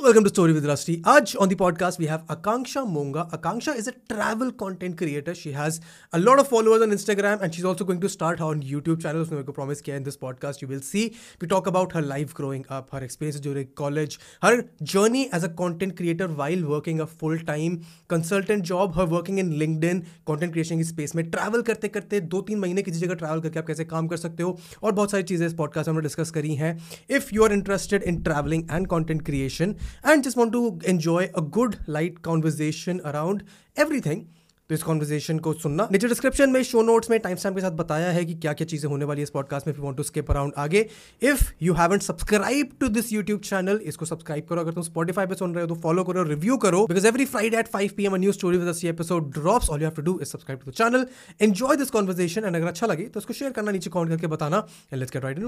[0.00, 3.88] Welcome to story with Rasti आज on the podcast we have Akanksha Monga Akanksha is
[3.88, 5.80] a travel content creator she has
[6.12, 9.00] a lot of followers on Instagram and she is also going to start on YouTube
[9.00, 11.04] channel उसने मेरे को promise किया in this podcast you will see
[11.42, 15.52] we talk about her life growing up her experience जो college her journey as a
[15.54, 17.76] content creator while working a full time
[18.10, 19.52] consultant job her working in
[19.84, 23.40] LinkedIn content creation की space में travel करते करते दो तीन महीने किसी जगह ट्रैवल
[23.40, 26.30] करके आप कैसे काम कर सकते हो और बहुत सारी चीज़ें इस पॉडकास्ट में डिस्कस
[26.30, 26.72] करी हैं.
[27.10, 29.74] If you are interested in travelling and content creation
[30.04, 33.42] and just want to enjoy a good light conversation around
[33.76, 34.26] everything.
[34.70, 37.70] तो इस कॉन्वर्जेशन को सुनना। नीचे डिस्क्रिप्शन में शो नोट्स में टाइम स्टैम्प के साथ
[37.76, 40.30] बताया है कि क्या क्या चीज़ें होने वाली है इस पॉडकास्ट में वांट टू स्किप
[40.30, 40.86] अराउंड आगे।
[41.22, 45.34] If you haven't subscribe to this YouTube channel इसको सब्सक्राइब करो। अगर तुम स्पॉटीफाई पे
[45.34, 48.16] सुन रहे हो तो फॉलो करो रिव्यू करो। Because every Friday at five P M
[48.16, 51.06] new story with episode drops all you have to do is subscribe to the channel
[51.42, 54.66] enjoy this conversation and अगर अच्छा लगे तो उसको शेयर करना, नीचे कॉमेंट करके बताना
[54.92, 55.44] and let's get right in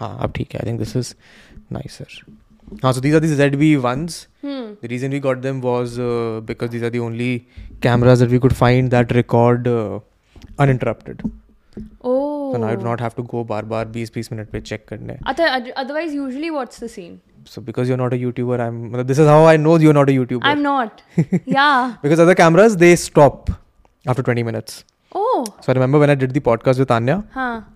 [0.00, 1.14] हाँ अब ठीक है I think this is
[1.72, 2.22] nicer
[2.82, 4.14] हाँ so these are the ZV ones.
[4.44, 4.60] Hmm.
[4.82, 7.28] The reason we got them was uh, because these are the only
[7.86, 9.98] cameras that we could find that record uh,
[10.58, 11.22] uninterrupted.
[12.02, 12.52] Oh.
[12.52, 15.18] So now I do not have to go bar bar 20-20 minute पे check करने.
[15.34, 17.20] Other- Otherwise, usually, what's the scene?
[17.52, 18.80] So because you're not a YouTuber, I'm.
[18.90, 20.50] मतलब This is how I know you're not a YouTuber.
[20.54, 21.02] I'm not.
[21.58, 21.94] yeah.
[22.02, 23.50] because other cameras they stop
[24.06, 24.84] after 20 minutes.
[25.15, 27.75] So remember when I did the podcast with Anya हाँ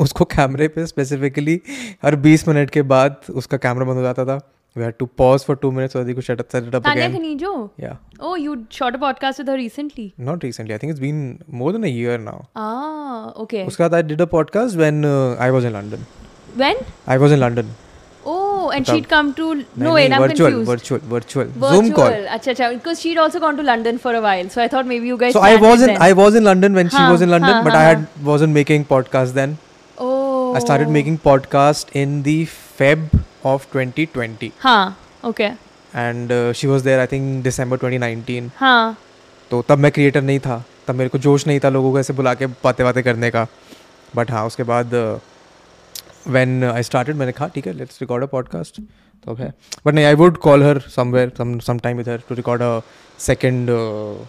[0.00, 1.60] उसको कैमरे पे specifically
[2.04, 4.40] हर 20 minute के बाद उसका camera बंद हो जाता था
[4.76, 6.74] we had to pause for two minutes so that you could shut up, set it
[6.74, 7.20] up Tanya again.
[7.20, 7.70] Kanijo?
[7.76, 7.96] Yeah.
[8.18, 10.06] Oh, you shot a podcast with her recently?
[10.18, 10.74] Not recently.
[10.74, 12.48] I think it's been more than a year now.
[12.56, 13.64] Ah, okay.
[13.66, 16.04] Uskad, I did a podcast when uh, I was in London.
[16.56, 16.76] When?
[17.06, 17.70] I was in London.
[18.64, 19.46] Oh, and she'd come to.
[19.84, 20.68] No, wait, I'm virtual confused.
[20.68, 22.28] Virtual virtual Zoom call Virtual.
[22.36, 22.68] Acha, acha.
[22.76, 24.48] Because she'd also gone to London for a while.
[24.56, 25.36] So I thought maybe you guys.
[25.38, 26.02] so I was in then.
[26.08, 28.86] I was in London when she was in London huh, but I had wasn't making
[28.94, 29.56] podcast then
[29.98, 30.54] Oh.
[30.60, 32.36] I started making podcast in the
[32.78, 33.04] Feb
[33.54, 34.92] of 2020 Huh.
[35.32, 35.50] Okay.
[36.02, 38.94] and uh, she was there I think December 2019 Huh.
[39.50, 42.12] तो तब मैं creator नहीं था तब मेरे को जोश नहीं था लोगों को ऐसे
[42.20, 43.46] बुला के बातें बातें करने का
[44.16, 44.94] बट हाँ उसके बाद
[46.28, 48.80] वैन आई started मैंने कहा ठीक है लेट्स रिकॉर्ड अ पॉडकास्ट
[49.24, 49.54] तो है।
[49.86, 52.82] बट नहीं I would call her somewhere some sometime with her to record a
[53.30, 54.26] second uh,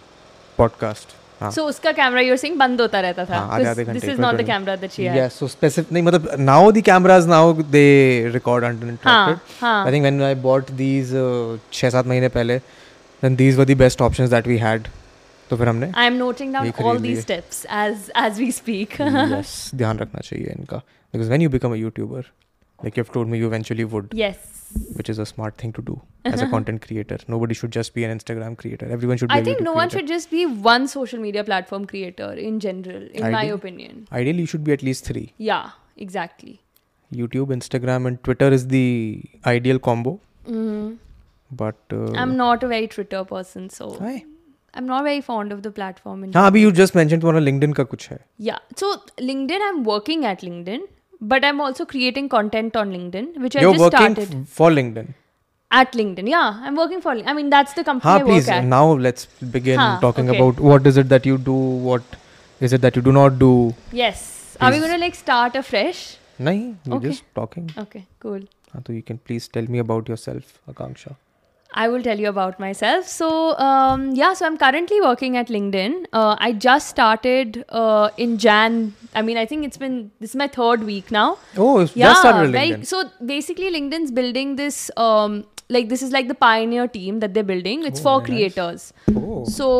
[1.60, 5.04] उसका कैमरा यूर सिंग बंद होता रहता था। This is not the camera that she
[5.04, 10.02] had yes so specific नहीं मतलब now the cameras now they record uninterrupted I think
[10.02, 11.12] when I bought these
[11.74, 12.60] 6 7 महीने पहले
[13.22, 14.88] then these were the best options that we had
[15.49, 18.39] तो फिर हमने I am noting down ये all खरीद these लिए। steps as as
[18.43, 18.97] we speak.
[19.33, 20.81] yes ध्यान रखना चाहिए इनका
[21.13, 22.23] because when you become a YouTuber
[22.85, 24.37] like you've told me you eventually would yes.
[24.99, 25.95] which is a smart thing to do
[26.29, 29.41] as a content creator nobody should just be an Instagram creator everyone should be I
[29.43, 29.97] a think YouTube no one creator.
[29.97, 33.55] should just be one social media platform creator in general, in my Ideal.
[33.61, 34.01] opinion.
[34.21, 35.69] ideally you should be at least three Yeah,
[36.07, 36.53] exactly.
[37.21, 38.85] YouTube Instagram and Twitter is the
[39.55, 40.13] ideal combo
[40.49, 40.91] hmm
[41.63, 44.13] but uh, I'm not a very Twitter person, so Why?
[44.79, 46.23] I'm not very fond of the platform.
[46.25, 48.59] In हाँ अभी you just mentioned तुम्हारा LinkedIn का कुछ है Yeah.
[48.81, 48.91] So
[49.29, 50.85] LinkedIn, I'm working at LinkedIn,
[51.33, 54.69] but I'm also creating content on LinkedIn, which I you're just working started f- for
[54.77, 55.09] LinkedIn
[55.79, 56.29] at LinkedIn.
[56.33, 57.11] Yeah, I'm working for.
[57.33, 58.69] I mean, that's the company हाँ I please work at.
[58.75, 59.27] now let's
[59.57, 60.39] begin हाँ, talking okay.
[60.39, 61.57] about what is it that you do
[61.89, 62.17] what
[62.69, 63.51] is it that you do not do
[63.99, 64.23] Yes.
[64.59, 64.87] Are we Please.
[64.87, 66.01] gonna like start afresh?
[66.47, 67.09] नहीं we're Okay.
[67.11, 68.41] just talking Okay, cool.
[68.73, 71.15] हाँ तो you can please tell me about yourself Akanksha
[71.82, 73.06] I will tell you about myself.
[73.06, 73.28] So,
[73.58, 76.06] um, yeah, so I'm currently working at LinkedIn.
[76.12, 78.94] Uh, I just started uh, in Jan.
[79.14, 81.38] I mean, I think it's been, this is my third week now.
[81.56, 83.02] oh it's yeah, just started very- LinkedIn so
[83.34, 87.84] basically, LinkedIn's building this, um, like, this is like the pioneer team that they're building.
[87.84, 88.26] It's Oh, for nice.
[88.30, 88.92] creators.
[89.14, 89.70] oh So,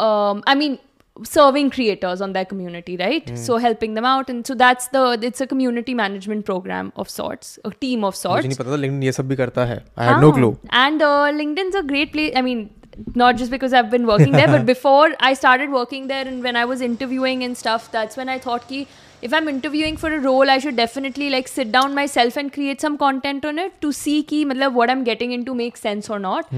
[0.00, 0.78] um, I mean,
[1.23, 3.29] serving creators on their community, right?
[3.29, 3.35] Hmm.
[3.35, 4.29] So, helping them out.
[4.29, 8.45] And so, that's the, it's a community management program of sorts, a team of sorts.
[8.45, 10.51] मुझे नहीं पता था LinkedIn ये सब भी करता है I had no Ah, clue
[10.83, 12.33] And uh, LinkedIn's a great place.
[12.35, 12.69] I mean,
[13.15, 16.55] not just because I've been working there, but before I started working there and when
[16.61, 18.87] I was interviewing and stuff, that's when I thought ki
[19.27, 22.79] if I'm interviewing for a role, I should definitely like sit down myself and create
[22.87, 26.19] some content on it to see ki matlab, what I'm getting into makes sense or
[26.19, 26.53] not.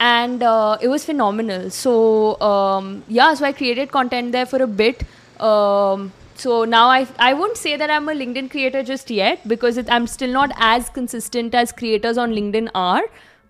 [0.00, 1.70] And uh, it was phenomenal.
[1.70, 5.04] So um, yeah, so I created content there for a bit.
[5.38, 9.76] Um, so now I I won't say that I'm a LinkedIn creator just yet because
[9.76, 13.02] it, I'm still not as consistent as creators on LinkedIn are,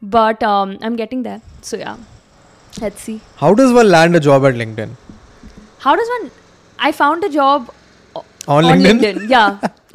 [0.02, 1.41] but um, I'm getting there.
[1.62, 1.99] So yeah,
[2.81, 3.20] let's see.
[3.37, 4.96] how does one land a job at LinkedIn
[5.79, 6.31] How does one?
[6.79, 7.70] I found a job
[8.49, 9.29] On LinkedIn?
[9.29, 9.59] Yeah.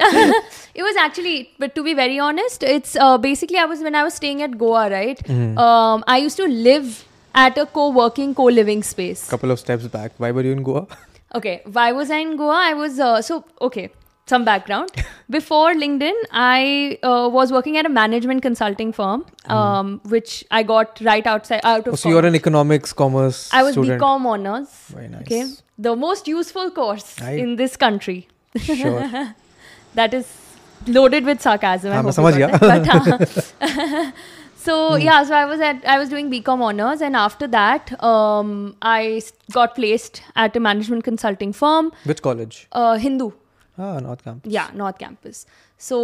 [0.74, 4.04] it was actually, but to be very honest, it's uh, basically I was when I
[4.04, 5.18] was staying at Goa, right?
[5.24, 5.58] Mm-hmm.
[5.58, 7.04] Um, I used to live
[7.34, 9.28] at a co-working, co-living space.
[9.28, 10.86] couple of steps back why were you in Goa
[11.34, 12.56] Okay, why was I in Goa?
[12.56, 13.90] I was uh, so okay.
[14.30, 14.90] some background.
[15.34, 19.24] Before LinkedIn, I uh, was working at a management consulting firm,
[19.56, 21.92] um, which I got right outside out of.
[21.92, 24.00] Oh, so you're an economics commerce I was student.
[24.02, 24.72] BCom honors.
[24.94, 25.22] Very nice.
[25.22, 25.44] Okay,
[25.78, 28.18] the most useful course I- in this country
[28.58, 29.34] sure.
[29.94, 30.26] that is
[30.86, 31.92] loaded with sarcasm.
[31.92, 32.04] I hope
[32.36, 32.46] you
[34.56, 35.00] so hmm.
[35.00, 39.22] yeah, so I was at I was doing BCom honors, and after that, um, I
[39.52, 41.92] got placed at a management consulting firm.
[42.04, 42.68] Which college?
[42.72, 43.32] Uh, Hindu.
[43.78, 44.50] Ah, North Campus.
[44.50, 45.46] Yeah, North Campus.
[45.80, 45.96] So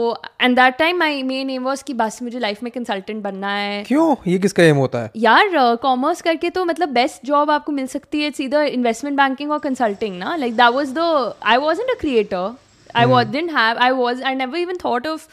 [0.44, 3.82] and that time my main aim was कि बस मुझे life में consultant बनना है।
[3.84, 4.16] क्यों?
[4.26, 5.10] ये किसका M होता है?
[5.16, 9.16] यार कॉमर्स uh, करके तो मतलब बेस्ट जॉब आपको मिल सकती है। इट्स इधर इन्वेस्टमेंट
[9.16, 10.34] बैंकिंग और कंसल्टिंग ना?
[10.36, 12.54] Like that was the I wasn't a creator
[12.96, 15.26] I was didn't have I was I never even thought of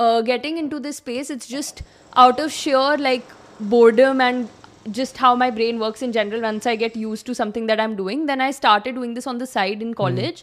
[0.00, 1.82] getting into this space it's just
[2.16, 3.34] out of sheer like
[3.68, 4.48] boredom and
[4.96, 6.42] just how my brain works in general.
[6.46, 9.38] Once i get used to something that i'm doing then i started doing this on
[9.42, 10.42] the side in college.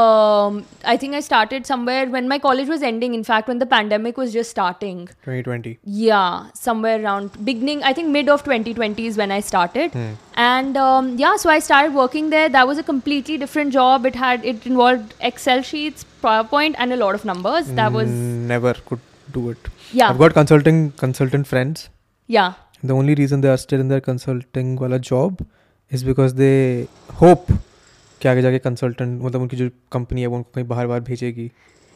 [0.00, 3.66] Um, i think i started somewhere when my college was ending in fact when the
[3.66, 9.16] pandemic was just starting 2020 yeah, somewhere around beginning, I think mid of 2020 is
[9.16, 9.92] when I started.
[10.34, 12.48] And um, yeah, so I started working there.
[12.48, 14.06] That was a completely different job.
[14.06, 17.68] It had, it involved Excel sheets, PowerPoint, and a lot of numbers.
[17.72, 19.00] That was, Mm, never could
[19.32, 21.88] do it yeah, I've got consulting consultant friends
[22.26, 25.44] yeah, the only reason they are still in their consulting वाला job
[25.90, 26.88] is because they
[27.22, 27.50] hope
[28.22, 31.50] कि आगे जाके consultant मतलब उनकी जो company है वो उनको कहीं बाहर बाहर भेजेगी?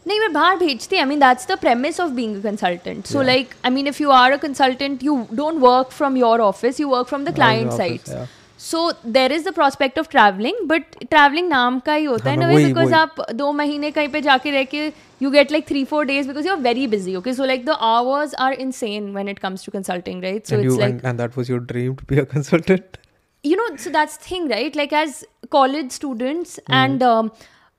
[0.06, 3.54] नहीं मैं बाहर भेजती I mean that's the premise of being a consultant so like
[3.64, 7.06] I mean if you are a consultant you don't work from your office you work
[7.08, 8.26] from the client side
[8.60, 12.48] so there is the prospect of travelling but travelling नाम का ही होता है ना
[12.48, 14.86] because आप दो महीने कहीं पे जाके रह के
[15.20, 17.76] you get like three four days because you are very busy okay so like the
[17.88, 21.50] hours are insane when it comes to consulting right so it's like and that was
[21.50, 22.98] your dream to be a consultant
[23.45, 25.23] you know so that's the thing right like as
[25.55, 26.73] college students Hmm.
[26.81, 27.31] and um,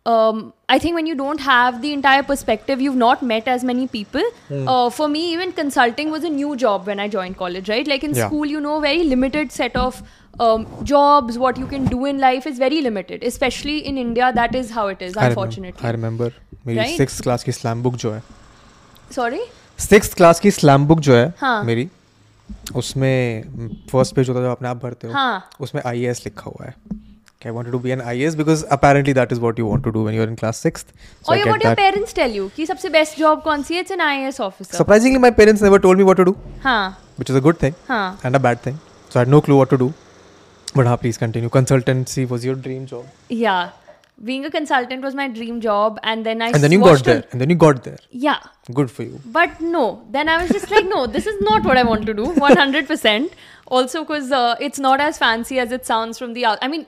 [0.06, 0.40] um,
[0.74, 4.26] i think when you don't have the entire perspective you've not met as many people
[4.48, 4.64] Hmm.
[4.72, 8.08] uh, for me even consulting was a new job when i joined college right like
[8.10, 8.26] in Yeah.
[8.32, 10.02] school you know very limited set of
[10.40, 14.54] um, jobs what you can do in life is very limited especially in india that
[14.64, 16.30] is how it is I remember, unfortunately I remember
[16.66, 16.96] मेरी Right?
[16.98, 18.22] Six class की slam book जो है
[19.16, 19.40] sorry
[19.88, 21.88] six class की slam book जो है हाँ। मेरी
[22.75, 23.43] उसमें
[23.91, 26.75] फ़र्स्ट पेज होता है जब अपने आप भरते हो हाँ उसमें आईएएस लिखा हुआ है
[27.47, 30.01] I wanted to be an IAS because apparently that is what you want to do
[30.05, 30.89] when you're in class sixth.
[31.27, 33.93] So or what your parents tell you कि सबसे best job कौन सी है it's
[33.95, 36.33] an IAS officer Surprisingly, my parents never told me what to do,
[36.63, 38.79] हाँ which is a good thing हाँ and a bad thing.
[39.09, 39.89] So I had no clue what to do.
[40.75, 41.49] But हाँ, please continue.
[41.49, 43.69] Consultancy was your dream job, Yeah.
[44.28, 47.12] Being a consultant was my dream job, and then I and then you watched got
[47.12, 47.96] there, a- and then you got there.
[48.24, 48.42] yeah,
[48.78, 49.20] Good for you.
[49.36, 49.80] but no.
[50.16, 52.26] Then I was just like, no, this is not what I want to do.
[52.44, 53.32] One hundred percent.
[53.78, 56.62] Also, because uh, it's not as fancy as it sounds from the out.
[56.68, 56.86] I mean,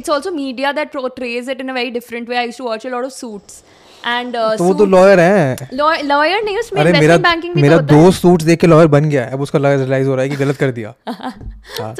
[0.00, 2.38] it's also media that portrays it in a very different way.
[2.44, 3.60] I used to watch a lot of suits,
[4.14, 7.28] and uh, तो वो तो suit- lawyer है law- lawyer नहीं उसमें अरे मेरा investment
[7.30, 8.02] banking भी मेरा तो होता है.
[8.04, 10.36] दोस्त सूट्स देख के लॉयर बन गया है अब उसका रियलाइज हो रहा है कि
[10.44, 11.94] गलत कर दिया हाँ।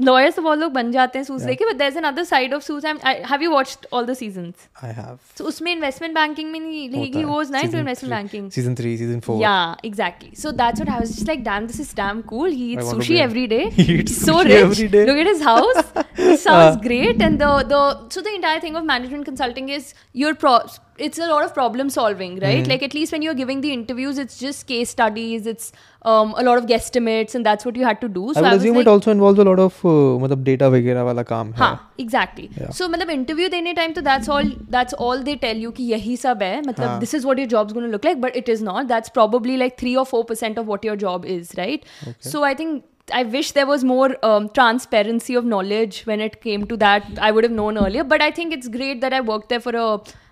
[0.00, 2.62] So lawyers तो बहुत लोग बन जाते हैं suits लेके, but there's another side of
[2.64, 2.84] suits.
[2.88, 4.66] I'm, I, have you watched all the seasons?
[4.84, 8.50] I have So उसमें investment banking में नहीं he goes ना into investment banking.
[8.56, 10.30] Season 3 season 4 Yeah, exactly.
[10.42, 12.44] So that's what I was just like, damn, this is damn cool.
[12.58, 13.62] He eats I want to sushi be- every day.
[13.78, 14.62] He eats He's so sushi rich.
[14.66, 15.04] every day.
[15.12, 15.80] Look at his house.
[16.26, 16.82] It sounds Uh.
[16.88, 17.22] great.
[17.30, 17.82] And the the
[18.18, 19.94] so the entire thing of management consulting is
[20.24, 20.58] your pro.
[21.06, 22.60] It's a lot of problem solving, right?
[22.60, 22.70] Mm-hmm.
[22.74, 25.46] Like at least when you're giving the interviews, it's just case studies.
[25.56, 25.72] It's
[26.02, 28.24] um, a lot of guesstimates, and that's what you had to do.
[28.34, 30.44] So I would I was assume like, it also involves a lot of uh, मतलब
[30.44, 32.70] data वगैरह वाला काम है हाँ exactly Yeah.
[32.78, 36.16] सो मतलब interview देने time तो that's all that's all they tell you कि यही
[36.16, 36.98] सब है मतलब हाँ.
[37.00, 39.76] This is what your jobs gonna look like but it is not that's probably like
[39.78, 41.84] three और four percent of what your job is right
[42.32, 42.82] so I think
[43.16, 47.04] I wish there was more um, transparency of knowledge when it came to that.
[47.26, 49.74] I would have known earlier, but I think it's great that I worked there for
[49.82, 49.84] a.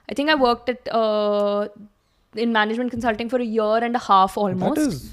[0.08, 1.68] I think I worked at uh,
[2.34, 4.80] in management consulting for a year and a half almost.
[4.80, 5.04] that is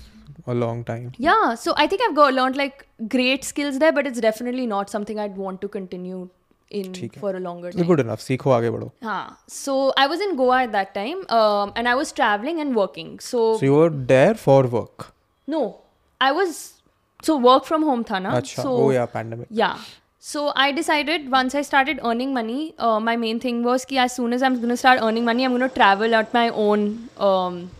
[0.47, 2.87] a long time yeah so i think i've got learned like
[3.17, 6.29] great skills there but it's definitely not something i'd want to continue
[6.71, 7.87] in for a longer time.
[7.87, 8.21] Good enough.
[8.21, 9.37] Seekho, aage bado.
[9.47, 13.21] So I was in Goa at that time, um, and I was traveling and working.
[13.21, 15.13] So so you were there for work.
[15.47, 15.79] No,
[16.21, 16.75] I was
[17.23, 18.35] so work from home tha na.
[18.41, 18.63] Achha.
[18.63, 19.49] So, oh yeah, pandemic.
[19.51, 19.79] Yeah.
[20.19, 24.15] So I decided once I started earning money, uh, my main thing was that as
[24.17, 27.09] soon as I'm gonna start earning money, I'm gonna travel at my own.
[27.17, 27.71] Um,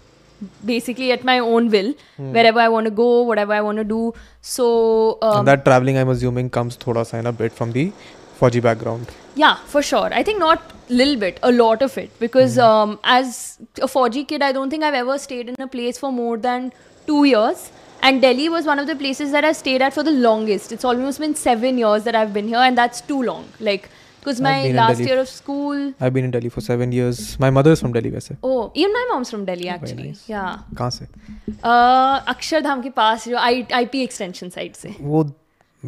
[0.65, 2.33] basically at my own will hmm.
[2.33, 6.09] wherever i want to go whatever i want to do so um, that traveling i'm
[6.09, 7.93] assuming comes thoda sign a bit from the
[8.39, 9.09] Fauji background.
[9.35, 10.13] Yeah, for sure.
[10.13, 12.19] I think not little bit, a lot of it.
[12.19, 12.61] Because hmm.
[12.61, 16.13] um, as a Fauji kid, I don't think I've ever stayed in a place for
[16.13, 16.73] more than
[17.07, 17.71] two years.
[18.03, 20.71] And Delhi was one of the places that I stayed at for the longest.
[20.71, 23.49] It's almost been seven years that I've been here, and that's too long.
[23.59, 23.89] Like
[24.27, 25.83] Because my last year of school.
[26.01, 27.39] I've been in Delhi for seven years.
[27.39, 30.09] My mother is from Delhi वैसे Oh, even my mom's from Delhi actually.
[30.09, 30.23] nice.
[30.29, 30.57] Yeah.
[30.79, 35.23] कहाँ से Uh, Akshardham के पास जो आई IP extension side से वो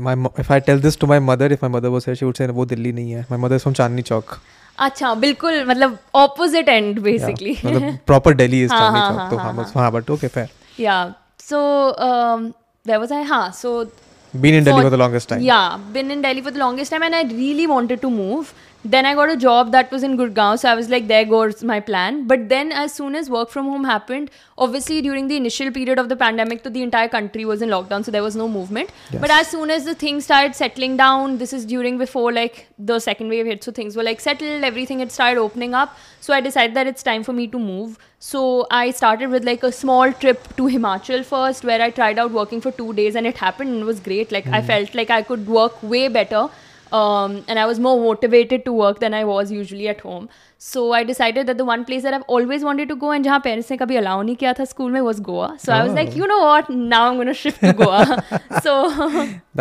[0.07, 2.37] my if I tell this to my mother if my mother was here she would
[2.37, 4.37] say वो दिल्ली नहीं है my mother is from Chandni Chowk
[4.79, 9.31] अच्छा बिल्कुल मतलब ऑपोजिट एंड बेसिकली मतलब proper Delhi is हाँ, Chandni हाँ, Chowk हाँ,
[9.31, 11.13] तो हाँ, हाँ बस हाँ okay fair yeah
[11.51, 11.61] so
[12.09, 12.55] um,
[12.85, 13.89] where was I हाँ so
[14.33, 16.91] been in Delhi For- for the longest time Yeah, been in Delhi for the longest
[16.91, 18.53] time, and I really wanted to move.
[18.93, 21.63] Then I got a job that was in Gurgaon, so I was like, there goes
[21.63, 22.27] my plan.
[22.27, 26.09] But then, as soon as work from home happened, obviously during the initial period of
[26.09, 28.89] the pandemic, so the entire country was in lockdown, so there was no movement.
[29.11, 29.21] Yes.
[29.21, 32.99] But as soon as the things started settling down, this is during before like the
[32.99, 35.95] second wave hit, so things were like settled, everything had started opening up.
[36.21, 37.99] So I decided that it's time for me to move.
[38.21, 42.31] So I started with like a small trip to Himachal first, where I tried out
[42.31, 44.33] working for two days, and it happened and it was great.
[44.33, 44.67] Like I mm.
[44.67, 46.49] felt like I could work way better,
[46.92, 50.30] um, and I was more motivated to work than I was usually at home.
[50.66, 53.42] So I decided that the one place that I've always wanted to go and जहाँ
[53.48, 55.50] parents ने कभी allow नहीं किया था school में was Goa.
[55.66, 56.16] So I was like, Oh.
[56.22, 56.70] you know what?
[56.70, 58.24] Now I'm gonna shift to Goa.
[58.68, 58.76] so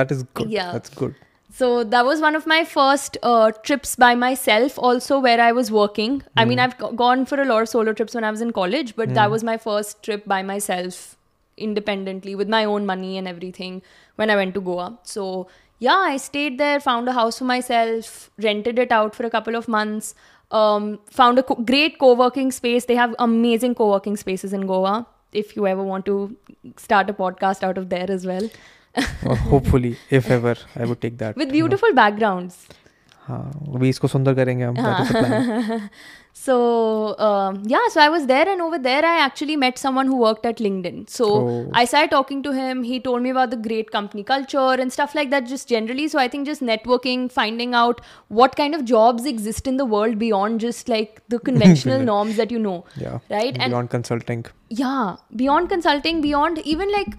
[0.01, 0.73] that is good Yeah.
[0.79, 1.15] that's good
[1.57, 5.71] So that was one of my first uh, trips by myself, also where I was
[5.79, 6.15] working.
[6.43, 8.53] I mean, I've go- gone for a lot of solo trips when I was in
[8.59, 11.01] college, but that was my first trip by myself,
[11.67, 13.83] independently, with my own money and everything
[14.17, 14.87] when I went to Goa.
[15.03, 15.27] So
[15.79, 19.57] yeah, I stayed there, found a house for myself, rented it out for a couple
[19.57, 20.15] of months.
[20.51, 22.85] Um, found a co- great co-working space.
[22.85, 25.07] They have amazing co-working spaces in Goa.
[25.33, 26.37] If you ever want to
[26.77, 28.51] start a podcast out of there as well,
[29.25, 31.69] Or hopefully if ever I would take that with you know.
[31.69, 32.57] beautiful backgrounds.
[33.27, 33.43] हाँ
[33.75, 34.77] अभी इसको सुंदर करेंगे हम
[36.46, 37.15] that is the plan.
[37.15, 40.17] So um, yeah, so I was there, and over there I actually met someone who
[40.17, 41.10] worked at LinkedIn.
[41.10, 41.70] So Oh.
[41.74, 42.84] I started talking to him.
[42.84, 46.08] He told me about the great company culture and stuff like that, just generally.
[46.08, 50.17] So I think just networking, finding out what kind of jobs exist in the world
[50.20, 53.56] beyond just like the conventional norms that you know, yeah right?
[53.60, 57.15] And beyond consulting yeah beyond consulting beyond even like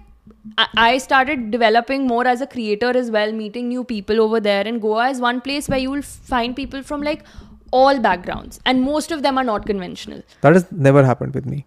[0.57, 4.67] I- I started developing more as a creator as well, meeting new people over there.
[4.67, 7.23] And Goa is one place where you will find people from like
[7.71, 10.21] all backgrounds, and most of them are not conventional.
[10.41, 11.65] that has never happened with me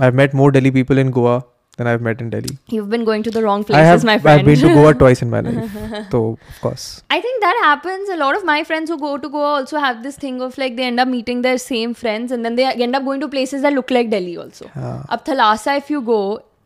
[0.00, 1.44] I've met more Delhi people in Goa
[1.76, 4.44] than I've met in Delhi You've been going to the wrong places, have my I've
[4.44, 5.76] been to Goa twice in my life
[6.10, 8.08] so of course I think that happens.
[8.08, 10.76] A lot of my friends who go to Goa also have this thing of like
[10.76, 13.62] they end up meeting their same friends and then they end up going to places
[13.62, 14.70] that look like Delhi also.
[14.76, 16.20] हाँ Up Thalassa, if you go,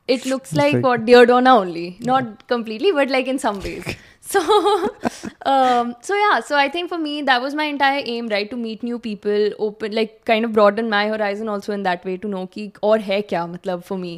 [0.08, 3.84] it looks like, like- what Deodona only, not completely, but like in some ways.
[4.29, 4.39] So,
[5.51, 6.39] um, so yeah.
[6.47, 8.49] So I think for me that was my entire aim, right?
[8.49, 12.17] To meet new people, open, like kind of broaden my horizon also in that way
[12.17, 14.11] to know ki और है क्या मतलब for me.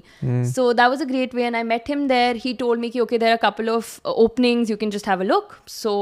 [0.52, 2.34] So that was a great way, and I met him there.
[2.34, 4.70] He told me ki okay, there are a couple of uh, openings.
[4.70, 5.58] You can just have a look.
[5.78, 5.96] So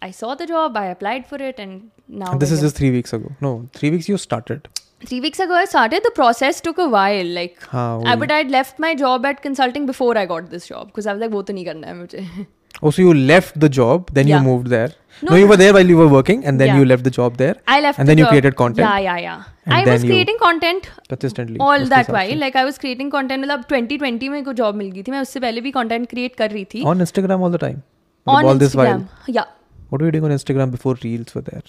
[0.00, 2.66] I saw the job, I applied for it, and now and this we're is here.
[2.68, 4.68] just three weeks ago no three weeks you started
[5.06, 6.02] three weeks ago I started.
[6.04, 7.60] The process took a while, like.
[7.72, 8.20] हाँ I, वही.
[8.20, 11.20] but I'd left my job at consulting before I got this job because I was
[11.20, 12.46] like, वो तो नहीं करना है मुझे.
[12.82, 14.38] oh so you left the job then Yeah.
[14.40, 14.88] you moved there
[15.26, 15.50] No, no, you no.
[15.50, 16.80] were there while you were working and then Yeah.
[16.80, 17.98] you left the job there I left.
[18.02, 18.84] And the then you job- created content?
[18.88, 19.40] Yeah, yeah, yeah.
[19.66, 22.30] And I then was you- creating content consistently all उसके that हिसाब while.
[22.34, 22.36] से.
[22.42, 23.42] Like I was creating content.
[23.46, 25.10] मतलब 2020 में को job मिल गई थी.
[25.16, 26.84] मैं उससे पहले भी content create कर रही थी.
[26.92, 27.80] on Instagram all the time
[28.26, 29.34] On मतलब all this while Instagram.
[29.38, 29.50] Yeah.
[29.90, 31.66] what were you doing on Instagram before reels were there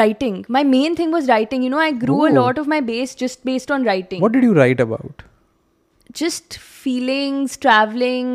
[0.00, 0.36] Writing.
[0.56, 1.64] My main thing was writing.
[1.68, 2.36] You know, I grew a Ooh.
[2.36, 4.22] lot of my base just based on writing.
[4.26, 5.24] what did you write about
[6.20, 8.30] just feelings, traveling,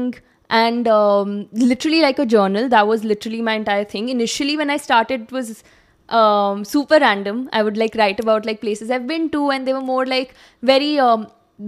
[0.52, 4.08] and um, literally like a journal that was literally my entire thing.
[4.08, 5.64] Initially when i started it was
[6.08, 7.48] um, super random.
[7.52, 10.34] I would like write about like places i've been to and they were more like
[10.62, 11.26] very um,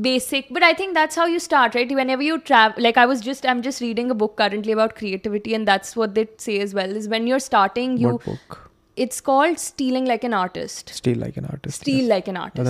[0.08, 0.50] basic.
[0.50, 1.90] But i think that's how you start right?
[2.02, 5.54] Whenever you travel like i was just i'm just reading a book currently about creativity
[5.54, 8.60] and that's what they say as well is when you're starting you what book?
[9.02, 10.90] It's called stealing like an artist.
[10.90, 11.80] Steal like an artist.
[11.80, 12.08] steal yes.
[12.08, 12.60] like an artist.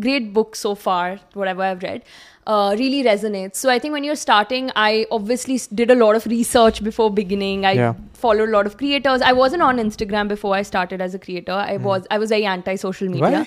[0.00, 2.02] Great book so far, whatever I've read.
[2.46, 3.56] Uh, really resonates.
[3.56, 7.66] So I think when you're starting, I obviously did a lot of research before beginning.
[7.66, 7.94] I Yeah.
[8.14, 9.20] followed a lot of creators.
[9.20, 11.52] I wasn't on Instagram before I started as a creator.
[11.52, 13.46] I was I was very anti social media.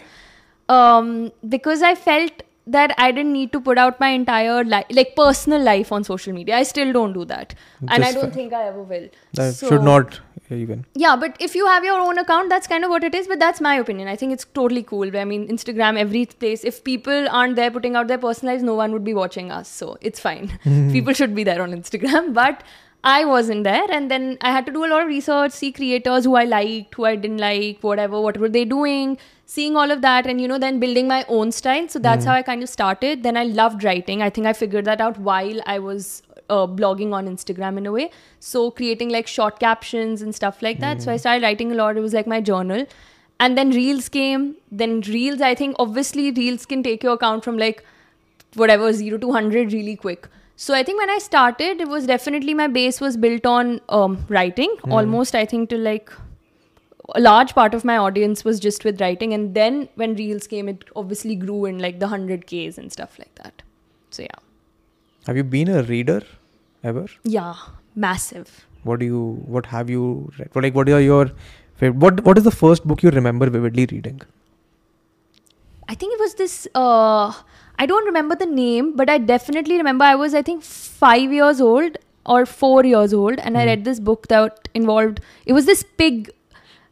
[0.70, 5.16] Um, because I felt that I didn't need to put out my entire life, like
[5.16, 6.58] personal life on social media.
[6.58, 7.56] I still don't do that,
[7.88, 9.08] and I don't think I ever will.
[9.34, 12.84] that So- should not even yeah, but if you have your own account, that's kind
[12.84, 13.28] of what it is.
[13.28, 14.10] But that's my opinion.
[14.10, 15.16] I think it's totally cool.
[15.18, 16.66] I mean, Instagram, every place.
[16.66, 19.70] If people aren't there putting out their personal lives, no one would be watching us.
[19.70, 20.60] So it's fine.
[20.92, 22.34] people should be there on Instagram.
[22.34, 22.64] But
[23.04, 23.86] I wasn't there.
[23.90, 26.96] And then I had to do a lot of research, see creators who I liked,
[26.96, 29.18] who I didn't like, whatever, what were they doing,
[29.54, 30.28] seeing all of that.
[30.28, 31.88] And, you know, then building my own style.
[31.90, 33.24] So that's how I kind of started.
[33.24, 34.22] Then I loved writing.
[34.22, 37.92] I think I figured that out while I was uh, blogging on Instagram in a
[37.92, 38.12] way.
[38.40, 41.02] So creating like short captions and stuff like that.
[41.02, 41.98] So I started writing a lot.
[41.98, 42.86] It was like my journal.
[43.40, 44.56] And then Reels came.
[44.72, 47.86] Then Reels, I think obviously Reels can take your account from like
[48.64, 50.28] whatever zero to hundred really quick.
[50.56, 54.26] So I think when I started, it was definitely my base was built on um,
[54.30, 54.76] writing.
[54.90, 56.12] Almost I think to like
[57.16, 60.70] a large part of my audience was just with writing, and then when Reels came,
[60.70, 63.64] it obviously grew in like the hundred Ks and stuff like that.
[64.10, 64.42] So yeah,
[65.28, 66.22] Have you been a reader
[66.84, 67.06] ever?
[67.24, 67.56] yeah,
[67.96, 68.66] massive.
[68.84, 69.24] What do you?
[69.56, 70.50] What have you read?
[70.54, 70.76] What like?
[70.76, 71.26] What are your?
[71.82, 74.22] favorite- What What is the first book you remember vividly reading?
[75.88, 76.68] I think it was this.
[76.74, 77.34] Uh,
[77.78, 81.60] I don't remember the name, but I definitely remember I was I think five years
[81.62, 85.20] old or four years old, and I read this book that involved.
[85.46, 86.30] It was this pig.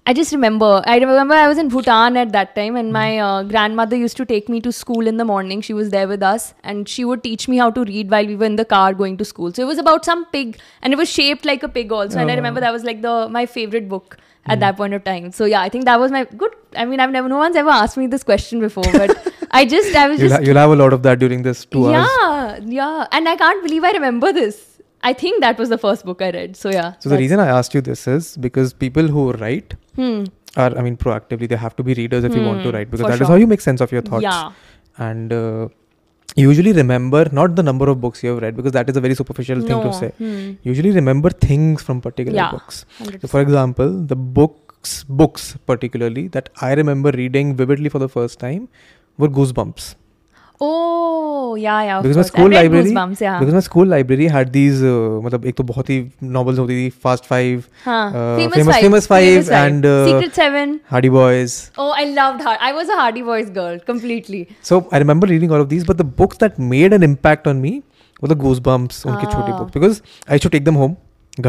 [0.05, 0.81] I just remember.
[0.87, 4.25] I remember I was in Bhutan at that time, and my uh, grandmother used to
[4.25, 5.61] take me to school in the morning.
[5.61, 8.35] She was there with us, and she would teach me how to read while we
[8.35, 9.53] were in the car going to school.
[9.53, 12.17] So it was about some pig, and it was shaped like a pig also.
[12.19, 15.31] And I remember that was like the my favorite book at that point of time.
[15.31, 16.55] So yeah, I think that was my good.
[16.75, 19.95] I mean, I've never no one's ever asked me this question before, but I just
[19.95, 22.07] I was You'll, just ha- you'll have a lot of that during this two hours.
[22.07, 24.65] yeah yeah, and I can't believe I remember this.
[25.01, 26.57] I think that was the first book I read.
[26.57, 26.93] So yeah.
[26.99, 30.23] So the reason I asked you this is because people who write Hmm.
[30.63, 32.89] are, I mean, proactively they have to be readers if you want to Hmm, write
[32.91, 33.27] because for that is sure.
[33.35, 34.23] how you make sense of your thoughts.
[34.23, 34.51] Yeah.
[35.07, 35.67] And uh,
[36.35, 39.15] usually remember not the number of books you have read because that is a very
[39.15, 40.09] superficial thing to say.
[40.17, 40.51] Hmm.
[40.63, 42.51] Usually remember things from particular Yeah.
[42.51, 42.85] books.
[42.99, 43.21] 100%.
[43.21, 48.39] So for example, the books, books particularly that I remember reading vividly for the first
[48.39, 48.69] time
[49.17, 49.95] were Goosebumps.
[66.17, 67.03] Books that made an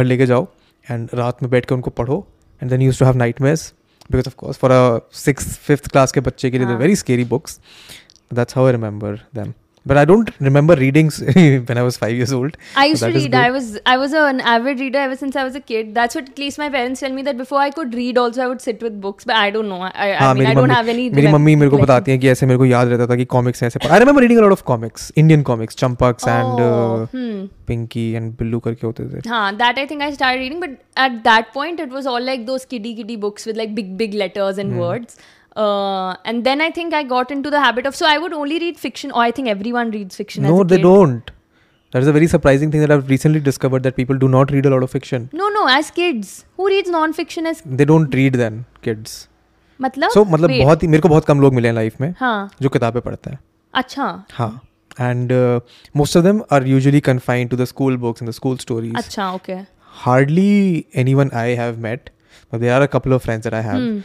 [0.05, 0.47] लेके जाओ
[0.87, 2.27] and रात में बैठ कर उनको पढ़ो
[2.63, 3.73] and then used to have nightmares
[4.11, 7.61] because of course for a six fifth class के बच्चे के लिए very scary books
[8.32, 9.54] That's how I remember them.
[9.90, 11.10] But I don't remember reading
[11.66, 12.56] when I was five years old.
[12.84, 13.34] I So used to that is read.
[13.34, 13.42] good.
[13.42, 15.92] I was I was an avid reader ever since I was a kid.
[15.98, 18.48] That's what at least my parents tell me that before I could read, also I
[18.54, 19.28] would sit with books.
[19.32, 19.78] But I don't know.
[19.82, 21.06] I, I, I हाँ, mean, I मेरी don't mummy have any.
[21.18, 21.84] मेरी rem- mummy मेरे को recollection.
[21.84, 24.40] बताती हैं कि ऐसे मेरे को याद रहता था कि कॉमिक्स ऐसे I remember reading
[24.40, 27.48] a lot of comics Indian comics Champaks and Oh, hmm.
[27.68, 30.76] Pinky and Billu करके होते थे Huh, that I think I started reading, but
[31.08, 34.20] at that point it was all like those kiddie kiddie books with like big big
[34.26, 34.86] letters and Hmm.
[34.88, 35.24] words.
[35.60, 38.60] Uh, and then I think I got into the habit of so I would only
[38.60, 39.12] read fiction.
[39.12, 40.44] Or I think everyone reads fiction.
[40.44, 40.84] No, as a they kid.
[40.84, 41.32] don't.
[41.92, 44.66] That is a very surprising thing that I've recently discovered that people do not read
[44.66, 45.30] a lot of fiction.
[45.32, 45.66] No, no.
[45.68, 49.30] As kids, who reads non-fiction as They don't read then, kids.
[49.82, 50.12] मतलब?
[50.12, 50.64] So मतलब Wait.
[50.64, 52.50] बहुत ही मेरे को बहुत कम लोग मिले हैं life में हाँ.
[52.62, 53.40] जो किताबें पढ़ते हैं
[53.76, 54.26] अच्छा.
[54.34, 54.62] हाँ
[54.98, 55.60] and uh,
[55.94, 58.94] most of them are usually confined to the school books and the school stories.
[58.96, 59.34] अच्छा.
[59.36, 59.66] Okay.
[60.04, 62.10] Hardly anyone I have met,
[62.52, 63.82] but there are a couple of friends that I have.
[63.82, 64.00] Hmm.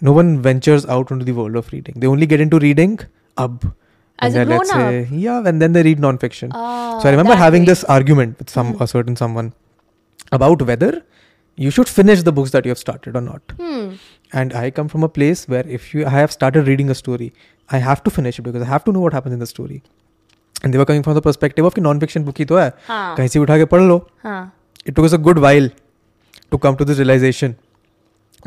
[0.00, 1.94] No one ventures out into the world of reading.
[1.96, 2.98] They only get into reading
[3.38, 3.72] ab.
[4.18, 4.90] As a then let's grown-up?
[4.90, 6.50] say, yeah, and then they read non-fiction.
[6.54, 7.66] Ah, so I remember that having way.
[7.66, 8.82] this argument with some Hmm.
[8.82, 9.52] a certain someone
[10.38, 10.90] about whether
[11.56, 13.54] you should finish the books that you have started or not.
[13.62, 13.88] Hmm.
[14.32, 17.32] And I come from a place where if you I have started reading a story,
[17.70, 19.82] I have to finish it because I have to know what happens in the story.
[20.62, 23.16] And they were coming from the perspective of कि non-fiction book ही तो है हाँ.
[23.16, 24.40] कहीं से उठा के पढ़ लो हाँ.
[24.86, 25.68] it took us a good while
[26.54, 27.56] to come to this realization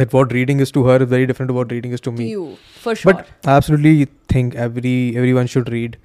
[0.00, 2.30] that what reading is to her is very different to what reading is to me.
[2.30, 3.12] You for sure.
[3.12, 5.98] But I absolutely think every everyone should read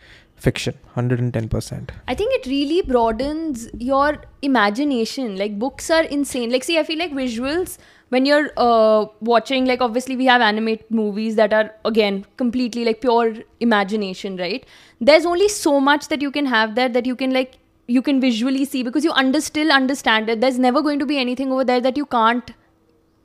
[0.45, 1.93] fiction, hundred and ten percent.
[2.13, 5.37] I think it really broadens your imagination.
[5.43, 6.51] Like books are insane.
[6.55, 7.77] Like see, I feel like visuals
[8.09, 9.71] when you're uh, watching.
[9.73, 13.33] Like obviously we have animated movies that are again completely like pure
[13.69, 14.65] imagination, right?
[14.99, 18.19] There's only so much that you can have there that you can like you can
[18.19, 20.45] visually see because you under still understand it.
[20.45, 22.55] There's never going to be anything over there that you can't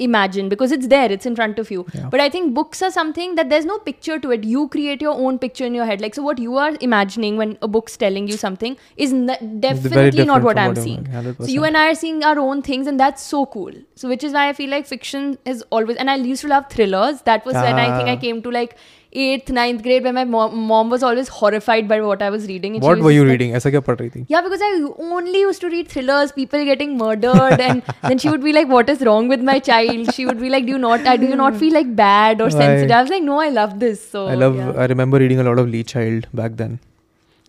[0.06, 1.84] imagine because it's there it's in front of you.
[1.94, 2.08] Yeah.
[2.14, 4.44] but i think books are something that there's no picture to it.
[4.52, 6.00] You create your own picture in your head.
[6.06, 10.24] Like so what you are imagining when a book's telling you something is n- definitely
[10.32, 11.06] not what i'm seeing.
[11.40, 13.72] So you and i are seeing our own things and that's so cool.
[14.02, 16.70] So which is why i feel like fiction is always and i used to love
[16.76, 17.22] thrillers.
[17.32, 18.24] That was when i think i Ah.
[18.26, 18.76] came to like
[19.23, 22.73] eighth ninth grade when my mom, mom was always horrified by what i was reading
[22.77, 23.53] and she What was were you just like- reading?
[23.59, 24.23] ऐसा क्या पढ़ रही थी?
[24.33, 24.71] yeah, because I
[25.19, 28.91] only used to read thrillers, people getting murdered, and then she would be like, "What
[28.95, 31.07] is wrong with my child?" She would be like, "Do you not?
[31.13, 32.57] Uh, do you not feel like bad or Right.
[32.63, 34.59] sensitive?" I was like, "No, I love this." So I love.
[34.63, 34.73] yeah.
[34.87, 36.75] I remember reading a lot of Lee Child back then.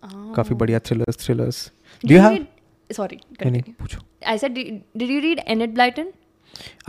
[0.07, 0.15] Oh.
[0.39, 1.61] काफी बढ़िया thrillers, thrillers.
[2.01, 2.37] Did Do you have?
[2.37, 2.47] read,
[3.01, 3.61] sorry, नहीं, continue.
[3.67, 4.01] नहीं, पूछो.
[4.33, 6.11] I said, did, did you read Enid Blyton?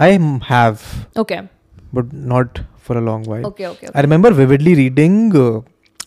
[0.08, 0.82] I m- have,
[1.22, 1.40] Okay,
[1.95, 5.33] But not for a long while I remember vividly reading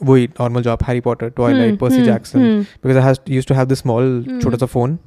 [0.03, 2.39] वही normal job Harry Potter Twilight Percy Jackson
[2.85, 4.99] because I use to have the small छोटा सा phone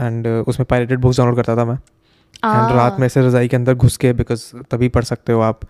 [0.00, 2.76] and uh, उसमें pirated books download करता था मैं। And ah.
[2.76, 5.60] रात में ऐसे रजाई के अंदर घुस के बिकॉज़ तभी पढ़ सकते हो आप।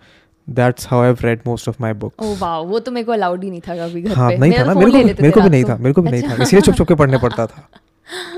[0.49, 3.43] That's how I read most of my books oh wow वो तो मेरे को अलाउड
[3.43, 5.63] ही नहीं था कभी घर हाँ, नहीं था ना मेरे को मेरे को भी नहीं
[5.63, 7.69] था मेरे को भी नहीं अच्छा। था। इसलिए चुप चुप के पढ़ने पड़ता था।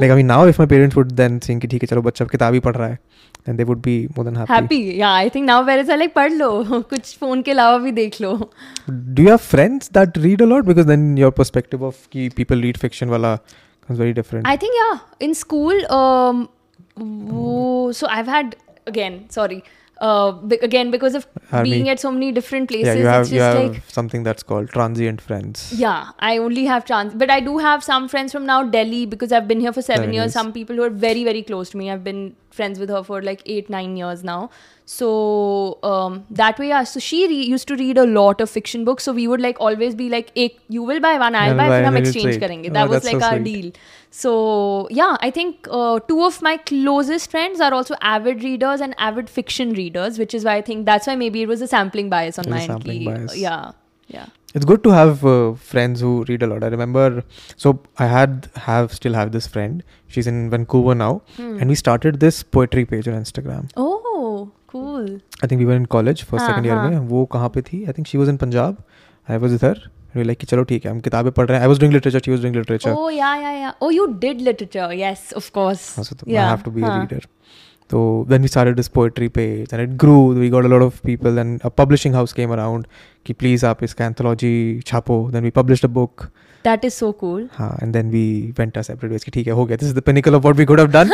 [0.01, 2.25] Like I mean now if my parents would then think कि ठीक है चलो बच्चा
[2.31, 2.99] किताब ही पढ़ रहा है
[3.47, 6.31] then they would be more than happy या I think now parents are like पढ़
[6.31, 6.49] लो
[6.89, 8.33] कुछ फ़ोन के अलावा भी देख लो
[8.89, 12.61] do you have friends that read a lot because then your perspective of कि पीपल
[12.61, 13.37] रीड फिक्शन वाला
[13.87, 14.99] comes very different I think yeah.
[15.19, 16.49] In school, um,
[16.97, 18.55] wo- so I've had
[18.87, 19.17] again.
[19.29, 19.63] Sorry.
[20.01, 21.69] uh, again because of Army.
[21.69, 24.23] being at so many different places yeah, you have, it's just you have like something
[24.23, 25.71] that's called transient friends.
[25.73, 29.31] Yeah i only have trans but i do have some friends from now delhi because
[29.31, 30.23] i've been here for seven, seven years.
[30.25, 30.33] years.
[30.33, 31.89] Some people who are very very close to me.
[31.89, 34.49] I've been friends with her for like eight nine years now.
[34.85, 38.85] So um, that way yeah so she re- used to read a lot of fiction
[38.85, 39.03] books.
[39.03, 41.87] So we would like always be like you will buy one i'll buy, buy and
[41.87, 42.69] him exchange karenge.
[42.69, 43.61] Oh, that oh, was like so our sweet.
[43.61, 43.71] deal.
[44.17, 48.95] So, yeah, I think uh, two of my closest friends are also avid readers and
[48.97, 52.09] avid fiction readers, which is why I think that's why maybe it was a sampling
[52.09, 52.87] bias on my end.
[53.29, 53.71] Uh, yeah,
[54.07, 54.27] yeah.
[54.53, 56.63] It's good to have uh, friends who read a lot.
[56.63, 57.25] I remember,
[57.57, 59.83] so I had have still have this friend.
[60.07, 61.57] She's in Vancouver now, hmm.
[61.59, 63.69] and we started this poetry page on Instagram.
[63.75, 65.19] Oh, cool!
[65.43, 66.81] I think we were in college for ah, second year.
[66.85, 67.09] Mein.
[67.09, 67.85] Wo kahan pe thi?
[67.89, 68.81] I think she was in Punjab.
[69.27, 69.75] I was with her.
[70.21, 72.21] We like कि चलो ठीक है हम किताबें पढ़ रहे हैं i was doing literature
[72.27, 73.73] she was doing literature Oh yeah, yeah, yeah.
[73.81, 74.89] Oh, you did literature.
[75.03, 75.87] Yes, of course.
[75.97, 76.45] हाँ, so yeah.
[76.45, 76.99] i have to be a हाँ.
[77.01, 77.21] reader
[77.93, 77.99] so
[78.29, 81.37] then we started this poetry page and it grew we got a lot of people
[81.41, 82.87] and a publishing house came around
[83.27, 84.55] कि please आप इसका anthology
[84.87, 86.25] छापो then we published a book
[86.65, 87.41] That is so cool.
[87.57, 88.21] हाँ and then we
[88.59, 90.61] went our separate ways कि ठीक है हो गया this is the pinnacle of what
[90.61, 91.11] we could have done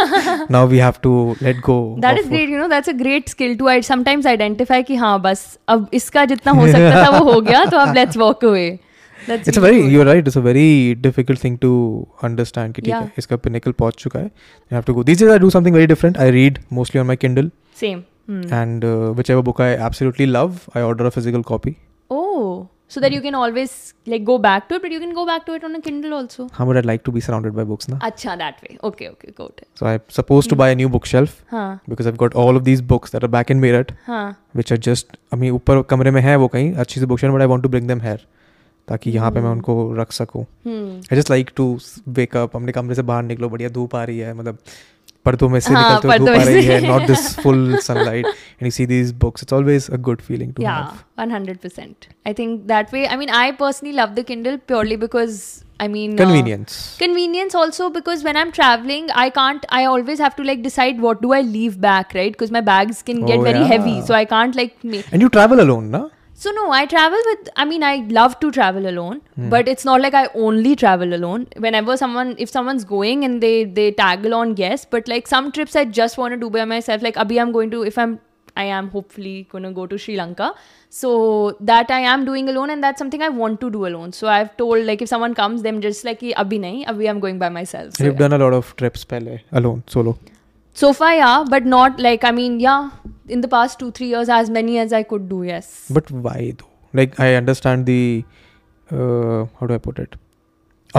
[0.56, 1.12] now we have to
[1.48, 4.82] let go That is great, you know, that's a great skill to I sometimes identify
[4.92, 5.44] कि हाँ बस
[5.76, 8.70] अब इसका जितना हो सकता था वो हो गया तो अब let's walk away.
[9.29, 9.93] That's it's a really very cool.
[9.97, 10.67] you're right it's a very
[11.07, 11.71] difficult thing to
[12.29, 13.03] understand कि ठीक Yeah.
[13.03, 15.79] है इसका pinnacle पहुंच चुका है you have to go these days I do something
[15.79, 17.51] very different I read mostly on my Kindle
[17.83, 18.05] same.
[18.31, 18.45] Hmm.
[18.61, 21.73] and uh, whichever book I absolutely love I order a physical copy
[22.11, 23.73] Oh, so that you can always
[24.13, 26.15] like go back to it, but you can go back to it on a Kindle
[26.19, 26.47] also.
[26.59, 28.79] how would I like to be surrounded by books na Acha, that way.
[28.91, 29.69] Okay, okay, got it.
[29.81, 32.83] so I'm supposed to buy a new bookshelf हाँ because I've got all of these
[32.95, 34.25] books that are back in Meerut हाँ
[34.61, 37.41] which are just I mean ऊपर कमरे में है वो कहीं अच्छी सी book but
[37.41, 38.19] I want to bring them here
[38.88, 39.56] ताकि यहाँ पे मैं Hmm.
[39.56, 41.12] उनको रख सकूँ hmm.
[41.12, 41.68] I just like to
[42.20, 44.58] wake up अपने कमरे से बाहर निकलो बढ़िया धूप आ रही है मतलब
[45.26, 48.64] पर्दों में से हाँ, निकलते हुए धूप आ रही है not this full sunlight and
[48.64, 52.08] you see these books it's always a good feeling to Yeah, hundred percent.
[52.30, 53.02] I think that way.
[53.08, 55.36] I mean, I personally love the Kindle purely because
[55.84, 56.74] I mean convenience.
[56.80, 61.00] uh, convenience also because when i'm traveling i can't i always have to like decide
[61.06, 64.18] what do i leave back right because my bags can get Oh, very heavy so
[64.18, 66.02] i can't like make and you travel alone na
[66.44, 69.50] so no i travel with i mean i love to travel alone Hmm.
[69.54, 73.56] but it's not like i only travel alone whenever someone if someone's going and they
[73.80, 77.08] they tag along yes but like some trips i just want to do by myself
[77.10, 78.20] like abhi i'm going to if i'm
[78.62, 80.48] I am hopefully going to go to Sri Lanka.
[80.90, 81.12] So
[81.62, 84.12] that I am doing alone and that's something I want to do alone.
[84.12, 87.40] So I've told like if someone comes, them just like abhi nahi, abhi I'm going
[87.44, 87.94] by myself.
[87.96, 90.18] So, you've done a lot of trips pehle alone solo
[90.74, 92.90] so far, yeah, but not like I mean, yeah,
[93.28, 95.44] in the past two three years, as many as I could do.
[95.44, 95.72] Yes.
[95.90, 96.68] but why though
[97.00, 98.26] like I understand the
[98.92, 100.16] uh, how do I put it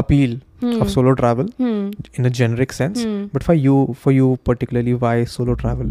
[0.00, 0.38] appeal
[0.82, 1.90] of solo travel Hmm.
[2.14, 3.24] in a generic sense Hmm.
[3.32, 5.90] but for you for you particularly why solo travel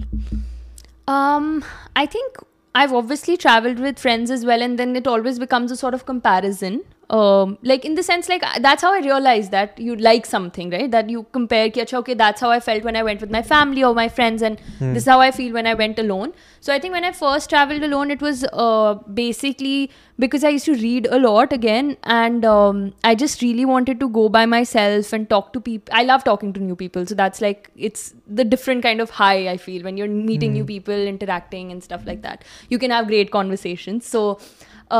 [1.07, 1.63] Um,
[1.95, 2.37] I think
[2.73, 6.05] I've obviously traveled with friends as well, and then it always becomes a sort of
[6.05, 6.81] comparison.
[7.12, 10.89] Um, like in the sense, like that's how I realized that you like something, right?
[10.91, 13.41] That you compare, ki, "Acha, okay, that's how I felt when I went with my
[13.50, 16.32] family or my friends, and this is how I feel when I went alone.
[16.67, 19.91] So I think when I first traveled alone, it was uh, basically
[20.26, 24.10] because I used to read a lot again, and um, I just really wanted to
[24.21, 25.93] go by myself and talk to people.
[26.02, 29.50] I love talking to new people, so that's like it's the different kind of high
[29.50, 32.45] I feel when you're meeting new people, interacting and stuff like that.
[32.69, 34.06] You can have great conversations.
[34.17, 34.39] So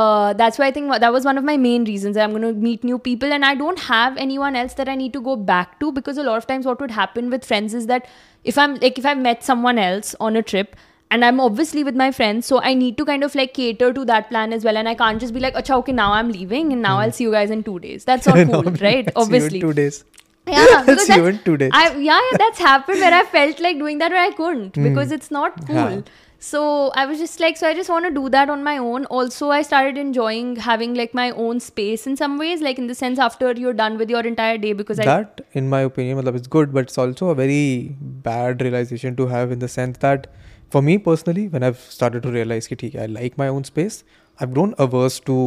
[0.00, 2.16] uh, that's why I think that was one of my main reasons.
[2.16, 5.12] I'm going to meet new people, and I don't have anyone else that I need
[5.18, 7.86] to go back to because a lot of times what would happen with friends is
[7.88, 8.08] that
[8.42, 10.74] if I'm like if I've met someone else on a trip
[11.10, 14.04] and I'm obviously with my friends, so I need to kind of like cater to
[14.06, 16.72] that plan as well, and I can't just be like, "Acha, okay, now I'm leaving,
[16.72, 18.80] and now I'll see you guys in two days." That's not cool, I'll right?
[18.80, 20.04] see you in Obviously, two days
[20.46, 21.70] yeah, because see you in two days.
[21.72, 25.12] I, yeah, yeah, that's happened where I felt like doing that where I couldn't because
[25.12, 25.76] it's not cool.
[25.76, 26.00] Yeah.
[26.44, 29.04] So I was just like, so I just want to do that on my own.
[29.06, 32.96] Also, I started enjoying having like my own space in some ways, like in the
[32.96, 36.38] sense after you're done with your entire day because I that in my opinion matlab,
[36.40, 40.26] it's good but it's also a very bad realization to have in the sense that
[40.70, 44.02] for me personally when i've started to realize ki, theek i like my own space
[44.40, 45.38] i've grown averse to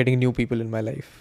[0.00, 1.12] getting new people in my life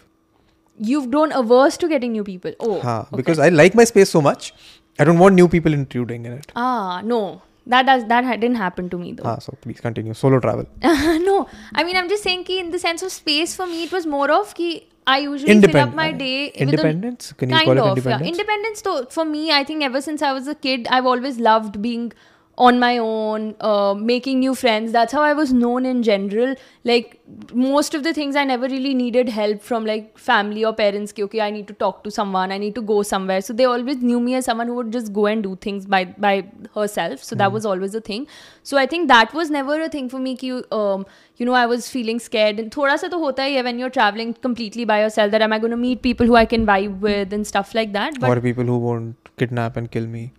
[0.91, 2.53] you've grown averse to getting new people.
[2.59, 3.17] Oh, Haan, okay.
[3.23, 4.53] because i like my space so much
[5.01, 6.51] I don't want new people intruding in it.
[6.57, 7.41] Ah, no.
[7.69, 9.25] That does that ha- didn't happen to me though.
[9.31, 10.13] Ah, so please continue.
[10.13, 10.65] Solo travel.
[10.83, 13.91] no, I mean I'm just saying ki in the sense of space for me it
[13.97, 14.71] was more of ki
[15.11, 17.31] I usually fill up my day independence?
[17.33, 18.25] Can you kind call it of, independence?
[18.25, 18.31] Yeah.
[18.33, 21.81] Independence though for me I think ever since I was a kid I've always loved
[21.81, 22.11] being
[22.59, 24.91] on my own, uh, making new friends.
[24.91, 26.55] That's how I was known in general.
[26.83, 27.21] Like
[27.53, 31.13] most of the things I never really needed help from like family or parents.
[31.13, 32.51] ki, Okay, I need to talk to someone.
[32.51, 33.39] I need to go somewhere.
[33.39, 36.03] So they always knew me as someone who would just go and do things by
[36.27, 36.35] by
[36.75, 37.23] herself.
[37.23, 38.27] So that was always a thing.
[38.63, 40.35] So I think that was never a thing for me.
[40.43, 41.05] Ki, um,
[41.37, 42.59] you know, I was feeling scared.
[42.59, 45.31] And thoda sa to hota hai when you're traveling completely by yourself.
[45.37, 47.93] That am I going to meet people who I can vibe with and stuff like
[47.93, 48.19] that.
[48.19, 50.33] But or people who won't kidnap and kill me.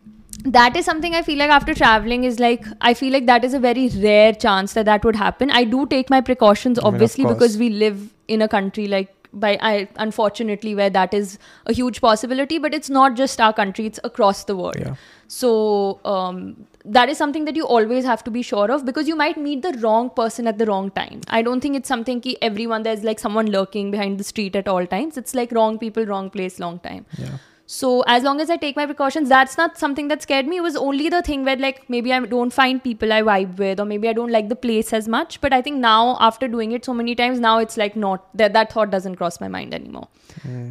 [0.44, 3.54] That is something I feel like after traveling is like I feel like that is
[3.54, 5.50] a very rare chance that that would happen.
[5.50, 9.14] I do take my precautions I mean, obviously because we live in a country like
[9.32, 12.58] by I unfortunately where that is a huge possibility.
[12.58, 14.76] But it's not just our country; it's across the world.
[14.78, 14.94] Yeah.
[15.28, 19.14] So um, that is something that you always have to be sure of because you
[19.14, 21.20] might meet the wrong person at the wrong time.
[21.28, 24.66] I don't think it's something ki everyone there's like someone lurking behind the street at
[24.66, 25.16] all times.
[25.16, 27.06] It's like wrong people, wrong place, long time.
[27.16, 27.38] Yeah.
[27.69, 30.57] So as long as I take my precautions, that's not something that scared me.
[30.57, 33.79] It was only the thing where like maybe I don't find people I vibe with,
[33.79, 35.41] or maybe I don't like the place as much.
[35.41, 38.53] But I think now after doing it so many times, now it's like not that
[38.53, 40.07] that thought doesn't cross my mind anymore.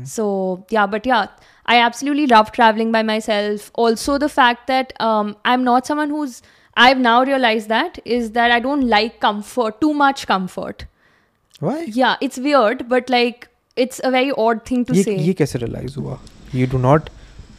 [0.04, 1.26] So yeah, but yeah,
[1.66, 3.72] I absolutely love traveling by myself.
[3.74, 6.42] Also the fact that um, I'm not someone who's
[6.76, 10.86] I've now realized that is that I don't like comfort too much comfort.
[11.58, 11.86] Why?
[11.88, 15.18] Yeah, it's weird, but like it's a very odd thing to ये say.
[15.18, 16.18] ये कैसे realize हुआ?
[16.55, 17.09] You do not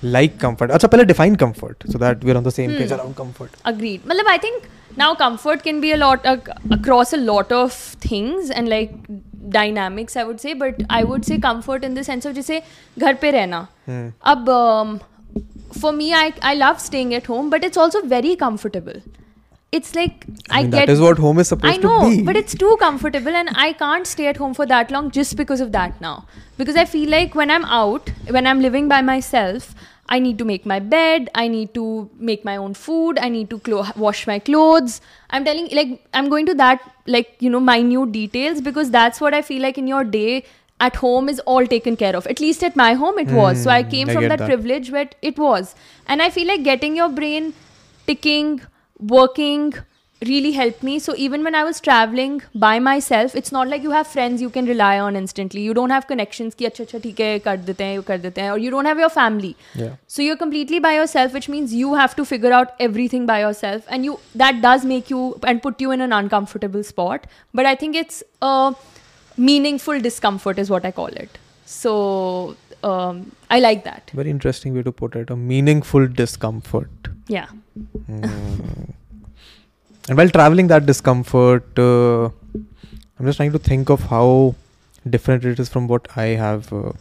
[0.04, 3.14] like comfort अच्छा पहले define comfort so that we are on the same page around
[3.14, 4.62] comfort agreed मतलब I think
[4.98, 8.96] now comfort can be a lot across a lot of things and like
[9.52, 12.62] dynamics I would say but I would say comfort in the sense of जैसे
[12.98, 13.66] घर पे रहना।
[14.24, 15.00] अब
[15.80, 19.00] for me I I love staying at home but it's also very comfortable
[19.72, 21.86] It's like I, I mean, get that is what home is supposed to be.
[21.86, 22.22] I know, to be.
[22.22, 25.60] but it's too comfortable, and I can't stay at home for that long just because
[25.60, 26.26] of that now.
[26.56, 29.74] Because I feel like when I'm out, when I'm living by myself,
[30.08, 33.48] I need to make my bed, I need to make my own food, I need
[33.50, 35.00] to clo- wash my clothes.
[35.30, 39.34] I'm telling, like, I'm going to that, like, you know, minute details because that's what
[39.34, 40.44] I feel like in your day
[40.80, 42.26] at home is all taken care of.
[42.26, 43.62] At least at my home, it hmm, was.
[43.62, 44.46] So I came I from that, that.
[44.46, 45.76] privilege where it was.
[46.08, 47.54] And I feel like getting your brain
[48.08, 48.62] ticking,
[49.00, 49.74] working
[50.26, 50.98] really helped me.
[50.98, 54.50] So even when I was traveling by myself, it's not like you have friends you
[54.50, 55.62] can rely on instantly.
[55.62, 58.50] You don't have connections ki acha acha theek hai kar dete hain, kar dete hain,
[58.50, 59.56] or you don't have your family.
[59.74, 59.96] Yeah.
[60.06, 63.84] So you're completely by yourself, which means you have to figure out everything by yourself,
[63.88, 67.26] and you that does make you and put you in an uncomfortable spot.
[67.54, 68.74] But I think it's a
[69.38, 71.38] meaningful discomfort, is what I call it.
[71.64, 74.10] So um, I like that.
[74.12, 75.30] Very interesting way to put it.
[75.30, 76.88] A meaningful discomfort.
[77.28, 77.46] Yeah.
[78.07, 78.91] Hmm.
[80.09, 82.25] and while traveling that discomfort, uh,
[83.19, 84.55] I'm just trying to think of how
[85.09, 86.91] different it is from what I have uh,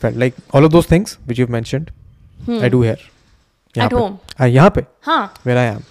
[0.00, 0.16] felt.
[0.16, 1.90] Like all of those things which you've mentioned,
[2.46, 2.58] Hmm.
[2.62, 2.98] I do here.
[3.76, 4.18] यहाँ At पे- home.
[4.38, 5.28] हाँ, यहाँ पे Huh.
[5.44, 5.82] where I am.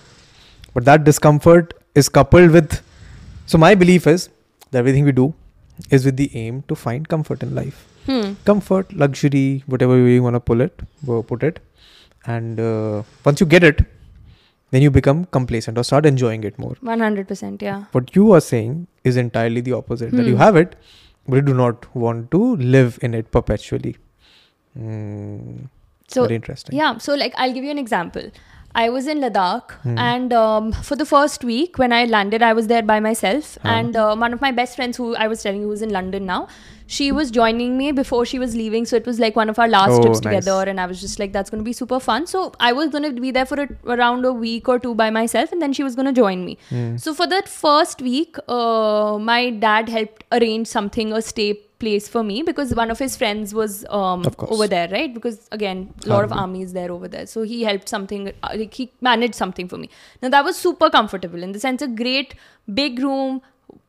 [0.76, 2.76] But that discomfort is coupled with.
[3.54, 4.30] So my belief is
[4.72, 5.34] that everything we do
[5.98, 7.82] is with the aim to find comfort in life.
[8.06, 8.34] Hmm.
[8.52, 11.60] Comfort, luxury, whatever you want to pull it, wo- put it,
[12.38, 13.84] and uh, once you get it,
[14.71, 16.75] then you become complacent or start enjoying it more.
[16.83, 17.63] 100%.
[17.63, 17.85] Yeah.
[17.93, 20.13] What you are saying is entirely the opposite.
[20.13, 20.43] That you Hmm.
[20.47, 20.77] have it,
[21.27, 23.97] but you do not want to live in it perpetually.
[24.79, 25.69] Mm,
[26.09, 26.77] So very interesting.
[26.77, 28.31] Yeah, so like I'll give you an example.
[28.75, 29.99] I was in Ladakh, Hmm.
[29.99, 33.57] and um, for the first week when I landed, I was there by myself.
[33.65, 36.27] And uh, one of my best friends, who I was telling you, who's in London
[36.27, 36.47] now,
[36.95, 38.85] she was joining me before she was leaving.
[38.91, 40.45] So it was like one of our last Oh, trips nice.
[40.45, 42.89] together, and I was just like, "That's going to be super fun." So I was
[42.97, 45.75] going to be there for a, around a week or two by myself, and then
[45.81, 46.57] she was going to join me.
[46.71, 46.97] Hmm.
[47.07, 51.49] So for that first week, uh, my dad helped arrange something, a stay
[51.83, 54.25] place for me because one of his friends was um,
[54.55, 55.13] over there, right?
[55.19, 56.43] Because again, a lot of Army.
[56.47, 57.27] armies there over there.
[57.35, 59.89] So he helped something, uh, like he managed something for me.
[60.23, 62.35] Now that was super comfortable in the sense a great
[62.81, 63.43] big room,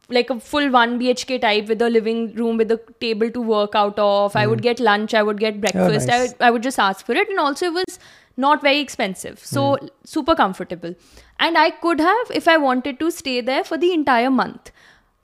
[0.10, 3.76] like a full one BHK type with a living room with a table to work
[3.76, 4.36] out of.
[4.36, 4.64] I would hmm.
[4.64, 6.30] get lunch, I would get oh, breakfast, I, nice.
[6.30, 7.30] would, I would just ask for it.
[7.30, 8.00] And also it was
[8.38, 9.40] not very expensive.
[9.40, 9.88] So hmm.
[10.04, 10.96] super comfortable.
[11.40, 14.72] And I could have, if I wanted to, stay there for the entire month.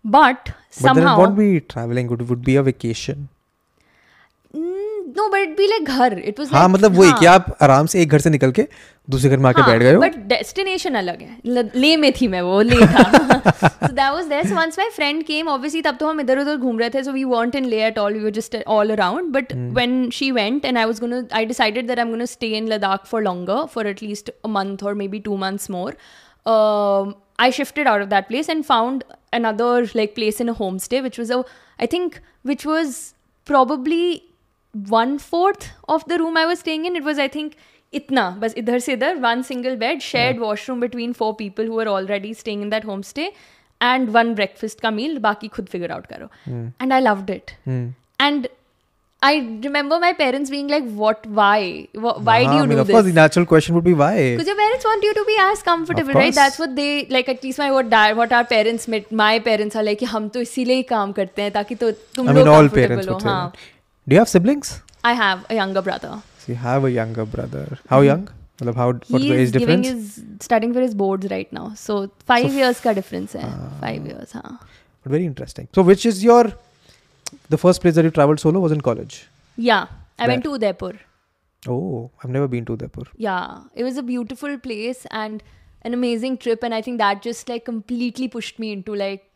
[0.04, 2.12] But But then it somehow won't be traveling.
[2.12, 3.30] It would be a vacation.
[5.18, 6.18] No but be like घर.
[6.20, 7.20] It was हाँ मतलब वही हाँ.
[7.20, 8.68] कि आप आराम से एक घर से निकल के
[9.10, 12.28] दूसरे घर में आके हाँ, बैठ गए हो। बट डेस्टिनेशन अलग है। ले में थी
[12.28, 13.04] मैं वो ले था।
[13.52, 16.90] So that was there once my friend came obviously तब तो हम इधर-उधर घूम रहे
[16.90, 20.10] थे सो we weren't in Leh at all we were just all around but when
[20.14, 23.06] she went and I was gonna I decided that I am gonna stay in Ladakh
[23.06, 25.98] for longer for at least a month और maybe 2 months more
[27.44, 29.02] I shifted out of that place and found
[29.38, 31.40] another like place in a homestay, which was a
[31.86, 32.14] I think
[32.50, 32.94] which was
[33.50, 34.06] probably
[34.97, 36.97] one fourth of the room I was staying in.
[36.97, 37.57] It was, I think,
[37.93, 41.89] itna, bas idhar se idhar, one single bed, shared washroom between four people who were
[41.89, 43.29] already staying in that homestay,
[43.81, 46.31] and one breakfast ka meal, baki khud figure out karo.
[46.47, 47.55] And I loved it.
[47.65, 47.85] Hmm.
[48.21, 48.49] And
[49.23, 49.33] I
[49.65, 51.27] remember my parents being like, "What?
[51.39, 51.57] Why?
[52.05, 53.85] Wh- Why do हाँ, you I mean, do of course, this?" the natural question would
[53.89, 54.13] be why.
[54.37, 56.29] Because your parents want you to be as comfortable, right?
[56.29, 56.39] course.
[56.43, 57.29] That's what they like.
[57.35, 60.29] At least my what dad, what our parents, met, my parents are like कि हम
[60.37, 63.07] तो इसीलिए ही काम करते हैं ताकि तो तुम I लोग mean, all comfortable parents
[63.07, 63.19] हो.
[63.19, 63.53] would say हाँ.
[64.05, 64.09] that.
[64.09, 64.83] Do you have siblings?
[65.05, 66.23] I have a younger brother.
[66.39, 67.79] So you have a younger brother.
[67.89, 68.29] How young?
[68.63, 70.17] मतलब how what's he the is age giving difference?
[70.17, 71.73] his studying for his boards right now.
[71.75, 73.45] So five So years का difference है.
[73.45, 73.71] Ah.
[73.85, 74.59] five years, हाँ.
[75.05, 75.69] But very interesting.
[75.79, 76.53] So which is your
[77.49, 79.29] the first place that you traveled solo was in college?
[79.57, 79.87] Yeah,
[80.19, 80.59] I went to Where?
[80.59, 80.93] Udaipur.
[81.69, 83.05] Oh, I've never been to Udaipur.
[83.17, 85.43] Yeah, it was a beautiful place and
[85.83, 89.27] an amazing trip, and I think that just like completely pushed me into like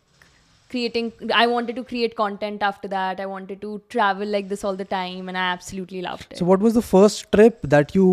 [0.69, 3.19] creating i wanted to create content after that.
[3.19, 6.37] I wanted to travel like this all the time and i absolutely loved it.
[6.37, 8.07] so what was the first trip that you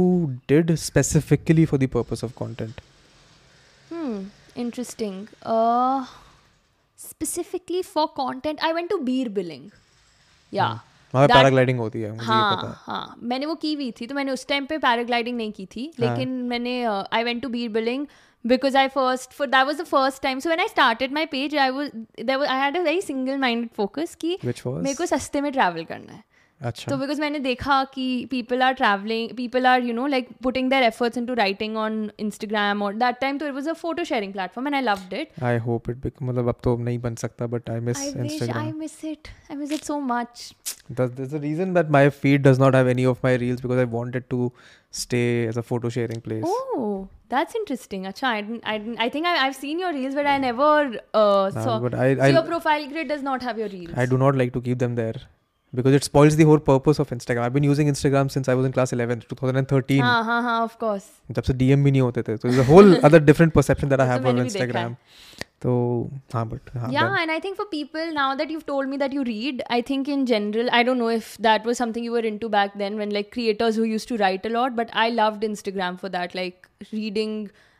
[0.47, 2.81] did specifically for the purpose of content?
[3.91, 4.25] Hmm
[4.57, 5.29] interesting.
[5.43, 6.07] Uh
[6.97, 9.73] specifically for content i went to Bir Billing.
[10.51, 10.77] Yeah.
[10.77, 10.93] Hmm.
[11.15, 14.33] Paragliding होती है मुझे हाँ, ये पता हाँ। मैंने वो की हुई थी तो मैंने
[14.33, 16.49] उस टाइम पे पैराग्लाइडिंग नहीं की थी लेकिन हाँ.
[16.49, 20.22] मैंने I went to Bir Billing building because I first for that was the first
[20.24, 21.92] time so when I started my page I was
[22.50, 24.84] I had a very single minded focus कि Which was?
[24.84, 26.24] मेरे को सस्ते में travel करना है
[26.70, 30.70] अच्छा तो because मैंने देखा कि people are travelling people are you know like putting
[30.70, 34.34] their efforts into writing on Instagram और दैट टाइम तो it was a photo sharing
[34.34, 37.70] platform and I loved it I hope it मतलब अब तो नहीं बन सकता but
[37.70, 39.32] I miss I wish I Instagram miss it.
[39.50, 40.46] I miss it so much.
[41.00, 43.82] That's, there's a reason that my feed does not have any of my reels because
[43.84, 44.48] I wanted to
[45.02, 46.48] stay as a photo sharing place.
[46.54, 46.88] Oh,
[47.34, 48.08] that's interesting.
[48.10, 50.72] Acha, I didn't, I didn't, I think I, I've seen your reels, but I never
[51.14, 51.78] uh, Nah, saw.
[51.86, 53.94] but I, so your I, profile grid does not have your reels.
[54.06, 55.22] I do not like to keep them there
[55.76, 57.44] because it spoils the whole purpose of Instagram.
[57.44, 60.02] I've been using Instagram since I was in class 11, 2013.
[60.02, 61.06] हाँ हाँ हाँ of course.
[61.32, 64.02] जब से DM भी नहीं होते थे तो there's a whole other different perception that
[64.02, 64.98] I वो तो have of मैंने भी देखा Instagram.
[65.62, 65.72] तो
[66.34, 68.98] हाँ but हाँ yeah, then- and I think for people now that you've told me
[69.06, 72.12] that you read, I think in general, I don't know if that was something you
[72.20, 75.10] were into back then when like creators who used to write a lot, but I
[75.10, 77.36] loved Instagram for that, like reading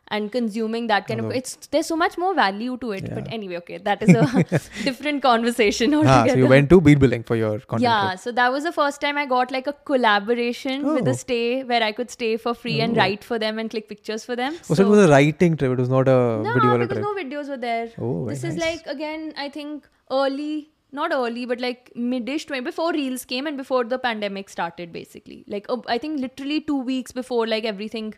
[0.09, 3.57] and consuming that kind of it's there's so much more value to it but anyway
[3.57, 7.37] okay that is a different conversation altogether हाँ, so you went to Bir Billing for
[7.37, 7.83] your content.
[7.83, 8.21] yeah trip.
[8.21, 11.21] so that was the first time i got like a collaboration with a Oh.
[11.25, 13.01] stay where i could stay for free and Oh.
[13.01, 15.73] write for them and click pictures for them Oh, so it was a writing trip.
[15.73, 16.17] It was not a
[16.47, 17.07] no video because trip.
[17.09, 19.89] no videos were there Oh, this is like again i think
[20.23, 24.93] early not early but like midish 20 before reels came and before the pandemic started
[24.93, 28.15] basically like uh, i think literally two weeks before like everything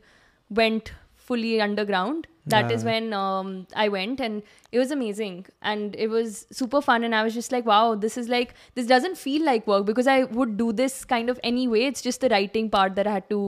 [0.50, 0.92] went
[1.28, 2.88] fully underground That is Ah.
[2.88, 3.48] when um,
[3.80, 4.42] i went and
[4.76, 5.34] it was amazing
[5.72, 8.86] and it was super fun and i was just like wow this is like this
[8.92, 12.30] doesn't feel like work because i would do this kind of anyway it's just the
[12.34, 13.40] writing part that i had to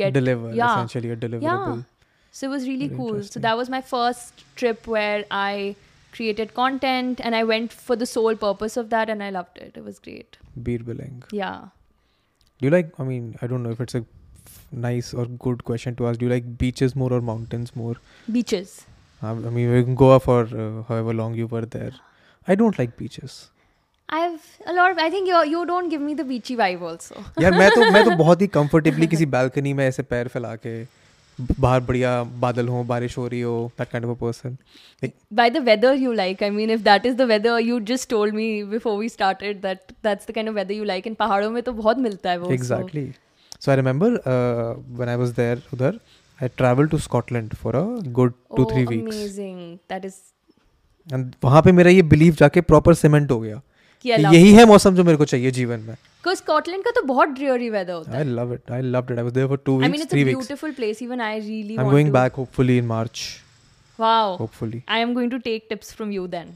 [0.00, 1.84] get Deliver, yeah essentially a deliverable.
[2.38, 3.20] so it was really Very cool.
[3.34, 5.76] So that was my first trip where I
[6.16, 9.78] created content and I went for the sole purpose of that and I loved it.
[9.80, 10.36] It was great.
[10.66, 11.22] Bir Billing.
[11.38, 11.62] Yeah.
[12.58, 14.02] Do you like, I mean, I don't know if it's a
[14.71, 16.19] nice or good question to ask.
[16.19, 17.95] Do you like beaches more or mountains more?
[18.31, 18.75] Beaches.
[19.21, 21.91] I I mean, we can go for uh, however long you were there.
[22.47, 23.39] I don't like beaches.
[24.09, 27.21] I've a lot of I think you you don't give me the beachy vibe also.
[27.41, 30.73] यार मैं तो मैं तो बहुत ही comfortably किसी balcony में ऐसे पैर फैला के
[30.83, 34.57] ब- बाहर बढ़िया बादल हो बारिश हो रही हो that kind of a person
[35.41, 36.41] By the weather you like.
[36.47, 39.95] I mean if that is the weather you just told me before we started that
[40.09, 42.51] that's the kind of weather you like in पहाड़ों में तो बहुत मिलता है वो.
[42.73, 42.81] so-
[43.60, 44.18] So I remember
[44.98, 46.00] when I was there उधर
[46.40, 47.84] I travel to Scotland for a
[48.18, 53.60] good two three weeks and वहाँ पे मेरा ये बिलीव जाके प्रॉपर सीमेंट हो गया
[54.04, 55.94] यही है मौसम जो मेरे को चाहिए जीवन में।
[56.36, 59.24] स्कॉटलैंड का तो बहुत ड्रियरी वेदर होता है। I love it I loved it I
[59.24, 61.90] was there for 2 weeks 3 weeks beautiful place even I really want I am
[61.90, 63.20] going back hopefully in March
[63.98, 66.54] wow hopefully I am going to take tips from you then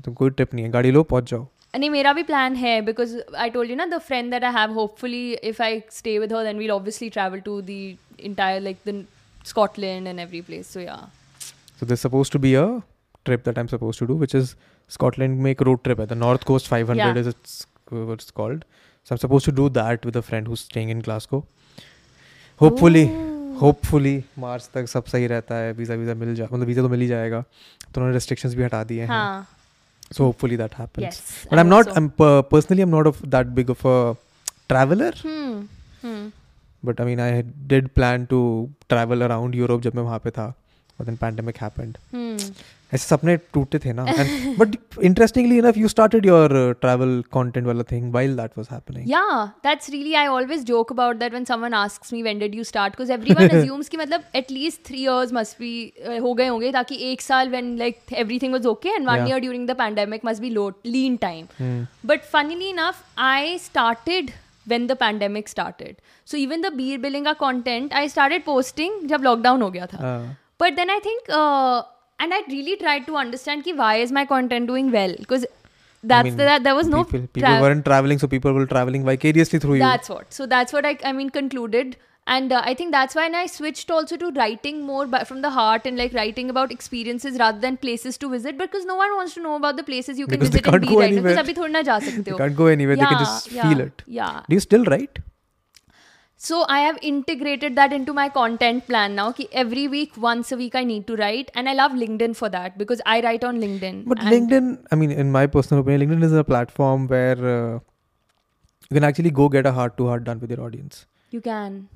[0.00, 0.70] तो कोई tip नहीं है.
[0.70, 3.98] गाड़ी लो पहुँच जाओ। नहीं मेरा भी प्लान है बिकॉज़ आई टोल्ड यू ना the
[4.00, 7.60] friend that I have hopefully if I stay with her then we'll obviously travel to
[7.62, 9.04] the entire like the
[9.46, 10.96] Scotland and every place so yeah
[11.80, 12.66] so this suppose to be a
[13.24, 14.54] trip that I am suppose to do which is
[14.90, 19.16] Scotland में एक road trip है the north coast 500 is it's called so I
[19.16, 21.44] am suppose to do that with a friend who is staying in Glasgow
[22.60, 23.04] hopefully
[23.60, 27.00] hopefully March तक सब सही रहता है visa visa मिल जा मतलब वीज़ा तो मिल
[27.00, 29.46] ही जाएगा तो उन्होंने रिस्ट्रिक्शंस भी हटा दिए हैं। हाँ।
[30.11, 31.95] so hopefully that happens yes but I I'm hope not so.
[31.99, 33.97] I'm per- personally I'm not of that big of a
[34.73, 35.57] traveler hmm
[36.03, 36.23] hmm
[36.83, 38.39] but I mean I did plan to
[38.93, 40.53] travel around Europe जब मैं वहाँ पे था
[40.99, 42.37] but then pandemic happened hmm
[42.94, 44.04] ऐसे सपने टूटे थे ना।
[44.58, 49.22] But interestingly enough you started your travel content वाला thing while that was happening yeah
[49.64, 52.92] that's really I always joke about that when someone asks me when did you start
[52.92, 55.72] because everyone assumes कि मतलब at least 3 years must be
[56.22, 59.66] हो गए होंगे ताकि एक साल when like everything was okay and one year during
[59.68, 61.46] the pandemic must be low lean time
[62.06, 64.30] but funnily enough I started
[64.70, 69.22] when the pandemic started so even the Bir Billing का content I started posting जब
[69.22, 70.00] lockdown हो गया था.
[70.60, 71.30] But then I think
[72.22, 75.18] and I really tried to understand ki why is my content doing well?
[75.24, 75.46] Because
[76.12, 78.66] that's I mean, the, that there was no people, tra- weren't traveling so people were
[78.66, 79.84] traveling vicariously through you.
[79.88, 80.32] That's what.
[80.38, 81.96] So that's what i, I mean concluded.
[82.32, 85.50] And uh, i think that's why i switched also to writing more by, from the
[85.54, 89.34] heart and like writing about experiences rather than places to visit because no one wants
[89.38, 91.74] to know about the places you can because visit and be right because abhi thodi
[91.78, 91.98] na ja
[92.44, 93.00] can't go anywhere.
[93.00, 94.06] Yeah, they can just yeah, feel it.
[94.20, 94.40] yeah.
[94.48, 95.22] Do you still write?
[96.44, 99.30] So I have integrated that into my content plan now.
[99.30, 102.48] Ki every week, once a week, I need to write, and I love LinkedIn for
[102.54, 104.02] that because I write on LinkedIn.
[104.12, 107.78] But LinkedIn, I mean, in my personal opinion, LinkedIn is a platform where uh,
[108.90, 111.06] you can actually go get a heart to heart done with your audience.
[111.30, 111.88] you can.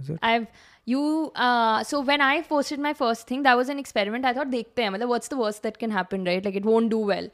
[0.00, 0.18] Is it?
[0.22, 0.46] I've
[0.92, 1.02] you
[1.34, 4.24] uh so when I posted my first thing, that was an experiment.
[4.30, 6.44] I thought dekhte hain, matlab, what's the worst that can happen, right?
[6.44, 7.28] Like it won't do well.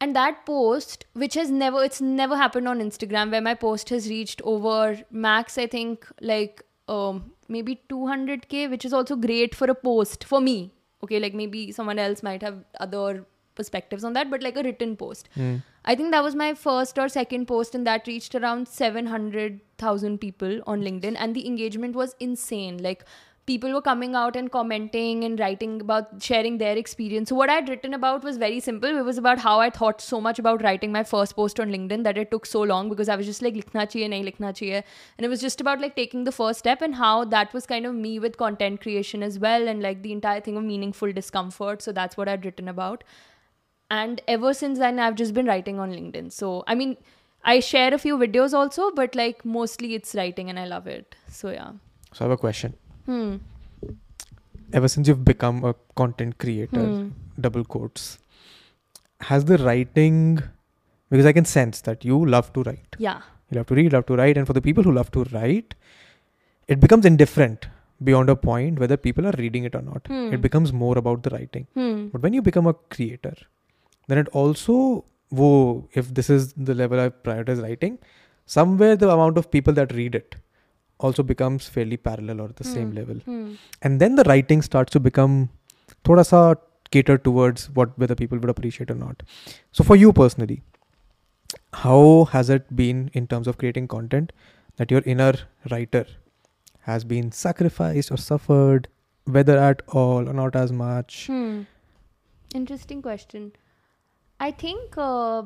[0.00, 4.08] And that post, which has never it's never happened on Instagram, where my post has
[4.08, 9.74] reached over max, I think, like um maybe 200k, which is also great for a
[9.74, 10.72] post for me.
[11.02, 13.24] Okay, like maybe someone else might have other
[13.58, 15.28] perspectives on that, but like a written post.
[15.34, 15.56] Hmm.
[15.84, 20.60] I think that was my first or second post, and that reached around 700,000 people
[20.66, 22.82] on LinkedIn, and the engagement was insane.
[22.82, 23.04] Like,
[23.48, 27.30] people were coming out and commenting and writing about sharing their experience.
[27.30, 28.98] So, what I had written about was very simple.
[29.00, 32.04] It was about how I thought so much about writing my first post on LinkedIn
[32.08, 34.82] that it took so long because I was just like, likhna chahiye, nahi likhna chahiye.
[34.82, 37.86] And it was just about like taking the first step and how that was kind
[37.86, 41.82] of me with content creation as well, and like the entire thing of meaningful discomfort.
[41.88, 43.04] So, that's what I'd written about
[43.90, 46.90] and ever since then i've just been writing on linkedin so i mean
[47.52, 51.14] i share a few videos also but like mostly it's writing and i love it
[51.42, 51.70] so yeah
[52.16, 52.74] So I have a question.
[53.08, 53.30] Hmm.
[54.78, 57.08] Ever since you've become a content creator, Hmm.
[57.46, 58.04] double quotes,
[59.30, 60.16] has the writing,
[61.12, 62.96] because I can sense that you love to write.
[63.08, 64.36] yeah You love to read, love to write.
[64.40, 65.70] And for the people who love to write,
[66.74, 67.62] it becomes indifferent
[68.08, 70.02] beyond a point whether people are reading it or not.
[70.12, 70.26] Hmm.
[70.36, 71.64] It becomes more about the writing.
[71.78, 71.94] hmm.
[72.12, 73.34] But when you become a creator,
[74.08, 74.76] then it also,
[75.40, 75.48] wo,
[76.02, 77.96] if this is the level I prioritize writing,
[78.58, 80.36] somewhere the amount of people that read it
[81.00, 82.96] also becomes fairly parallel or the same Hmm.
[83.00, 83.16] level.
[83.26, 83.52] Hmm.
[83.82, 85.36] And then the writing starts to become
[86.04, 86.40] thoda sa
[86.96, 89.22] catered towards what whether people would appreciate or not.
[89.72, 90.62] So for you personally,
[91.84, 94.32] how has it been in terms of creating content
[94.76, 95.32] that your inner
[95.70, 96.04] writer
[96.90, 98.88] has been sacrificed or suffered,
[99.24, 101.26] whether at all or not as much?
[101.26, 101.62] Hmm.
[102.54, 103.52] Interesting question.
[104.40, 105.42] I think uh,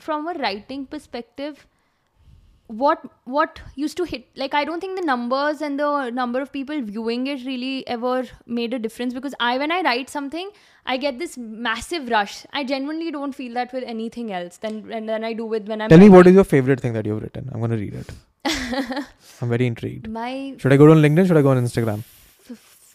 [0.00, 1.66] from a writing perspective,
[2.68, 6.52] what what used to hit like I don't think the numbers and the number of
[6.52, 10.50] people viewing it really ever made a difference because I when I write something
[10.84, 12.46] I get this massive rush.
[12.52, 15.80] I genuinely don't feel that with anything else than and then I do with when
[15.80, 17.50] I'm Tell me what is your favorite thing that you've written.
[17.52, 18.10] I'm going to read it.
[19.42, 20.08] I'm very intrigued.
[20.08, 21.26] my Should I go on LinkedIn?
[21.26, 22.04] Should I go on Instagram?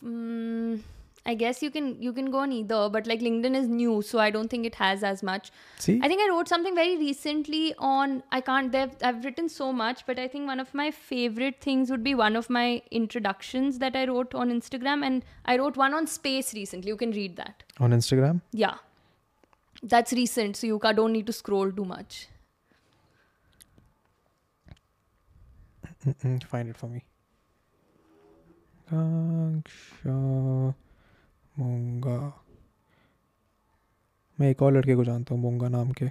[0.04, 0.80] mm,
[1.26, 4.20] I guess you can you can go on either, but like LinkedIn is new, so
[4.20, 5.52] I don't think it has as much.
[5.80, 6.00] See?
[6.04, 8.24] I think I wrote something very recently on.
[8.32, 8.76] I can't.
[8.76, 12.36] I've written so much, but I think one of my favorite things would be one
[12.36, 16.90] of my introductions that I wrote on Instagram, and I wrote one on space recently.
[16.90, 17.64] You can read that.
[17.80, 18.42] on Instagram?
[18.52, 18.76] Yeah,
[19.82, 22.28] that's recent, so you don't need to scroll too much.
[26.06, 27.06] Mm-mm, find it for me.
[28.90, 30.74] Kanksha uh,
[31.56, 32.32] Monga.
[34.40, 36.06] मैं एक और लड़के को जानता हूँ मोंगा नाम के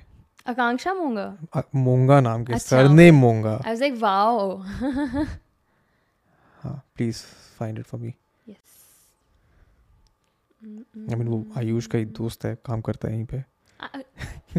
[0.48, 1.26] Akanksha Monga.
[1.54, 4.62] अ, मोंगा नाम के अच्छा, surname Monga I was like, wow.
[6.62, 7.22] हाँ please
[7.58, 8.14] find it for me
[8.46, 8.56] yes.
[11.10, 13.42] I mean वो आयुष का ही दोस्त है काम करता है यहीं पे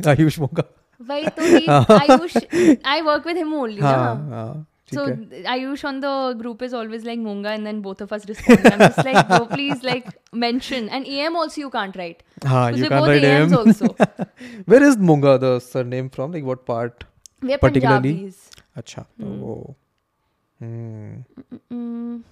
[0.10, 0.64] आयुष मोंगा
[1.02, 1.42] वही तो
[2.00, 2.36] Ayush.
[2.86, 3.82] I work with him only.
[3.82, 8.02] हाँ हाँ So है Ayush on the group is always like Munga, and then both
[8.02, 8.66] of us respond.
[8.72, 10.10] I'm just like, bro, please like
[10.46, 10.90] mention.
[10.90, 12.24] And EM also you can't write.
[12.46, 13.88] हाँ Because you can't both write AMs him also.
[14.74, 17.06] where is Munga the surname from like what part
[17.42, 18.14] We're Particularly?
[18.14, 18.50] Punjabis.
[18.78, 19.40] अच्छा Hmm.
[19.40, 19.76] तो
[20.60, 21.24] hmm.
[21.72, 22.24] Mm.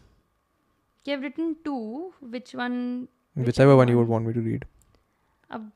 [1.01, 2.13] Okay, I've written two.
[2.35, 3.07] Which one?
[3.35, 4.65] Which whichever one you would want me to read
[5.51, 5.71] अब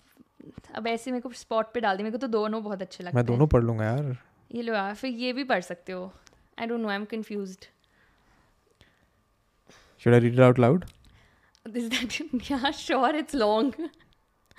[0.75, 3.15] अब ऐसे मेरे को spot पे डाल दी मेरे को तो दोनों बहुत अच्छे लगते
[3.15, 4.15] मैं हैं दोनों पढ़ लूँगा यार
[4.55, 6.11] ये लो यार फिर ये भी पढ़ सकते हो
[6.57, 6.89] I don't know.
[6.89, 7.67] I'm confused.
[9.97, 10.85] Should I read it out loud?
[11.73, 12.71] Is that yeah?
[12.71, 13.73] Sure, it's long.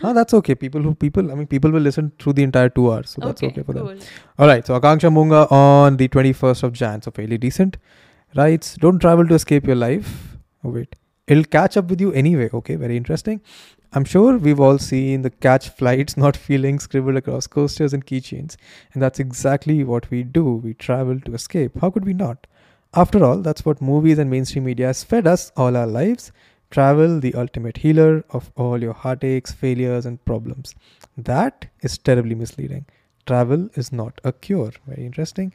[0.03, 0.55] No, that's okay.
[0.55, 3.42] People who people, I mean, people will listen through the entire two hours, so that's
[3.42, 3.86] okay, okay for cool.
[3.86, 4.01] them.
[4.38, 4.66] All right.
[4.66, 7.78] So Akanksha Munga on the 21st of Jan, so fairly decent.
[8.34, 10.36] Writes, don't travel to escape your life.
[10.64, 12.51] Oh wait, it'll catch up with you anyway.
[12.53, 13.40] Okay, very interesting.
[13.97, 18.57] I'm sure we've all seen the catch flights, not feelings scribbled across coasters and keychains.
[18.92, 20.44] And that's exactly what we do.
[20.44, 21.80] We travel to escape.
[21.80, 22.47] How could we not?
[22.94, 26.30] After all, that's what movies and mainstream media has fed us all our lives.
[26.70, 30.74] Travel, the ultimate healer of all your heartaches, failures, and problems.
[31.16, 32.86] That is terribly misleading
[33.26, 34.72] travel is not a cure.
[34.86, 35.53] Very interesting.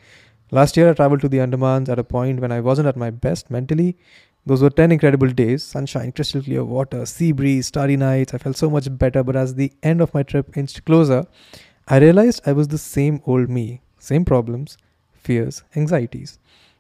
[0.51, 3.09] Last year, I traveled to the Andamans at a point when I wasn't at my
[3.09, 3.97] best mentally.
[4.45, 8.33] Those were 10 incredible days sunshine, crystal clear water, sea breeze, starry nights.
[8.33, 11.25] I felt so much better, but as the end of my trip inched closer,
[11.87, 14.77] I realized I was the same old me, same problems,
[15.13, 16.39] fears, anxieties.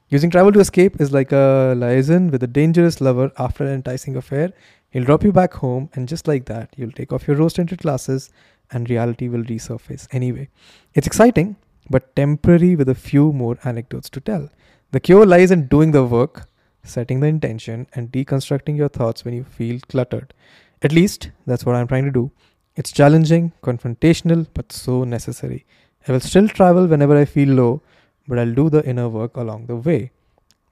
[0.09, 4.15] Using travel to escape is like a liaison with a dangerous lover after an enticing
[4.17, 4.51] affair.
[4.89, 7.79] He'll drop you back home, and just like that, you'll take off your rose tinted
[7.79, 8.29] glasses
[8.71, 10.49] and reality will resurface anyway.
[10.93, 11.55] It's exciting,
[11.89, 14.49] but temporary with a few more anecdotes to tell.
[14.91, 16.47] The cure lies in doing the work,
[16.83, 20.33] setting the intention, and deconstructing your thoughts when you feel cluttered.
[20.81, 22.31] At least, that's what I'm trying to do.
[22.75, 25.65] It's challenging, confrontational, but so necessary.
[26.07, 27.81] I will still travel whenever I feel low,
[28.27, 30.11] but I'll do the inner work along the way.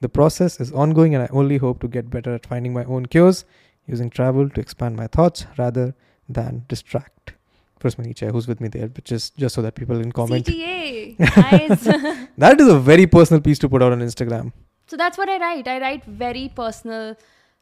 [0.01, 3.05] The process is ongoing, and I only hope to get better at finding my own
[3.07, 3.45] cures,
[3.86, 5.93] using travel to expand my thoughts rather
[6.28, 7.34] than distract.
[7.80, 10.45] First Manicha, who's with me there, but just just so that people can comment.
[10.45, 11.18] CTA.
[11.20, 12.28] Nice.
[12.38, 14.51] That is a very personal piece to put out on Instagram.
[14.89, 15.67] So that's what I write.
[15.67, 17.15] I write very personal,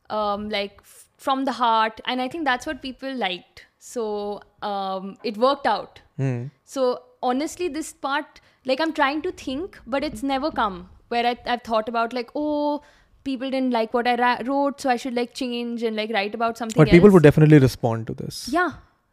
[0.09, 3.65] um, like f- from the heart, and I think that's what people liked.
[3.79, 6.01] So um, it worked out.
[6.17, 6.45] Hmm.
[6.63, 11.37] So honestly, this part, like I'm trying to think, but it's never come where I,
[11.45, 12.81] I've thought about like, oh,
[13.23, 16.35] people didn't like what I ra- wrote, so I should like change and like write
[16.35, 16.81] about something.
[16.81, 17.13] But people else.
[17.13, 18.47] would definitely respond to this.
[18.51, 18.71] yeah.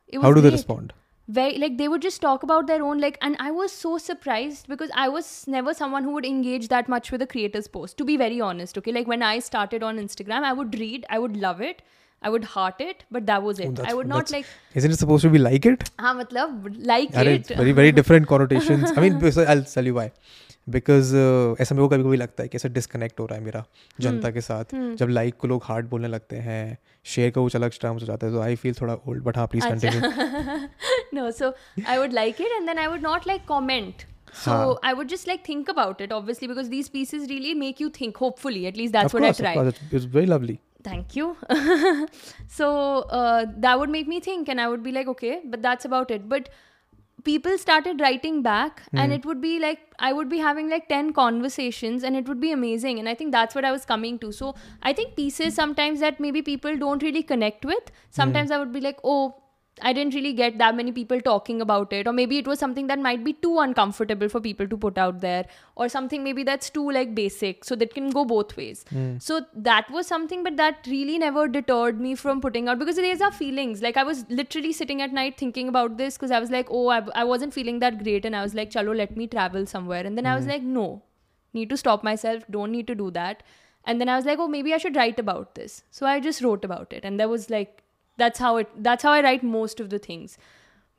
[0.08, 0.92] It How do they respond?
[1.28, 4.67] very like they would just talk about their own like and i was so surprised
[4.67, 8.07] because i was never someone who would engage that much with a creator's post to
[8.11, 11.38] be very honest okay like when i started on instagram i would read i would
[11.45, 11.84] love it
[12.24, 14.80] i would heart it but that was Oh, it that's- i would not that's- like
[14.82, 15.86] Isn't it supposed to be like it?
[15.99, 18.91] हाँ मतलब like Arey, it it's very very different connotations.
[18.95, 20.11] I mean, because I'll tell you why.
[20.66, 23.44] Because uh, ऐसा मेरे को कभी कभी लगता है कि ऐसा डिस्कनेक्ट हो रहा है
[23.44, 23.64] मेरा
[24.00, 26.78] जनता के साथ हम्म। जब लाइक को लोग हार्ड बोलने लगते हैं
[27.14, 29.46] शेयर का कुछ अलग टर्म्स हो जाता है तो आई फील थोड़ा ओल्ड बट हाँ
[29.46, 30.68] प्लीज़ अच्छा। Continue
[31.16, 31.50] no so
[31.94, 34.04] i would like it and then i would not like comment
[34.42, 34.74] so Huh.
[34.90, 38.16] i would just like think about it obviously because these pieces really make you think
[38.22, 40.56] hopefully at least that's of what i try It's, it's very lovely.
[40.88, 41.26] thank you
[42.60, 42.66] so
[43.18, 46.10] uh, that would make me think and i would be like okay but that's about
[46.10, 46.50] it but
[47.25, 49.16] people started writing back and Hmm.
[49.16, 52.51] it would be like i would be having like 10 conversations and it would be
[52.57, 54.51] amazing and i think that's what i was coming to so
[54.83, 58.85] i think pieces sometimes that maybe people don't really connect with sometimes i would be
[58.89, 59.22] like oh
[59.83, 62.87] I didn't really get that many people talking about it, or maybe it was something
[62.87, 66.70] that might be too uncomfortable for people to put out there, or something maybe that's
[66.70, 68.85] too like basic, so that can go both ways.
[68.91, 69.18] Hmm.
[69.18, 72.79] So that was something, but that really never deterred me from putting out.
[72.79, 73.83] Because these are feelings.
[73.83, 76.89] Like I was literally sitting at night thinking about this because I was like, oh,
[76.89, 80.07] I, I wasn't feeling that great, and I was like, chalo, let me travel somewhere,
[80.07, 80.51] and then I was hmm.
[80.51, 81.03] like, no,
[81.53, 83.43] need to stop myself, don't need to do that.
[83.87, 85.83] And then I was like, oh, maybe I should write about this.
[85.91, 87.81] So I just wrote about it, and there was like
[88.16, 90.38] that's how it that's how I write most of the things.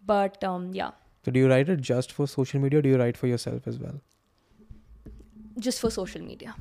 [0.06, 0.92] But um, yeah,
[1.26, 3.68] So do you write it just for social media or do you write for yourself
[3.68, 4.02] as well?
[5.60, 6.54] just for social media.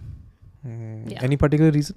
[0.62, 1.08] Hmm.
[1.08, 1.22] Yeah.
[1.22, 1.96] Any particular reason?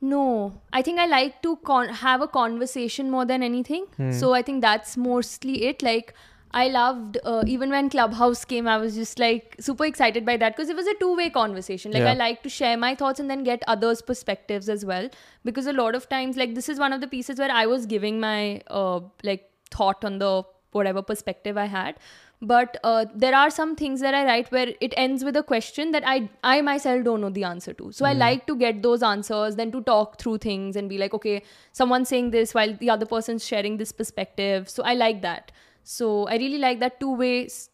[0.00, 3.86] No, I think I like to con- have a conversation more than anything.
[3.96, 4.12] Hmm.
[4.12, 5.82] So I think that's mostly it.
[5.82, 6.12] Like
[6.54, 10.56] I loved uh, even when Clubhouse came, I was just like super excited by that
[10.56, 11.90] because it was a two-way conversation.
[11.90, 12.12] Like Yeah.
[12.12, 15.08] I like to share my thoughts and then get others' perspectives as well.
[15.44, 17.86] Because a lot of times, like this is one of the pieces where I was
[17.86, 21.98] giving my uh, like thought on the whatever perspective I had.
[22.40, 25.92] But uh, there are some things that I write where it ends with a question
[25.92, 27.90] that I I myself don't know the answer to.
[27.90, 31.14] So I like to get those answers, then to talk through things and be like,
[31.14, 31.36] okay,
[31.72, 34.68] someone's saying this while the other person's sharing this perspective.
[34.78, 35.52] So I like that.
[35.84, 37.68] So I really like that two-way s-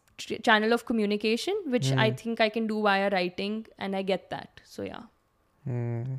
[0.47, 4.61] channel of communication, which I think I can do via writing, and I get that.
[4.65, 5.03] So yeah.
[5.65, 6.15] Hmm.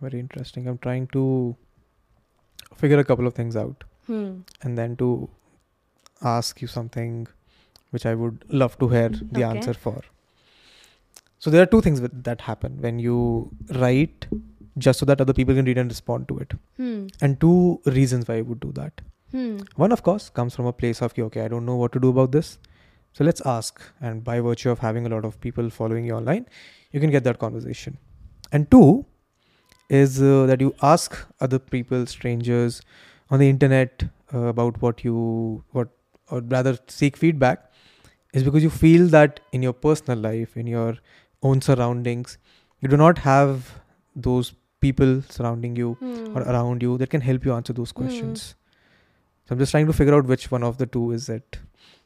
[0.00, 0.66] Very interesting.
[0.68, 1.24] I'm trying to
[2.76, 4.30] figure a couple of things out Hmm.
[4.62, 5.08] and then to
[6.30, 7.26] ask you something
[7.90, 9.44] which I would love to hear the Okay.
[9.50, 10.00] answer for.
[11.38, 13.50] So there are two things with, that happen when you
[13.84, 14.26] write
[14.78, 17.06] just so that other people can read and respond to it, Hmm.
[17.20, 19.00] and two reasons why you would do that.
[19.32, 19.58] Hmm.
[19.76, 22.08] One, of course, comes from a place of okay, I don't know what to do
[22.10, 22.58] about this,
[23.12, 23.80] so let's ask.
[24.00, 26.46] And by virtue of having a lot of people following you online,
[26.92, 27.96] you can get that conversation.
[28.52, 29.06] And two
[29.88, 32.80] is uh, that you ask other people, strangers
[33.30, 34.04] on the internet
[34.34, 35.88] uh, about what you what
[36.30, 37.70] or rather seek feedback
[38.32, 40.96] is because you feel that in your personal life, in your
[41.42, 42.38] own surroundings,
[42.80, 43.80] you do not have
[44.14, 46.36] those people surrounding you Hmm.
[46.36, 48.00] or around you that can help you answer those Hmm.
[48.02, 48.54] questions.
[49.46, 51.58] So I'm just trying to figure out which one of the two is it.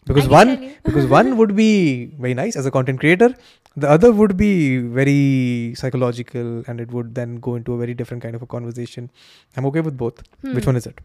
[0.06, 3.34] Because one because one would be very nice as a content creator,
[3.76, 8.22] the other would be very psychological and it would then go into a very different
[8.22, 9.10] kind of a conversation.
[9.56, 10.22] I'm okay with both.
[10.42, 10.70] Which Hmm.
[10.70, 11.00] one is it?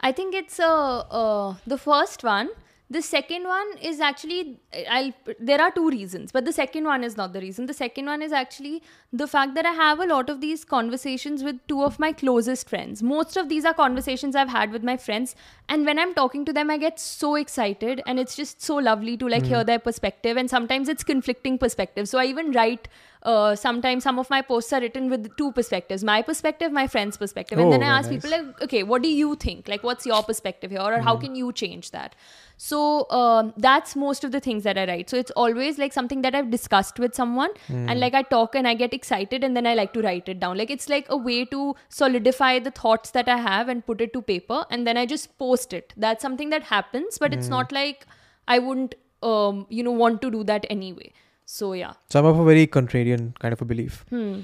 [0.00, 2.48] I think it's uh, uh, the first one.
[2.92, 4.58] The second one is actually
[4.90, 7.66] I'll there are two reasons, but the second one is not the reason.
[7.66, 8.82] The second one is actually
[9.12, 12.68] the fact that I have a lot of these conversations with two of my closest
[12.68, 13.00] friends.
[13.00, 15.36] Most of these are conversations I've had with my friends,
[15.68, 19.16] and when I'm talking to them, I get so excited, and it's just so lovely
[19.18, 20.36] to like hear their perspective.
[20.36, 22.10] And sometimes it's conflicting perspectives.
[22.10, 22.88] So I even write.
[23.22, 27.18] Uh, sometimes some of my posts are written with two perspectives my perspective my friend's
[27.18, 28.22] perspective and Oh, then i ask nice.
[28.22, 31.34] people like okay what do you think like what's your perspective here or how can
[31.40, 32.14] you change that
[32.62, 35.08] so um, that's most of the things that i write.
[35.08, 38.68] So it's always like something that i've discussed with someone and like i talk and
[38.68, 40.58] i get excited and then i like to write it down.
[40.58, 44.12] Like it's like a way to solidify the thoughts that i have and put it
[44.12, 45.94] to paper and then i just post it.
[45.96, 48.06] That's something that happens but it's not like
[48.46, 51.12] i wouldn't um, you know want to do that anyway.
[51.46, 51.94] So yeah.
[52.10, 54.04] So I'm of a very contrarian kind of a belief.
[54.10, 54.40] hmm.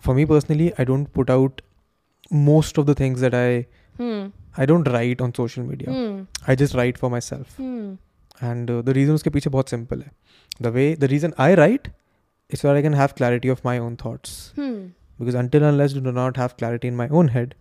[0.00, 1.62] For me personally, I don't put out
[2.30, 4.26] most of the things that I hmm
[4.58, 5.92] I don't write on social media
[6.48, 10.10] I just write for myself and the reason उसके पीछे बहुत simple है
[10.62, 11.88] the way the reason I write
[12.50, 16.50] it's I can have clarity of my own thoughts because until unless do not have
[16.58, 17.54] clarity in my own head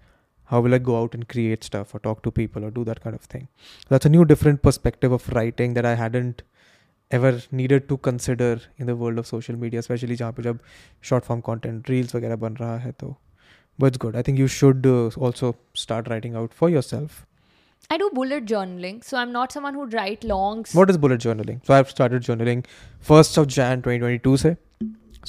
[0.50, 3.00] how will I go out and create stuff और talk to people और do that
[3.00, 3.46] kind of thing
[3.92, 6.42] that's a new different perspective of writing that I hadn't
[7.12, 10.60] ever needed to consider in the world of social media specially जहाँ पे जब
[11.04, 13.16] short form content reels वगैरह बन रहा है तो.
[13.79, 14.17] but it's good.
[14.17, 17.21] I think you should uh, also start writing out for yourself.
[17.95, 20.61] I do bullet journaling, so I'm not someone who'd write long.
[20.67, 21.57] s- What is bullet journaling?
[21.69, 22.61] So I've started journaling
[23.13, 24.57] 1st of Jan 2022 से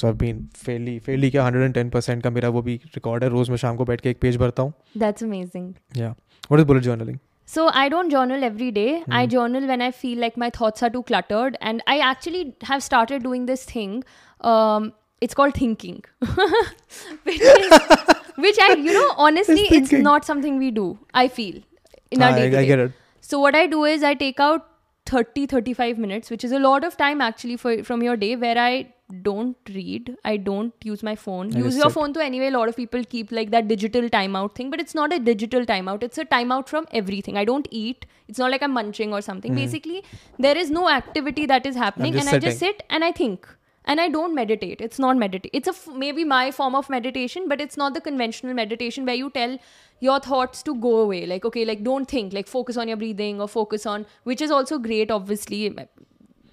[0.00, 3.56] so I've been fairly fairly क्या 110% का मेरा वो भी record है रोज मैं
[3.64, 4.72] शाम को बैठ के एक पेज भरता हूँ
[5.04, 5.66] That's amazing.
[6.02, 6.14] Yeah.
[6.52, 7.18] What is bullet journaling?
[7.54, 8.88] So I don't journal every day.
[9.18, 9.30] I Hmm.
[9.36, 13.26] journal when I feel like my thoughts are too cluttered, and I actually have started
[13.28, 13.98] doing this thing.
[14.52, 14.86] Um,
[15.26, 15.98] it's called thinking,
[17.24, 17.72] which is,
[18.45, 20.87] which I you know honestly It's not something we do.
[21.13, 21.61] I feel
[22.11, 22.91] in our I, day I get it.
[23.21, 24.67] So what I do is I take out
[25.05, 28.57] 30 35 minutes which is a lot of time actually for from your day where
[28.57, 28.93] I
[29.25, 31.51] don't read I don't use my phone.
[31.57, 34.69] Use your phone to anyway a lot of people keep like that digital timeout thing
[34.69, 37.37] but it's not a digital timeout it's a timeout from everything.
[37.37, 39.55] I don't eat it's not like I'm munching or something.
[39.55, 40.03] Basically
[40.37, 43.47] there is no activity that is happening and I just sit and I think
[43.86, 44.80] and I don't meditate.
[44.80, 45.50] It's not meditate.
[45.60, 49.14] It's a f- maybe my form of meditation, but it's not the conventional meditation where
[49.20, 49.56] you tell
[50.00, 51.20] your thoughts to go away.
[51.26, 52.32] Like okay, like don't think.
[52.40, 55.62] Like focus on your breathing or focus on which is also great, obviously.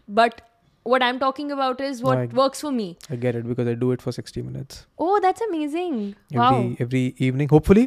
[0.07, 0.41] But
[0.83, 2.33] what I'm talking about is what Right.
[2.33, 2.87] works for me.
[3.11, 5.99] I get it because I do it for 60 minutes Oh, that's amazing!
[6.33, 6.75] every Wow.
[6.87, 7.49] every evening.
[7.55, 7.85] Hopefully,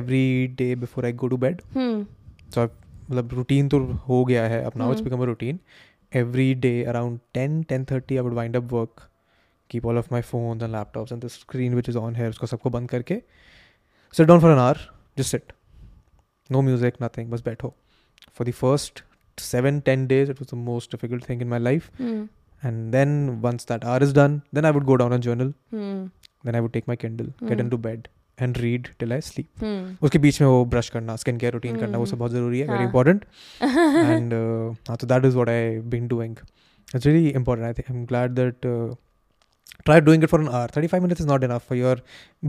[0.00, 0.24] every
[0.62, 1.62] day before I go to bed.
[1.78, 2.02] Hmm.
[2.54, 2.76] So I've,
[3.10, 5.08] मतलब routine तो हो गया है अब now it's Hmm.
[5.08, 5.58] become a routine.
[6.14, 9.02] Every day around 10 10:30 I would wind up work.
[9.68, 12.46] Keep all of my phones and laptops and the screen which is on here उसको
[12.52, 13.20] सबको बंद करके
[14.18, 14.76] sit down for an hour.
[15.20, 15.52] Just sit.
[16.56, 17.30] No music, nothing.
[17.30, 17.72] बस बैठो.
[18.38, 19.02] For the first
[19.50, 21.90] seven ten days it was the most difficult thing in my life.
[22.00, 22.24] Hmm.
[22.70, 23.12] And then
[23.44, 25.52] once that hour is done, then I would go down and journal.
[25.74, 26.00] Hmm.
[26.48, 27.64] Then I would take my Kindle, get Hmm.
[27.66, 28.08] into bed
[28.41, 29.47] and read till I sleep.
[29.63, 30.03] Hmm.
[30.03, 32.19] उसके बीच में वो brush करना skin care routine करना वो सब Hmm.
[32.19, 32.83] बहुत ज़रूरी है वेरी.
[32.83, 33.25] इंपॉर्टेंट
[33.61, 34.33] एंड
[34.89, 36.35] हाँ तो that is what I been doing
[36.95, 38.65] it's really important I think I am glad that
[39.83, 41.95] try doing it for an hour 35 minutes is not enough for your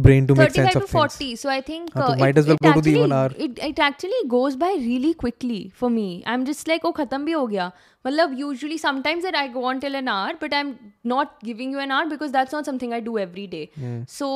[0.06, 2.38] brain to make 35 sense to of things 40 so i think uh, might it,
[2.38, 3.30] as well it go to the actually, one hour.
[3.36, 7.36] it, it actually goes by really quickly for me i'm just like oh khatam bhi
[7.40, 7.68] ho gaya
[8.08, 10.68] matlab usually sometimes that i go on till an hour but i'm
[11.14, 13.96] not giving you an hour because that's not something i do every day Hmm.
[14.18, 14.28] so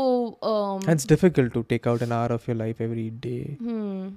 [0.54, 4.08] um and it's difficult to take out an hour of your life every day hmm.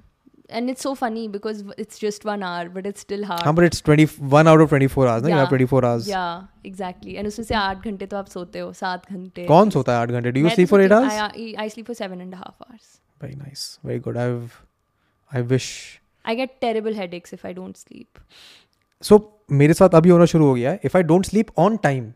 [0.50, 3.64] And it's so funny because it's just one hour but it's still hard हाँ but
[3.68, 7.44] it's 21 out of 24 hours ना you have 24 hours yeah exactly and उसमें
[7.46, 10.44] से आठ घंटे तो आप सोते हो सात घंटे कौन सोता है आठ घंटे do
[10.44, 12.60] you sleep तो for 8 hours I, I, I sleep for seven and a half
[12.66, 12.90] hours
[13.24, 14.60] very nice very good I've
[15.30, 15.70] I wish
[16.24, 18.20] I get terrible headaches if I don't sleep.
[19.02, 19.20] so
[19.62, 22.12] मेरे साथ अभी होना शुरू हो गया है if I don't sleep on time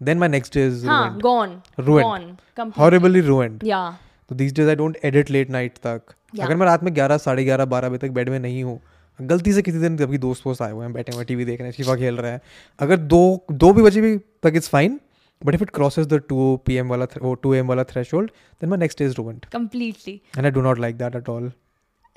[0.00, 2.06] then my next is हाँ gone Ruined.
[2.06, 2.24] gone
[2.56, 2.78] completely.
[2.78, 3.92] Horribly ruined yeah
[4.30, 7.44] तो these days I don't edit late night तक। अगर मैं रात में ग्यारह साढ़े
[7.44, 8.80] ग्यारह बारह बजे तक बेड में नहीं हूँ
[9.18, 11.68] गलती से किसी दिन अभी दोस्त वोस्त आए हुए हैं बैठे हुए टीवी देख रहे
[11.68, 12.40] हैं शिफा खेल रहे हैं
[12.80, 13.20] अगर दो
[13.52, 14.98] दो भी बजे भी तक it's fine
[15.42, 17.06] but if it crosses the two P M वाला
[17.42, 20.96] टू एम वाला threshold then my next is ruined completely and I do not like
[20.96, 21.50] that at all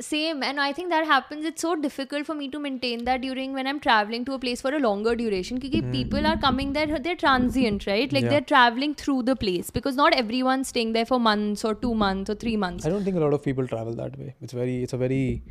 [0.01, 3.53] same and i think that happens it's so difficult for me to maintain that during
[3.53, 6.99] when i'm traveling to a place for a longer duration because people are coming there
[7.05, 8.31] they're transient right like Yeah.
[8.31, 12.29] they're traveling through the place because not everyone's staying there for months or two months
[12.29, 14.35] or three months I don't think a lot of people travel that way.
[14.41, 15.43] It's very, it's a very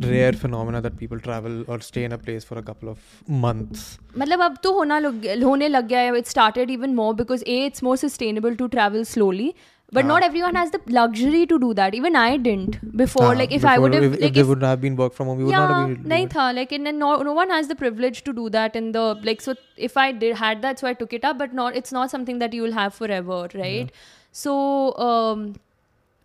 [0.00, 3.00] rare phenomena that people travel or stay in a place for a couple of
[3.46, 3.98] months.
[4.18, 7.58] मतलब अब तो होना लग होने लग गया है it started even more because a
[7.70, 9.48] it's more sustainable to travel slowly
[9.91, 10.07] but ah.
[10.07, 11.95] not everyone has the luxury to do that.
[11.95, 13.25] Even i didn't before.
[13.25, 15.13] Ah, like if before, i would have if, like if, if would have been work
[15.13, 17.33] from home you yeah, would not have been nahi tha, like and, and no, no
[17.33, 19.55] one has the privilege to do that in the like so
[19.89, 22.39] if i did had that so i took it up but not it's not something
[22.45, 23.89] that you will have forever right?
[23.91, 24.05] Yeah.
[24.31, 25.55] so um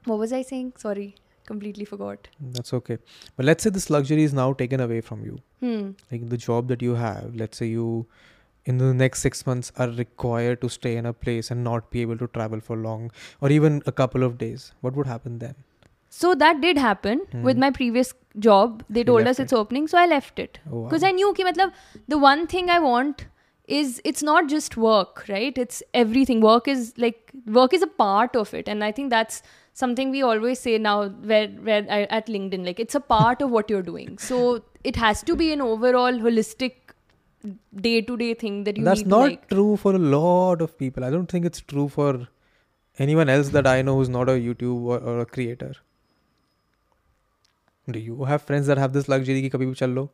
[0.04, 0.72] what was i saying?
[0.76, 1.14] Sorry
[1.48, 2.28] completely forgot.
[2.54, 2.98] That's okay.
[3.36, 5.38] But let's say this luxury is now taken away from you.
[5.60, 5.92] Hmm.
[6.12, 7.86] like the job that you have let's say you
[8.68, 12.02] in the next six months are required to stay in a place and not be
[12.02, 13.10] able to travel for long
[13.40, 15.54] or even a couple of days, what would happen then?
[16.10, 17.42] So that did happen hmm.
[17.42, 18.84] with my previous job.
[18.88, 19.56] They told us it's it.
[19.56, 21.08] opening, so I left it because oh, wow.
[21.08, 21.72] I knew that
[22.06, 23.26] the one thing I want
[23.66, 25.56] is it's not just work, right?
[25.56, 26.40] It's everything.
[26.40, 29.42] Work is like work is a part of it, and I think that's
[29.74, 33.50] something we always say now where where I, at LinkedIn, like it's a part of
[33.50, 34.16] what you're doing.
[34.16, 36.87] So it has to be an overall holistic
[37.87, 39.47] day to day thing that you That's need not to like.
[39.49, 41.03] true for a lot of people.
[41.03, 42.11] I don't think it's true for
[42.97, 45.71] anyone else that I know who's not a YouTube or, or a creator.
[47.87, 50.09] Do you have friends that have this luxury कि कभी भी चल लो?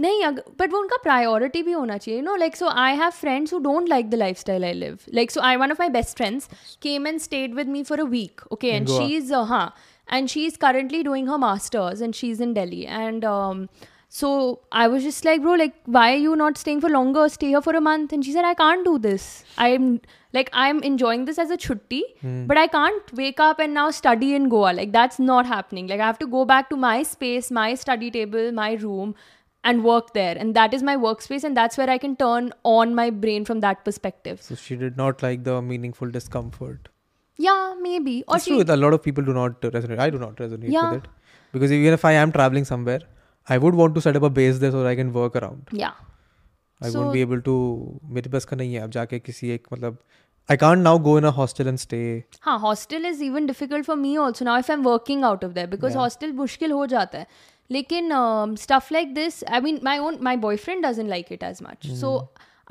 [0.00, 0.24] नहीं
[0.60, 3.88] but वो उनका priority भी होना चाहिए no like so I have friends who don't
[3.88, 6.48] like the life style I live like so I one of my best friends
[6.82, 8.98] came and stayed with me for a week okay and Goa.
[8.98, 9.74] She is हाँ
[10.12, 13.62] and she is currently doing her masters and she's in delhi and um,
[14.17, 14.27] so
[14.71, 17.29] i was just like bro like why are you not staying for longer?
[17.29, 18.11] Stay here for a month.
[18.11, 19.43] And she said i can't do this.
[19.57, 20.01] I'm
[20.37, 22.45] like i'm enjoying this as a chutti hmm.
[22.47, 24.71] but i can't wake up and now study in goa.
[24.73, 25.87] Like that's not happening.
[25.87, 29.13] Like i have to go back to my space my study table my room
[29.63, 30.35] and work there.
[30.37, 33.59] And that is my workspace and that's where i can turn on my brain from
[33.59, 34.41] that perspective.
[34.41, 36.89] So she did not like the meaningful discomfort.
[37.43, 38.13] yeah maybe.
[38.27, 38.75] Or It's she true.
[38.75, 39.99] A lot of people do not resonate.
[39.99, 40.91] I do not resonate Yeah.
[40.91, 41.09] with it.
[41.53, 43.01] Because even if I am traveling somewhere,
[43.54, 45.72] I would want to set up a base there so that I can work around.
[45.84, 45.92] yeah
[46.82, 47.54] I So- won't be able to.
[48.18, 49.98] मेरे पास का नहीं है अब जाके किसी एक मतलब
[50.52, 52.06] I can't now go in a hostel and stay.
[52.46, 55.70] हाँ hostel is even difficult for me also now if I'm working out of there
[55.74, 56.00] because Yeah.
[56.04, 57.26] hostel मुश्किल हो जाता है
[57.76, 61.62] लेकिन um, stuff like this I mean my own my boyfriend doesn't like it as
[61.68, 62.10] much so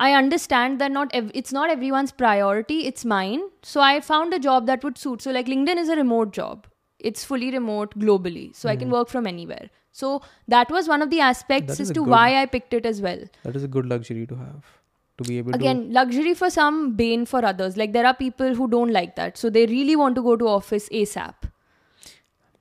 [0.04, 3.42] I understand that not ev- it's not everyone's priority it's mine
[3.72, 6.70] so I found a job that would suit so like LinkedIn is a remote job
[7.10, 9.66] it's fully remote globally so I can work from anywhere
[9.99, 10.09] so
[10.47, 13.23] that was one of the aspects as to good, why I picked it as well.
[13.43, 14.63] That is a good luxury to have.
[15.17, 15.93] To be able Again, to...
[15.93, 17.75] luxury for some, bane for others.
[17.75, 19.37] Like there are people who don't like that.
[19.37, 21.49] So they really want to go to office ASAP.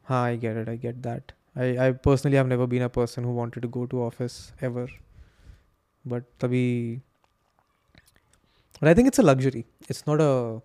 [0.05, 0.68] Ha, I get it.
[0.68, 1.32] I get that.
[1.55, 4.89] I, I personally have never been a person who wanted to go to office ever.
[6.05, 6.24] But.
[6.41, 6.51] But
[8.82, 9.66] I think it's a luxury.
[9.89, 10.61] It's not a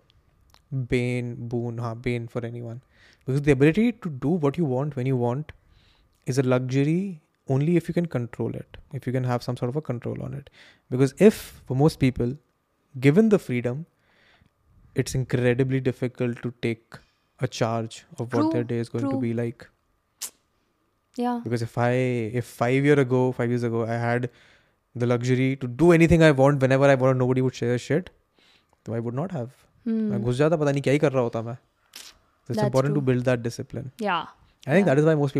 [0.94, 2.80] bane, boon, ha, bane for anyone.
[3.24, 5.52] Because the ability to do what you want when you want
[6.25, 9.69] is a luxury only if you can control it, if you can have some sort
[9.69, 10.49] of a control on it.
[10.89, 12.35] Because if, for most people,
[12.99, 13.85] given the freedom,
[14.95, 16.97] it's incredibly difficult to take
[17.39, 19.19] a charge of what their True, day is going to true.
[19.21, 19.67] be like.
[21.15, 21.91] yeah Because if I,
[22.41, 24.29] if five year ago, five years ago, I had
[24.95, 28.09] the luxury to do anything I want whenever I want, nobody would share shit,
[28.85, 29.49] so I would not have.
[29.85, 30.09] Hmm.
[30.11, 32.95] मैं घुस जाता पता नहीं क्या ही कर रहा होता मैं So it's That's important
[32.95, 33.05] to true.
[33.09, 33.91] build that discipline.
[34.05, 34.25] yeah
[34.67, 34.93] I think Yeah.
[34.93, 35.35] that is why most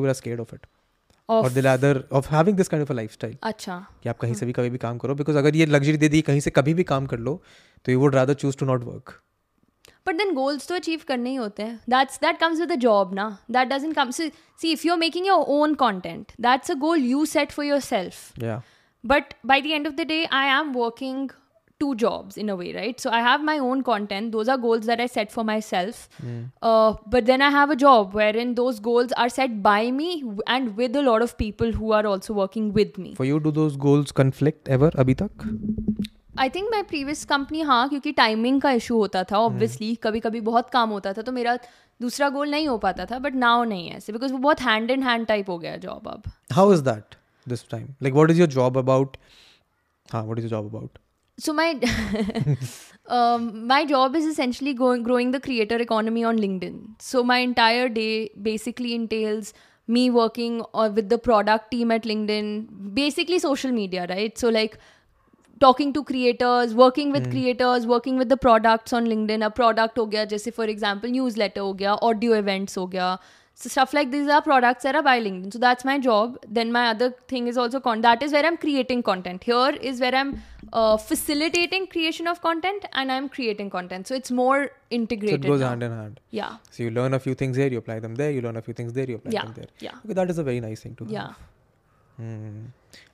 [1.29, 1.67] और deal
[2.13, 4.79] of having this kind of a lifestyle अच्छा कि आप कहीं से भी कभी भी
[4.79, 7.41] काम करो बिकॉज़ अगर ये लग्जरी दे दी कहीं से कभी भी काम कर लो
[7.85, 9.21] तो you would rather choose to not work
[10.07, 11.77] but then goals तो अचीव करने ही होते हैं.
[11.91, 13.27] That's that comes with a job ना.
[13.51, 17.25] That doesn't come see if you are making your own content that's a goal you
[17.27, 18.41] set for yourself
[19.05, 21.31] but by the end of the day I am working
[21.82, 24.88] two jobs in a way right so i have my own content those are goals
[24.88, 26.00] that i set for myself
[26.70, 30.44] uh, but then i have a job wherein those goals are set by me w-
[30.56, 33.52] and with a lot of people who are also working with me for you do
[33.62, 35.48] those goals conflict ever अभी तक
[36.40, 40.42] I think my previous company हाँ क्योंकि timing का issue होता था obviously कभी कभी
[40.52, 41.58] बहुत काम होता था तो मेरा
[42.02, 44.92] दूसरा गोल नहीं हो पाता था बट नाउ नहीं है ऐसे बिकॉज वो बहुत हैंड
[44.92, 47.16] इन हैंड टाइप हो गया जॉब अब how is that
[47.48, 49.18] this time like what is your job about
[50.14, 51.00] हाँ what is your job about
[51.39, 51.81] so my
[53.07, 57.01] um, my job is essentially going growing the creator economy on linkedin.
[57.01, 59.53] So my entire day basically entails
[59.87, 64.39] me working or with the product team at linkedin basically social media right?
[64.39, 64.79] So like
[65.61, 67.31] talking to creators working with mm.
[67.31, 69.45] creators working with the products on linkedin.
[69.45, 73.19] A product ho gaya jaise for example newsletter ho gaya audio events ho gaya
[73.63, 76.73] so stuff like these are products that are by linkedin so that's my job then
[76.77, 80.15] my other thing is also con that is where i'm creating content here is where
[80.21, 80.33] i'm
[80.73, 85.43] uh, facilitating creation of content and i'm creating content so it's more integrated.
[85.43, 85.69] so it goes now.
[85.69, 88.33] hand in hand yeah so you learn a few things there you apply them there
[88.33, 90.39] you learn a few things there you apply yeah them there yeah okay that is
[90.39, 91.33] a very nice thing to have yeah
[92.17, 92.67] Hmm.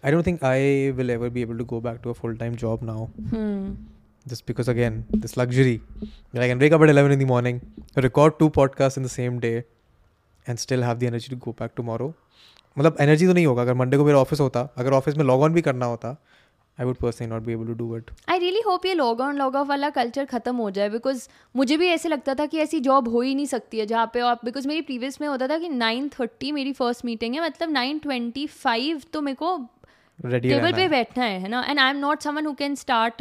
[0.03, 2.57] I don't think I will ever be able to go back to a full time
[2.57, 3.09] job now.
[3.31, 3.73] hmm.
[4.29, 5.81] Just because, again, this luxury.
[6.35, 7.61] I can wake up at 11 in the morning,
[7.97, 9.65] record two podcasts in the same day,
[10.51, 12.13] and still have the energy to go back tomorrow.
[12.79, 15.43] मतलब energy तो नहीं होगा अगर Monday को मेरा office होता अगर office में लॉग
[15.43, 16.23] ऑन भी करना होता
[16.81, 19.37] I would personally not be able to do it I really hope ये लॉग ऑन
[19.37, 22.81] लॉग ऑफ़ वाला कल्चर खत्म हो जाए बिकॉज़ मुझे भी ऐसे लगता था कि ऐसी
[22.81, 25.59] जॉब हो ही नहीं सकती है जहाँ पे आप बिकॉज़ मेरी प्रीवियस में होता था
[25.59, 29.57] कि नाइन थर्टी मेरी फ़र्स्ट मीटिंग है मतलब नाइन ट्वेंटी फाइव तो मेरे को
[30.25, 31.65] टेबल पे बैठना है ना?
[31.69, 33.15] And I am not someone who can start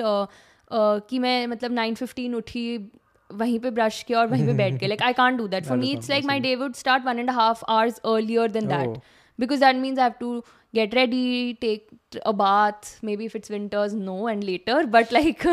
[1.10, 2.92] कि मैं मतलब नाइन फिफ्टीन उठी
[3.32, 5.78] वहीं पे ब्रश किया और वहीं पे बैठ के like I can't do that for
[5.78, 6.40] me it's like my.
[6.40, 9.02] Day would start one and half hours earlier than that Oh.
[9.40, 10.30] because that means I have to
[10.78, 11.20] get ready,
[11.60, 11.84] take
[12.30, 12.88] a bath.
[13.10, 14.80] Maybe if it's winters, no, and later.
[14.96, 15.46] But like,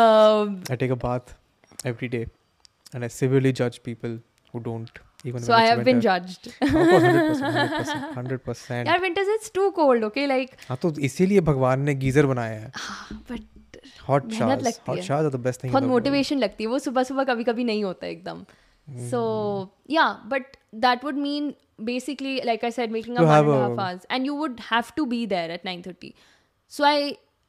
[0.00, 1.32] um, I take a bath
[1.84, 2.20] every day
[2.92, 4.18] and I severely judge people
[4.52, 6.08] who don't even so I have been winter.
[6.08, 6.50] judged.
[6.74, 8.92] Course, 100%, 100%, 100%.
[8.92, 10.04] Yeah, winters it's too cold.
[10.10, 12.70] Okay, like, हाँ तो इसीलिए भगवान ने geyser बनाया है
[13.32, 13.48] but
[14.07, 16.69] hot मेहनत showers लगती hot है। Showers are the best thing बहुत मोटिवेशन लगती है
[16.69, 18.45] वो सुबह सुबह कभी कभी नहीं होता एकदम
[19.11, 19.19] so
[19.91, 21.45] yeah but that would mean
[21.87, 24.29] basically like i said making To up one have and a a- half hours and
[24.29, 26.11] you would have to be there at 9.30
[26.71, 26.99] so i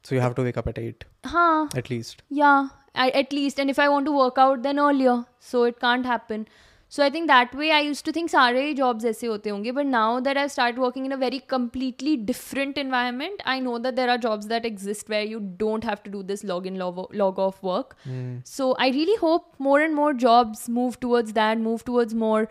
[0.08, 1.04] So you have to wake up at 8
[1.34, 2.22] huh at least.
[2.40, 2.68] yeah
[3.04, 5.16] I, at least and if i want to work out then earlier
[5.50, 6.46] so it can't happen
[6.90, 9.86] so i think that way i used to think सारे jobs ऐसे होते होंगे but
[9.86, 14.12] now that i've started working in a very completely different environment i know that there
[14.14, 17.38] are jobs that exist where you don't have to do this log in log, log
[17.46, 17.96] off work
[18.44, 22.48] so i really hope more and more jobs move towards that move towards more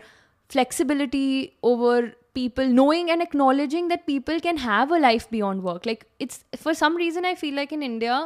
[0.48, 6.04] flexibility over people knowing and acknowledging that people can have a life beyond work like
[6.18, 8.18] it's for some reason i feel like in india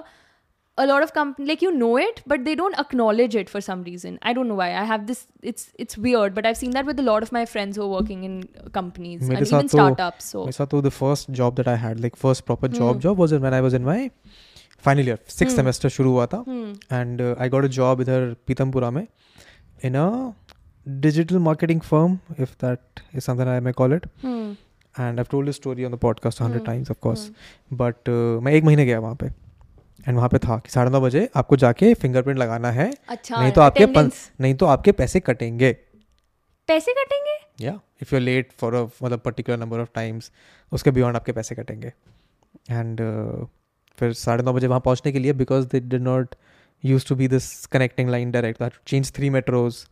[0.78, 3.80] a lot of companies like you know it but they don't acknowledge it for some
[3.88, 5.18] reason i don't know why i have this
[5.50, 7.90] it's it's weird but i've seen that with a lot of my friends who are
[7.94, 8.36] working in
[8.76, 11.68] companies मेरे and साथ even तो- startups so मेरे साथ तो the first job that
[11.72, 13.02] I had like first proper job Hmm.
[13.08, 13.98] job was when I was in my
[14.88, 15.60] final year sixth Hmm.
[15.60, 16.70] semester शुरू हुआ था hmm.
[17.00, 19.06] and uh, I got a job इधर पीतमपुरा में
[19.90, 20.06] in a
[21.08, 22.16] digital marketing firm
[22.46, 24.48] if that is something I may call it Hmm.
[25.06, 26.70] and I've told this story on the podcast a hundred Hmm.
[26.72, 27.78] times of course Hmm.
[27.84, 29.30] but uh, मैं एक महीने गया वहाँ पे
[30.07, 33.51] and वहाँ पे था कि साढ़े नौ बजे आपको जाके फिंगरप्रिंट लगाना है। अच्छा नहीं
[33.51, 34.41] तो आपके पन, attendance.
[34.41, 35.71] नहीं तो आपके पैसे कटेंगे।
[36.69, 37.65] पैसे कटेंगे?
[37.65, 40.31] या if you late for a मतलब पर्टिकुलर नंबर ऑफ़ टाइम्स
[40.71, 41.87] उसके बियॉन्ड आपके पैसे कटेंगे।
[42.71, 43.47] एंड uh,
[43.99, 46.35] फिर साढ़े नौ बजे वहाँ पहुँचने के लिए because they did not
[46.83, 49.85] use to be this connecting line direct change three metros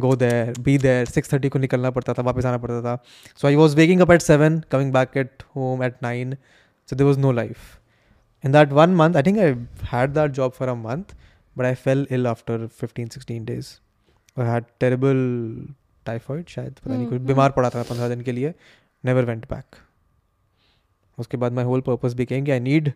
[0.00, 2.96] go there be there six thirty को निकलना पड़ता था वापस आना पड़ता था।
[3.36, 6.36] So I was waking up at seven coming back at home at nine
[6.88, 7.77] so there was no life
[8.43, 9.53] in that one month i think i
[9.93, 11.13] had that job for a month
[11.55, 13.71] but i fell ill after 15 16 days
[14.37, 15.23] i had terrible
[16.09, 18.53] typhoid शायद पता नहीं हम्म, कुछ हम्म। बीमार पड़ा था पंद्रह दिन के लिए
[19.05, 19.79] never went back
[21.19, 22.91] उसके बाद my whole purpose became कि I need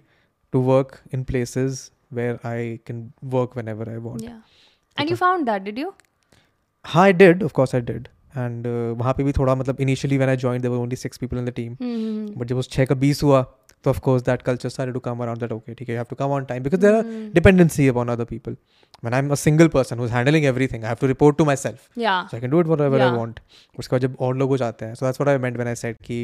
[0.53, 1.85] to work in places
[2.19, 3.01] where I can
[3.37, 4.39] work whenever I want yeah
[4.97, 5.93] and you found that did you
[6.85, 8.09] हाँ I did of course I did
[8.43, 11.23] and uh, वहाँ पे भी थोड़ा मतलब initially when I joined there were only six
[11.23, 12.25] people in the team hmm.
[12.39, 13.45] but जब उस छः का बीस हुआ
[13.85, 16.09] तो of course that culture started to come around that okay ठीक है you have
[16.11, 17.27] to come on time because there are Hmm.
[17.37, 18.55] dependency upon other people
[19.07, 22.23] when I'm a single person who's handling everything I have to report to myself yeah
[22.31, 23.17] so I can do it whatever I Yeah.
[23.19, 23.39] want
[23.83, 25.75] उसके बाद जब और लोग हो जाते हैं so that's what I meant when I
[25.83, 26.17] said कि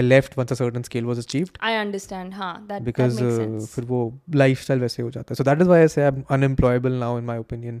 [0.00, 3.38] I left once a certain scale was achieved i understand huh that, because that makes
[3.38, 4.00] uh, sense फिर वो
[4.44, 7.30] lifestyle वैसे हो जाता है so that is why I say I'm unemployable now in
[7.32, 7.80] my opinion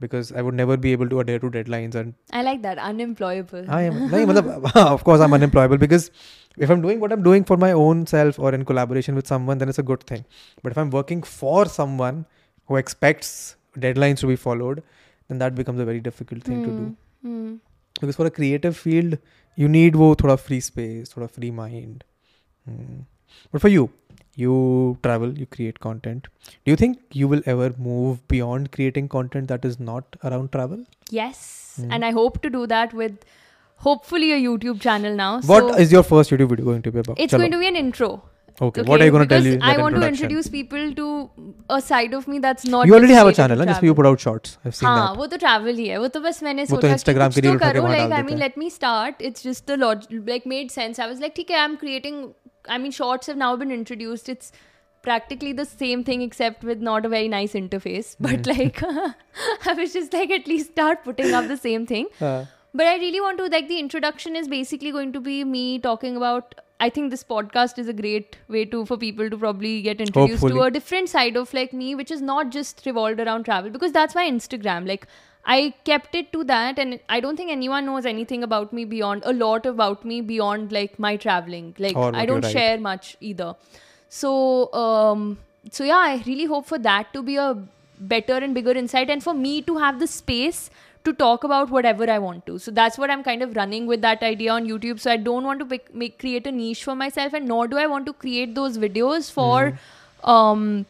[0.00, 3.64] because I would never be able to adhere to deadlines and I like that unemployable.
[3.68, 6.10] I am no, of course I'm unemployable because
[6.58, 9.58] if I'm doing what I'm doing for my own self or in collaboration with someone,
[9.58, 10.24] then it's a good thing.
[10.62, 12.26] But if I'm working for someone
[12.66, 14.82] who expects deadlines to be followed,
[15.28, 16.64] then that becomes a very difficult thing mm.
[16.64, 16.96] to do.
[17.26, 17.58] Mm.
[18.00, 19.18] Because for a creative field,
[19.54, 22.04] you need wo thoda free space, thoda free mind.
[22.70, 23.04] Mm.
[23.52, 23.90] But for you,
[24.43, 24.55] you
[25.07, 29.65] travel you create content do you think you will ever move beyond creating content that
[29.71, 30.83] is not around travel
[31.21, 31.43] yes
[31.75, 31.91] Hmm.
[31.95, 33.19] and i hope to do that with
[33.85, 36.99] hopefully a youtube channel now What so is your first youtube video going to be
[37.03, 37.39] about it's Chalo.
[37.43, 38.09] going to be an intro
[38.65, 40.25] Okay, what are you gonna tell Because you in I that want to introduction?
[40.25, 41.05] introduce people to
[41.75, 42.85] a side of me that's not.
[42.89, 44.03] You already just have a related channel, to ना जिसपे you travel.
[44.03, 44.57] put out shorts.
[44.65, 45.17] I've seen हाँ that.
[45.19, 47.35] वो तो travel ही है वो तो बस मैंने वो तो सोचा कि Instagram कुछ
[47.35, 48.69] की तो reel उठा के करो वहाँ like डाल I देते mean हैं। let me
[48.75, 52.19] start it's just the log like made sense I was like ठीक है I'm creating
[52.68, 54.52] I mean shorts have now been introduced it's
[55.02, 58.60] practically the same thing except with not a very nice interface but Mm-hmm.
[58.60, 58.82] like
[59.66, 62.44] I was just like at least start putting up the same thing Uh,
[62.74, 66.16] but I really want to like the introduction is basically going to be me talking
[66.16, 66.54] about.
[66.78, 70.42] I think this podcast is a great way to for people to probably get introduced
[70.46, 73.92] to a different side of like me, which is not just revolved around travel because
[73.92, 74.86] that's my Instagram.
[74.86, 75.06] Like
[75.54, 79.22] I kept it to that, and I don't think anyone knows anything about me beyond
[79.24, 81.74] a lot about me beyond like my traveling.
[81.78, 82.52] Like Or I don't write.
[82.52, 83.54] share much either.
[84.08, 85.38] So um,
[85.70, 87.56] so yeah, I really hope for that to be a
[88.00, 90.68] better and bigger insight, and for me to have the space
[91.04, 92.58] to talk about whatever I want to.
[92.58, 94.98] So that's what I'm kind of running with that idea on YouTube.
[94.98, 97.78] So I don't want to pick, make create a niche for myself, and nor do
[97.78, 99.78] I want to create those videos for,
[100.24, 100.84] um,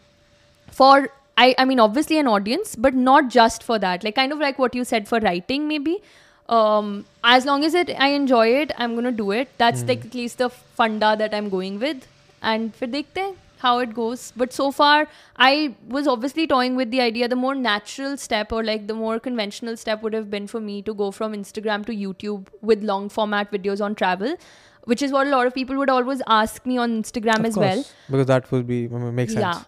[0.71, 4.05] for I I mean obviously an audience, but not just for that.
[4.05, 6.03] Like kind of like what you said for writing, maybe.
[6.49, 9.49] Um, as long as it I enjoy it, I'm gonna do it.
[9.59, 12.07] That's like at least the funda that I'm going with,
[12.43, 14.32] and for dekhte how it goes.
[14.37, 17.28] But so far, I was obviously toying with the idea.
[17.28, 20.82] The more natural step, or like the more conventional step, would have been for me
[20.82, 24.37] to go from Instagram to YouTube with long format videos on travel,
[24.84, 27.57] which is what a lot of people would always ask me on Instagram of as
[27.57, 27.84] well.
[28.11, 29.43] Because that would be makes sense.
[29.43, 29.62] Yeah.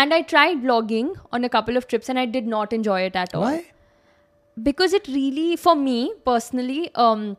[0.00, 3.16] And I tried vlogging on a couple of trips and I did not enjoy it
[3.22, 3.42] at all.
[3.42, 3.64] Why?
[4.62, 7.36] Because it really, for me personally, um,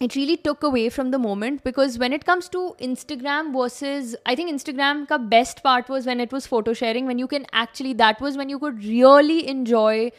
[0.00, 4.34] it really took away from the moment because when it comes to Instagram versus I
[4.34, 7.94] think Instagram ka best part was when it was photo sharing when you can actually
[7.94, 10.10] that was when you could really enjoy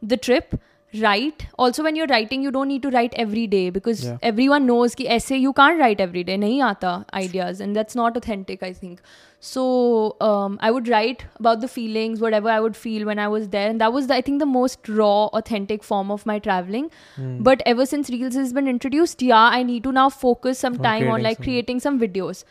[0.00, 0.54] the trip
[1.02, 1.46] write.
[1.58, 4.16] Also when you're writing you don't need to write every day because Yeah.
[4.30, 6.36] everyone knows ki essay you can't write every day.
[6.46, 7.60] Nahi aata ideas.
[7.60, 9.00] And that's not authentic I think.
[9.40, 13.48] So um, I would write about the feelings whatever I would feel when I was
[13.54, 13.68] there.
[13.70, 16.90] And that was the, I think the most raw authentic form of my traveling.
[17.16, 17.42] Hmm.
[17.48, 21.08] but ever since reels has been introduced yeah I need to now focus some time
[21.16, 22.44] on like some- creating some videos.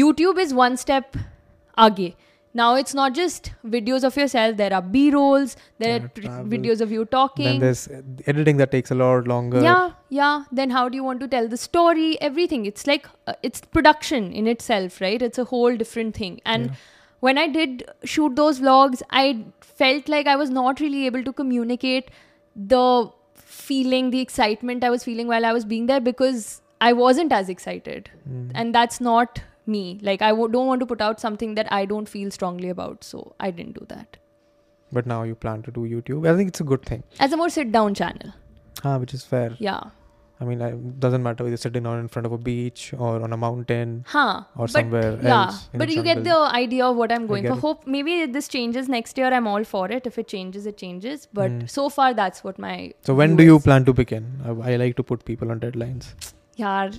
[0.00, 1.16] YouTube is one step
[1.86, 2.14] aage.
[2.54, 4.56] Now it's not just videos of yourself.
[4.56, 5.56] There are B rolls.
[5.78, 6.44] There Yeah, are travel.
[6.54, 9.62] videos of you talking Then there's uh, editing that takes a lot longer.
[9.62, 10.44] Yeah, yeah.
[10.52, 12.20] Then how do you want to tell the story?
[12.20, 12.66] Everything.
[12.66, 15.22] It's like uh, it's production in itself, right?
[15.22, 16.40] It's a whole different thing.
[16.44, 16.74] And Yeah.
[17.20, 21.32] when I did shoot those vlogs, I felt like I was not really able to
[21.32, 22.10] communicate
[22.54, 27.32] the feeling, the excitement I was feeling while I was being there because I wasn't
[27.32, 28.10] as excited.
[28.28, 28.50] Mm.
[28.54, 29.98] And that's not me.
[30.02, 33.04] Like, I w- don't want to put out something that I don't feel strongly about.
[33.04, 34.16] So I didn't do that.
[34.92, 36.28] But now you plan to do YouTube.
[36.28, 37.02] I think it's a good thing.
[37.20, 38.32] As a more sit down channel.
[38.84, 39.56] Ah, which is fair.
[39.58, 39.80] Yeah.
[40.40, 43.22] I mean, it doesn't matter whether you're sitting down in front of a beach or
[43.22, 44.42] on a mountain Huh.
[44.56, 45.68] or but somewhere yeah, else.
[45.72, 47.52] but you get the idea of what I'm going for.
[47.52, 47.60] it.
[47.60, 49.28] Hope maybe this changes next year.
[49.32, 50.04] I'm all for it.
[50.04, 51.28] If it changes, it changes.
[51.32, 51.70] But Mm.
[51.70, 52.92] so far, that's what my.
[53.02, 53.62] So when do you is.
[53.62, 54.26] plan to begin?
[54.44, 56.12] I, I like to put people on deadlines.
[56.60, 56.98] यार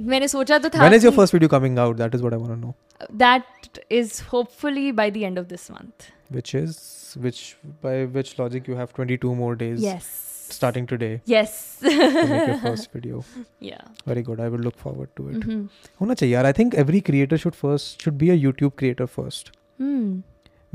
[0.00, 1.96] मैंने सोचा तो था When is your कि first video coming out?
[2.02, 2.74] That is what I want to know.
[3.22, 6.10] that is hopefully by the end of this month.
[6.36, 6.76] Which is
[7.24, 7.40] which
[7.86, 10.10] by which logic you have 22 more days Yes.
[10.56, 11.54] starting today Yes.
[11.82, 13.22] to make your first video.
[13.70, 13.82] yeah.
[14.12, 14.40] Very good.
[14.46, 15.40] I will look forward to it.
[15.46, 15.62] Mhm.
[16.02, 16.46] होना चाहिए यार.
[16.50, 19.50] I think every creator should first should be a YouTube creator first
[19.84, 20.06] Hmm.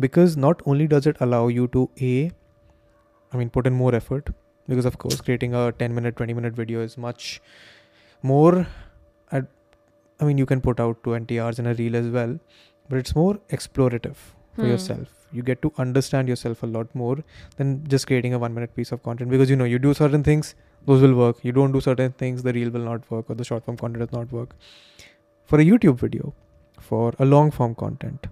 [0.05, 2.15] because not only does it allow you to a
[3.33, 4.29] I mean put in more effort
[4.73, 7.31] because of course creating a 10 minute 20 minute video is much
[8.23, 8.67] more ad-
[10.19, 12.37] I mean you can put out 20 hours in a reel as well
[12.89, 14.15] but it's more explorative
[14.55, 14.69] for Hmm.
[14.71, 15.07] yourself.
[15.37, 17.17] You get to understand yourself a lot more
[17.57, 20.23] than just creating a one minute piece of content because you know you do certain
[20.23, 20.55] things
[20.85, 21.43] those will work.
[21.43, 24.05] You don't do certain things the reel will not work or the short form content
[24.05, 24.55] does not work.
[25.51, 26.33] For a youtube video
[26.79, 28.27] for a long form content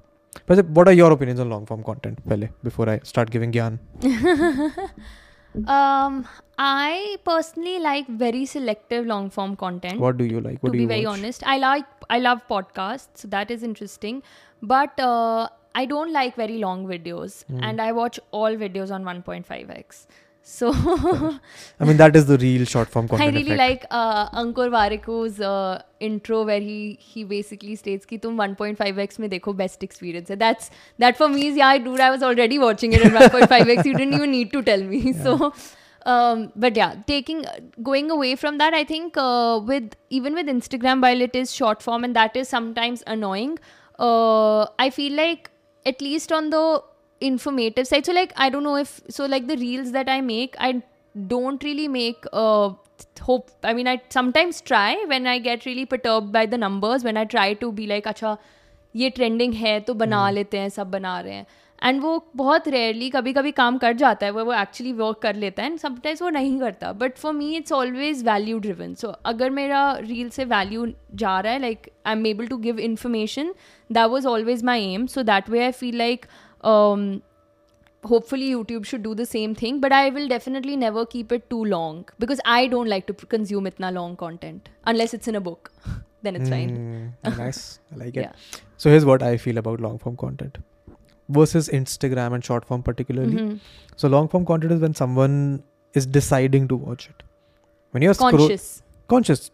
[0.47, 3.77] but what are your opinions on long form content pehle, before i start giving gyan
[5.67, 6.27] Um,
[6.57, 9.99] I personally like very selective long form content.
[9.99, 11.19] what do you like what to be very watch?
[11.19, 13.23] honest, I like I love podcasts.
[13.23, 14.21] So that is interesting,
[14.61, 17.63] but uh, I don't like very long videos, Hmm.
[17.63, 20.05] and I watch all videos on 1.5x.
[20.47, 20.71] So,
[21.79, 23.29] I mean, that is the real short form content.
[23.29, 23.57] I really effect.
[23.57, 29.31] like uh, Ankur Warikoo's uh, intro where he he basically states ki tum 1.5x mein
[29.31, 30.29] dekho best experience.
[30.43, 30.69] That's
[30.99, 33.85] that for me is yeah, dude, I was already watching it in 1.5x.
[33.85, 34.99] you didn't even need to tell me.
[34.99, 35.23] Yeah.
[35.23, 35.51] So,
[36.05, 37.43] um, but yeah, taking
[37.81, 41.81] going away from that, I think uh, with even with Instagram, while it is short
[41.81, 43.57] form and that is sometimes annoying,
[43.97, 45.49] uh, I feel like
[45.87, 46.83] at least on the
[47.21, 50.55] informative side so like i don't know if so like the reels that i make
[50.59, 50.81] i
[51.15, 52.69] don't really make uh
[53.21, 57.17] hope i mean i sometimes try when i get really perturbed by the numbers when
[57.17, 58.37] i try to be like acha
[58.95, 61.45] ये trending है तो बना लेते हैं सब बना रहे हैं
[61.83, 65.35] एंड वो बहुत रेयरली कभी कभी काम कर जाता है वो वो एक्चुअली वर्क कर
[65.35, 69.07] लेता है एंड समटाइम्स वो नहीं करता but for me it's always value driven so
[69.25, 73.53] अगर मेरा रील से वैल्यू जा रहा है like I am able to give information
[73.89, 76.25] that was always my aim so that way I feel like
[78.10, 81.64] hopefully youtube should do the same thing but i will definitely never keep it too
[81.72, 85.70] long because i don't like to consume itna long content unless it's in a book
[86.28, 87.60] then it's fine Mm, nice.
[87.92, 88.22] I like it.
[88.22, 88.32] Yeah.
[88.82, 90.58] So here's what I feel about long form content
[91.36, 93.36] versus Instagram and short form particularly.
[93.44, 93.54] Mhm.
[94.02, 95.38] So long form content is when someone
[96.00, 97.22] is deciding to watch it.
[97.96, 98.66] When you're scroll- conscious
[99.14, 99.46] conscious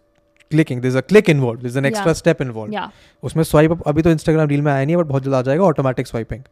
[0.56, 1.62] clicking, there's a click involved.
[1.68, 2.20] There's an extra Yeah.
[2.24, 2.74] step involved.
[2.78, 2.90] yeah
[3.30, 5.42] उसमें swipe up अभी तो Instagram reel में आया नहीं है but बहुत जल्द आ
[5.50, 6.44] जाएगा automatic swiping.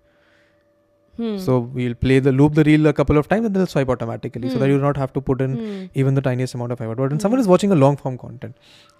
[1.19, 1.35] Hmm.
[1.39, 4.49] So we'll play the loop the reel a couple of times and they'll swipe automatically
[4.49, 4.71] so that Hmm.
[4.73, 5.83] you do not have to put in Hmm.
[6.03, 6.97] even the tiniest amount of effort.
[6.97, 7.23] But when Hmm.
[7.25, 8.57] someone is watching a long form content,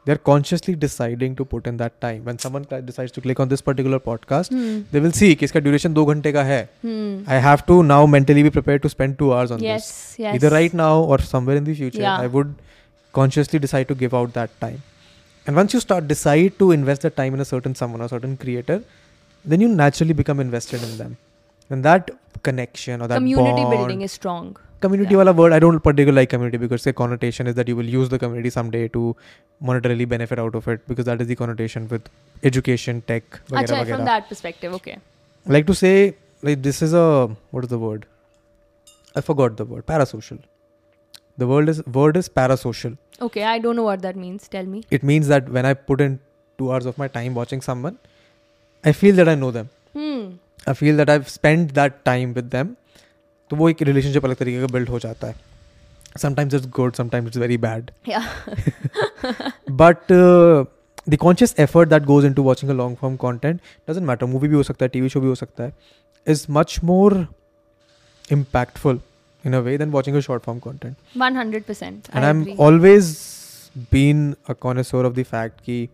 [0.07, 2.21] they're consciously deciding to put in that time.
[2.29, 4.77] When someone cl- decides to click on this particular podcast, Hmm.
[4.93, 6.61] they will see कि इसका duration दो घंटे का है.
[6.87, 7.19] Hmm.
[7.37, 10.15] I have to now mentally be prepared to spend two hours on yes this.
[10.27, 12.25] yes Either right now or somewhere in the future, Yeah.
[12.29, 12.55] I would
[13.21, 14.81] consciously decide to give out that time.
[15.47, 18.37] And once you start decide to invest that time in a certain someone or certain
[18.37, 18.83] creator,
[19.45, 21.17] then you naturally become invested in them.
[21.70, 22.10] and that
[22.44, 24.58] connection or that community bond, building is strong.
[24.82, 25.18] Community yeah.
[25.18, 28.08] wala word i don't particularly like community because the connotation is that you will use
[28.14, 29.02] the community someday to
[29.70, 32.08] monetarily benefit out of it because that is the connotation with
[32.52, 34.98] education tech vagera, Achai, from that perspective okay.
[35.46, 38.06] Like to say like this is a what is the word?
[39.16, 40.40] I forgot the word parasocial.
[41.38, 42.98] The word is word is parasocial.
[43.28, 44.84] Okay i don't know what that means tell me.
[44.90, 46.20] It means that when i put in
[46.58, 47.98] two hours of my time watching someone
[48.86, 49.70] i feel that i know them.
[49.94, 50.30] Hmm.
[50.70, 52.76] I feel that I spend that time with them
[53.52, 55.36] तो वो एक relationship अलग तरीके का build हो जाता है।
[56.18, 57.92] Sometimes it's good sometimes it's very bad
[59.72, 60.12] but
[61.10, 64.56] the conscious effort that goes into watching a long form content doesn't matter movie भी
[64.56, 65.74] हो सकता है टी वी शो भी हो सकता है
[66.28, 67.16] is much more
[68.32, 69.00] impactful
[69.46, 72.46] in a way than watching a short form content one hundred percent and I am
[72.60, 73.18] always
[73.92, 75.88] been a connoisseur of the fact कि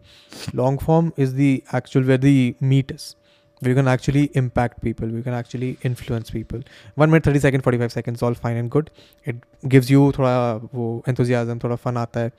[0.55, 3.13] long form is the actual where the meat is
[3.61, 6.61] Where you can actually impact people, we can actually influence people.
[6.95, 8.91] One minute, 30 seconds, 45 seconds, all fine and good.
[9.23, 9.37] It
[9.69, 12.31] gives you thoda wo enthusiasm, thoda fun aata hai.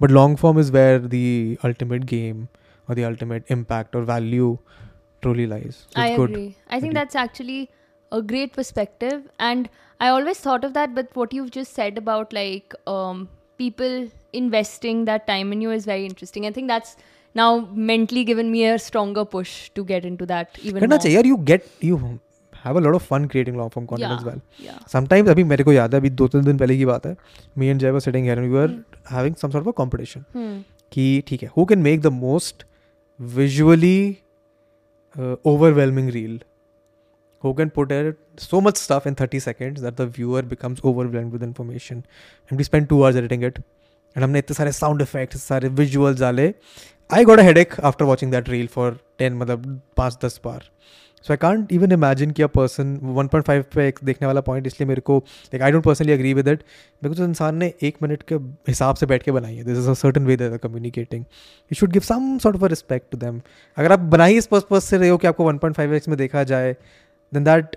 [0.00, 2.48] But long form is where the ultimate game
[2.88, 4.58] or the ultimate impact or value
[5.22, 5.86] truly lies.
[5.90, 6.30] So I it's good.
[6.30, 6.56] agree.
[6.68, 7.70] I think that's actually
[8.12, 9.22] a great perspective.
[9.38, 9.70] And
[10.00, 15.03] I always thought of that, but what you've just said about like um, people investing
[15.11, 16.45] that time in you is very interesting.
[16.49, 16.95] I think that's
[17.35, 17.49] now
[17.89, 20.99] mentally given me a stronger push to get into that even करना more.
[21.03, 21.99] चाहिए यार you get you
[22.65, 24.17] have a lot of fun creating long form content Yeah.
[24.19, 24.39] as well.
[24.67, 24.79] Yeah.
[24.93, 27.15] Sometimes अभी मेरे को याद है अभी दो तीन दिन पहले की बात है
[27.57, 28.75] मी एंड जय were sitting here and we were
[29.11, 30.57] having some sort of competition Hmm.
[30.93, 32.63] कि ठीक है who can make the most
[33.19, 33.97] visually
[35.51, 36.39] overwhelming reel
[37.43, 41.35] who can put it so much stuff in 30 seconds that the viewer becomes overwhelmed
[41.35, 41.99] with information
[42.47, 43.59] and we spend two hours editing it
[44.16, 46.52] and हमने इतने सारे sound effect सारे visuals डाले।
[47.10, 50.70] I got a headache after watching that reel for ten मतलब पाँच, दस बार।
[51.24, 54.40] So I can't even imagine कि a person one point five पे एक देखने वाला
[54.40, 56.62] पॉइंट इसलिए मेरे को like I don't personally agree with it
[57.02, 58.34] because उस इंसान ने एक मिनट के
[58.68, 61.92] हिसाब से बैठ के बनाई है। This is a certain way there communicating you should
[61.92, 63.40] give some sort of respect to them
[63.76, 66.16] अगर आप बनाई इस पर्पज से रहे हो कि आपको वन पॉइंट फाइव एक्स में
[66.18, 66.72] देखा जाए
[67.32, 67.76] देन दैट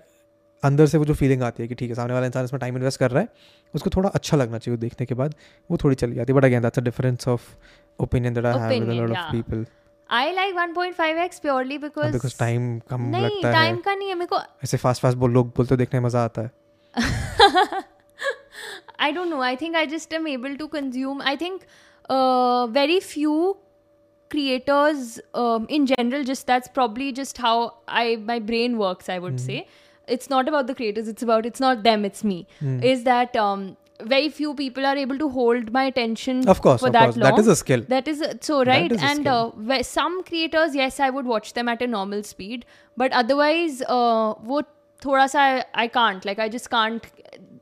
[0.63, 2.77] अंदर से वो जो फीलिंग आती है कि ठीक है सामने वाला इंसान इसमें टाइम
[2.77, 3.29] इन्वेस्ट कर रहा है
[3.73, 5.35] उसको थोड़ा अच्छा लगना चाहिए देखने के बाद
[5.69, 7.49] वो थोड़ी चली जाती है but again that's a difference of
[7.99, 9.65] opinion that I have with a lot of people
[10.09, 14.15] I like 1.5x purely because because time कम नहीं लगता है टाइम का नहीं है
[14.15, 16.51] मेरे को ऐसे फास्ट फास्ट बोल लोग बोलते देखने में मज़ा आता है
[19.17, 19.41] don't know.
[19.41, 21.21] I think I just am able to consume.
[21.21, 21.65] I think
[22.09, 23.57] uh, very few
[24.31, 26.23] creators um, in general.
[26.23, 27.57] Just that's probably just how
[27.87, 29.09] I my brain works.
[29.09, 29.59] I would say
[30.07, 32.47] it's not about the creators it's about it's not them it's me.
[32.61, 32.83] Mm.
[32.83, 36.87] is that um, very few people are able to hold my attention of course for
[36.87, 37.17] of that course.
[37.17, 37.31] long?
[37.31, 37.81] that is a skill.
[37.87, 38.91] That is a, so right?
[38.91, 42.65] is and uh, some creators yes i would watch them at a normal speed
[42.95, 44.67] but otherwise uh, what
[45.01, 47.05] thoda sa I, I can't like i just can't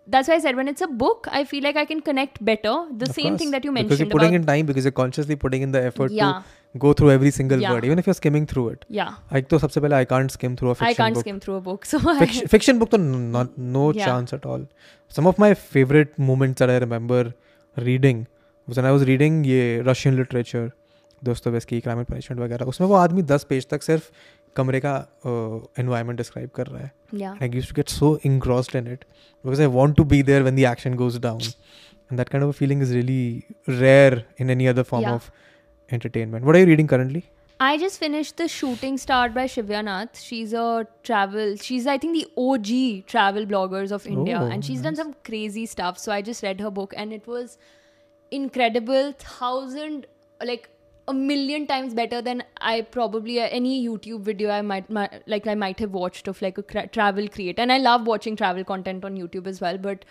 [0.07, 2.73] that's why I said when it's a book, I feel like I can connect better.
[2.98, 3.40] The of same course.
[3.40, 3.90] thing that you mentioned.
[3.90, 6.41] Because you're putting in time because you're consciously putting in the effort yeah.
[6.73, 7.72] to go through every single yeah.
[7.72, 8.86] word, even if you're skimming through it.
[8.90, 9.15] Yeah.
[9.32, 10.99] I I can't skim through a fiction book.
[10.99, 11.23] I can't book.
[11.23, 11.86] skim through a book.
[11.95, 14.06] So fiction, fiction book तो not, no yeah.
[14.06, 14.68] chance at all.
[15.07, 17.34] Some of my favorite moments that I remember
[17.77, 18.27] reading
[18.68, 20.72] was when I was reading ये Russian literature.
[21.23, 24.11] Dostoevsky crime and punishment वगैरह उसमें वो आदमी दस page तक सिर्फ
[24.57, 24.95] कमरे का
[25.79, 27.37] एनवायरनमेंट डिस्क्राइब कर रहा है yeah.
[27.45, 29.05] I used to get so engrossed in it
[29.45, 31.41] because I want to be there when the action goes down.
[32.11, 33.47] And that kind of a feeling is really
[33.81, 35.19] rare in any other form Yeah.
[35.21, 35.29] of
[35.99, 36.45] entertainment.
[36.51, 37.23] What are you reading currently?
[37.65, 40.21] I just finished the shooting star by Shivya Nath.
[40.29, 40.67] She's a
[41.09, 41.51] travel.
[41.69, 42.71] She's I think the OG
[43.15, 45.99] travel bloggers of India, Oh, and she's done some crazy stuff.
[46.05, 47.59] So I just read her book, and it was
[48.31, 49.12] incredible.
[49.19, 50.07] Thousand
[50.53, 50.69] like
[51.09, 55.47] a million times better than I probably uh, any YouTube video I might, might like
[55.47, 57.61] I might have watched of like a cra- travel creator.
[57.62, 60.05] And I love watching travel content on YouTube as well, but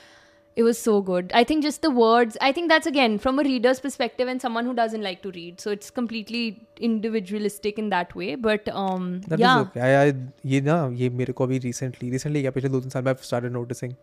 [0.56, 1.32] it was so good.
[1.34, 4.66] I think just the words, I think that's again from a reader's perspective and someone
[4.66, 5.62] who doesn't like to read.
[5.62, 8.36] So it's completely individualistic in that way.
[8.36, 9.60] But um That is yeah.
[9.60, 9.82] okay.
[9.82, 10.14] I, I
[10.46, 13.26] ये ना ये मेरे को अभी recently recently क्या पिछले दो तीन साल में I've
[13.32, 13.96] started noticing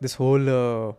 [0.00, 0.92] this whole uh,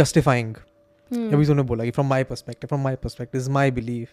[0.00, 0.69] justifying Hmm.
[1.11, 4.07] या भी उन्होंने बोला कि from my perspective from my perspective is my believe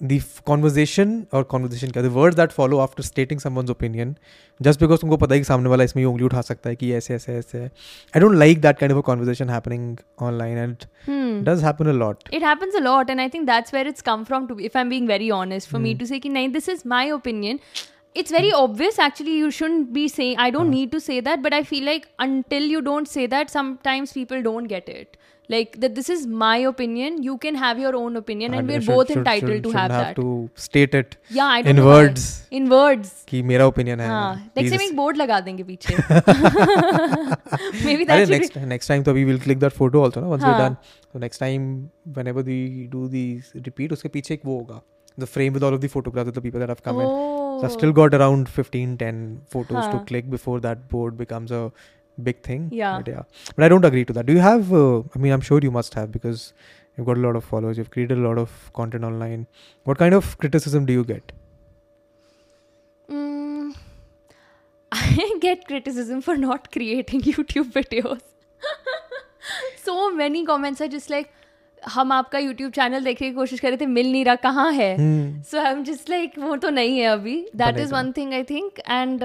[0.00, 4.14] the conversation और कॉन्वर्जेशन क्या the word that follow after stating some opinion
[4.60, 7.14] just because तुमको पता है कि सामने वाला इसमें उंगली उठा सकता है कि ऐसे
[7.14, 11.92] ऐसे ऐसे है I don't like that kind of conversation happening online and does happen
[11.94, 14.78] lot it happens a lot and I think that's where it's come from to if
[14.78, 17.58] I am being very honest for me to say नहीं this is my opinion
[18.14, 20.70] it's very obvious actually you shouldn't be saying i don't uh-huh.
[20.70, 24.42] need to say that but i feel like until you don't say that sometimes people
[24.42, 25.16] don't get it.
[25.52, 28.82] Like that this is my opinion you can have your own opinion and, and we're
[28.82, 30.16] should, both should, entitled should, to have, have that.
[30.16, 32.56] to state it yeah I don't in words why.
[32.58, 33.24] in words.
[33.30, 34.10] Ki mera opinion hai.
[34.58, 35.88] Next time ek board laga denge piche.
[37.86, 38.66] Maybe that's next be...
[38.74, 40.76] next time we will click that photo also na once we're done.
[41.14, 41.66] So next time
[42.20, 42.60] whenever we
[42.98, 44.80] do these repeat uske piche ek wo hoga
[45.18, 47.06] the frame with all of the photographs of the people that have come in.
[47.06, 47.98] So I've still Oh.
[48.00, 49.22] got around 15 10
[49.54, 51.62] photos to click before that board becomes a
[52.28, 52.68] big thing.
[52.72, 52.98] Yeah.
[52.98, 53.22] but yeah.
[53.56, 54.26] But I don't agree to that.
[54.26, 56.52] Do you have uh, I mean I'm sure you must have because
[56.96, 57.78] you've got a lot of followers.
[57.82, 59.46] You've created a lot of content online.
[59.84, 61.32] What kind of criticism do you get?
[63.10, 63.74] Mm,
[64.92, 68.20] I get criticism for not creating YouTube videos.
[69.82, 71.32] so many comments are just like,
[71.86, 74.96] हम आपका YouTube channel देखने की कोशिश कर रहे थे मिल नहीं रहा कहाँ है.
[75.42, 78.44] So I am just like वो तो नहीं है अभी। That is one thing I
[78.50, 79.20] think and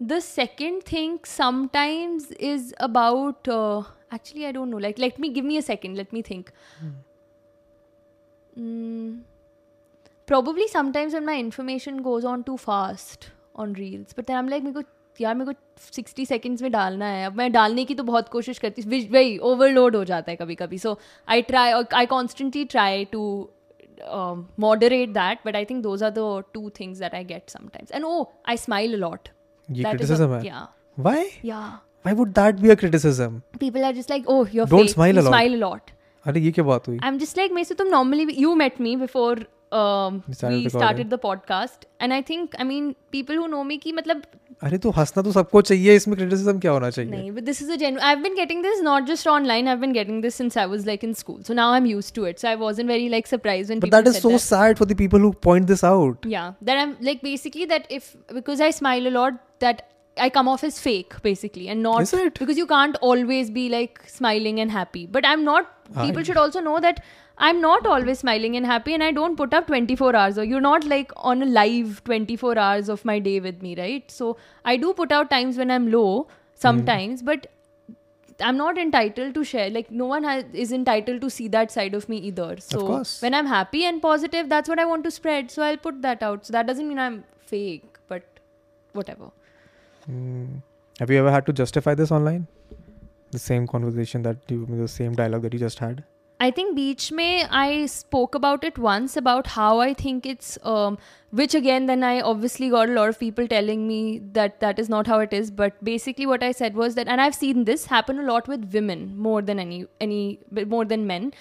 [0.00, 5.56] the second thing sometimes is about actually I don't know like let me give me
[5.56, 6.50] a second let me think
[10.30, 13.24] probably sometimes when my information goes on too fast
[13.62, 14.82] on reels but then i'm like मेरे को
[15.20, 18.58] यार मेरे को 60 seconds में डालना है अब मैं डालने की तो बहुत कोशिश
[18.58, 20.98] करती हूँ वही ओवरलोड हो जाता है कभी कभी so
[21.28, 23.24] I try I constantly try to
[24.58, 26.24] moderate that but i think those are the
[26.54, 28.20] two things that i get sometimes and oh
[28.52, 29.28] i smile a lot
[29.68, 31.70] ये That is a- criticism है yeah
[32.06, 35.14] why would that be a criticism people are just like oh you're Don't fake smile
[35.14, 35.34] you a lot.
[35.34, 35.92] smile a lot
[36.26, 39.36] अरे ये क्या बात हुई I'm just like, Mason, तुम normally you met me before
[39.78, 43.92] um, We started the podcast, and I think I mean people who know me कि
[43.92, 44.22] मतलब
[44.62, 47.10] अरे तो हंसना तो सबको चाहिए इसमें क्रिटिसिज्म क्या होना चाहिए?
[47.10, 49.72] नहीं but this is a gen I have been getting this not just online I
[49.72, 52.14] have been getting this since I was like in school so now I am used
[52.14, 54.88] to it so I wasn't very like surprised when people that is so sad for
[54.88, 58.62] the people who point this out या that I am like basically that if because
[58.62, 59.82] I smile a lot that
[60.16, 64.58] I come off as fake basically and not because you can't always be like smiling
[64.60, 65.04] and happy.
[65.06, 67.00] But I'm not people I, should also know that
[67.46, 70.38] I'm not always smiling and happy, and I don't put up 24 hours.
[70.38, 74.10] Or you're not like on a live 24 hours of my day with me, right?
[74.10, 77.48] So I do put out times when I'm low sometimes, but
[78.40, 79.70] I'm not entitled to share.
[79.70, 82.56] Like no one has, is entitled to see that side of me either.
[82.60, 83.20] So course.
[83.20, 85.50] when I'm happy and positive, that's what I want to spread.
[85.50, 86.46] So I'll put that out.
[86.46, 88.22] So that doesn't mean I'm fake, but
[88.92, 89.30] whatever.
[90.06, 90.46] Hmm.
[90.98, 92.46] have you ever had to justify this online
[93.30, 96.02] the same conversation that you the same dialogue that you just had
[96.42, 100.98] I think Beach May, I spoke about it once about how I think it's, um,
[101.30, 104.88] which again, then I obviously got a lot of people telling me that that is
[104.88, 105.52] not how it is.
[105.52, 108.74] But basically, what I said was that, and I've seen this happen a lot with
[108.74, 111.32] women more than any, any, more than men,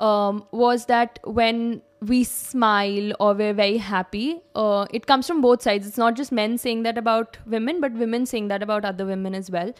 [0.00, 5.62] um, was that when we smile or we're very happy, uh, it comes from both
[5.62, 5.86] sides.
[5.86, 9.36] It's not just men saying that about women, but women saying that about other women
[9.36, 9.72] as well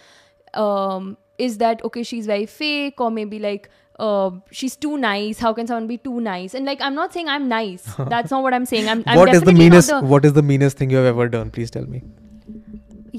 [0.53, 2.03] Um, is that okay?
[2.03, 3.69] She's very fake, or maybe like
[3.99, 5.39] uh, she's too nice.
[5.39, 6.53] How can someone be too nice?
[6.53, 7.87] And like, I'm not saying I'm nice.
[8.15, 8.87] That's not what I'm saying.
[8.89, 10.97] I'm, I'm what is the definitely not meanest the- what is the meanest thing you
[10.97, 12.03] have ever done please tell me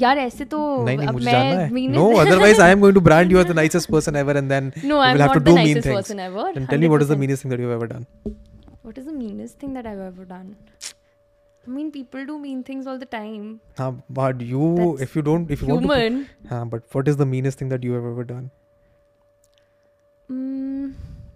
[0.03, 2.81] यार ऐसे तो नहीं नहीं अब मुझे मैं जानना है meanest- no otherwise I am
[2.85, 5.23] going to brand you as the nicest person ever and then No, you I'm will
[5.25, 6.47] have not to the do mean nicest things person ever.
[6.57, 7.21] then tell me what is the 100%.
[7.25, 8.07] meanest thing that you have ever done
[8.83, 9.07] What is
[11.68, 13.60] I mean, people do mean things all the time.
[13.78, 15.88] Uh, but you, That's if you don't, if you human.
[15.88, 18.50] want to, uh, but what is the meanest thing that you have ever done?
[20.32, 20.94] Mm,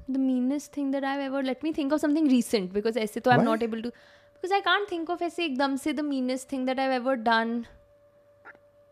[0.07, 1.43] the meanest thing that I've ever.
[1.43, 3.91] Let me think of something recent because I say, I'm not able to,
[4.33, 5.21] because I can't think of.
[5.21, 7.67] I say, ekdam se the meanest thing that I've ever done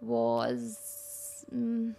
[0.02, 1.45] was.
[1.56, 1.95] Mm,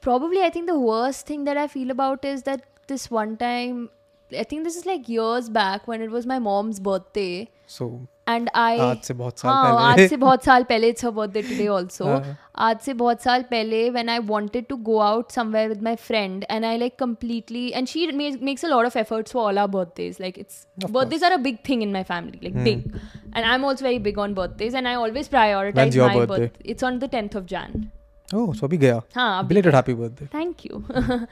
[0.00, 3.90] probably, I think the worst thing that I feel about is that this one time
[4.33, 7.85] I think this is like years back when it was my mom's birthday, So
[8.31, 11.11] and I आज से बहुत साल हाँ पहले आज से बहुत साल पहले it's her
[11.19, 12.35] birthday today also हाँ.
[12.67, 16.45] आज से बहुत साल पहले when I wanted to go out somewhere with my friend
[16.55, 19.67] and I like completely and she ma- makes a lot of efforts for all our
[19.77, 22.85] birthdays like it's Of birthdays are a big thing in my family like big
[23.33, 26.47] and I'm also very big on birthdays and I always prioritize When's your my birthday?
[26.49, 27.91] birth it's on the 10th of Jan
[28.32, 29.02] Oh, so abhi gaya.
[29.14, 30.26] Haan, Belated happy birthday.
[30.30, 30.84] Thank you.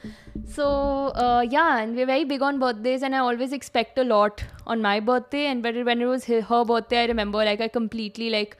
[0.47, 0.67] so,
[1.15, 4.81] uh, yeah, and we're very big on birthdays, and I always expect a lot on
[4.81, 5.47] my birthday.
[5.47, 8.57] And but when it was her birthday, I remember like I completely like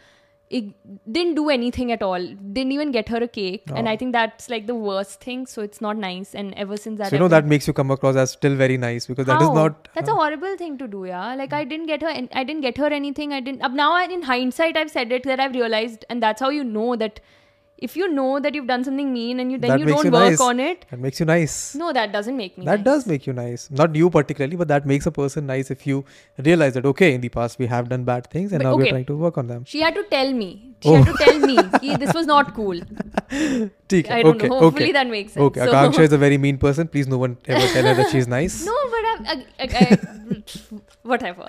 [0.49, 0.65] it
[1.11, 2.25] didn't do anything at all.
[2.57, 3.75] Didn't even get her a cake, oh.
[3.75, 5.45] and I think that's like the worst thing.
[5.45, 6.33] So it's not nice.
[6.33, 8.77] And ever since that, so, you know that makes you come across as still very
[8.77, 9.37] nice because How?
[9.37, 9.87] that is not.
[9.95, 11.35] That's a horrible thing to do, yeah.
[11.35, 12.09] Like I didn't get her.
[12.09, 13.31] I didn't get her anything.
[13.31, 13.73] I didn't.
[13.73, 17.19] Now, in hindsight, I've said it that I've realized, and that's how you know that
[17.87, 20.11] if you know that you've done something mean and you then that you don't you
[20.11, 20.41] work nice.
[20.41, 22.65] on it, that makes you nice no, that doesn't make me.
[22.65, 22.85] that nice.
[22.85, 26.03] does make you nice not you particularly but that makes a person nice if you
[26.37, 28.89] realize that okay in the past we have done bad things and But now we're
[28.89, 30.72] trying to work on them She had to tell me.
[30.84, 30.96] She Oh.
[30.96, 31.54] had to tell me
[31.84, 32.80] कि this was not cool.
[33.90, 34.58] ठीक है I don't okay know.
[34.64, 35.44] Hopefully okay that makes sense.
[35.46, 38.12] okay So- Akanksha is a very mean person please no one ever tell her that
[38.14, 39.98] she's nice No, but I'm, I, I, I,
[41.12, 41.48] whatever.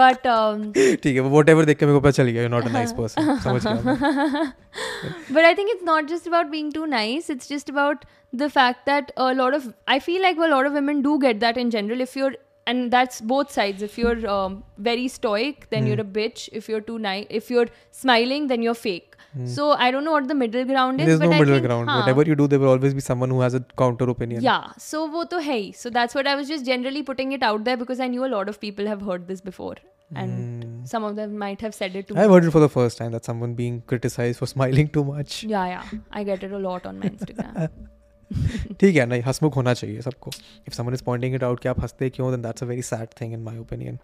[0.00, 2.70] But um, ठीक है वो whatever देख के मेरे को पता चल गया you're not
[2.70, 4.52] a nice person समझ गया मैं
[5.38, 7.28] but I think it's not just about being too nice.
[7.36, 8.04] It's just about
[8.44, 11.40] the fact that a lot of I feel like a lot of women do get
[11.46, 12.00] that in general.
[12.08, 12.32] If you're
[12.67, 13.81] and that's both sides.
[13.81, 15.87] If you're um, very stoic then mm.
[15.89, 16.49] you're a bitch.
[16.51, 19.11] If you're too nice if you're smiling then you're fake.
[19.37, 19.47] Mm.
[19.53, 21.89] so i don't know what the middle ground is there's no I middle think, ground.
[21.89, 21.97] huh.
[21.99, 24.41] whatever you do there will always be someone who has a counter opinion.
[24.41, 24.69] Yeah.
[24.77, 25.71] So wo to hai.
[25.71, 28.31] so that's what i was just generally putting it out there because i knew a
[28.35, 29.75] lot of people have heard this before.
[30.13, 30.87] And mm.
[30.87, 33.11] some of them might have said it too i've heard it for the first time
[33.11, 35.43] that someone being criticized for smiling too much.
[35.43, 35.83] Yeah yeah.
[36.11, 37.69] I get it a lot on my instagram.
[38.80, 40.30] ठीक है नहीं हंसमुख होना चाहिए सबको
[40.70, 43.14] if someone is pointing it out कि आप हंसते क्यों then that's a very sad
[43.20, 43.98] thing in my opinion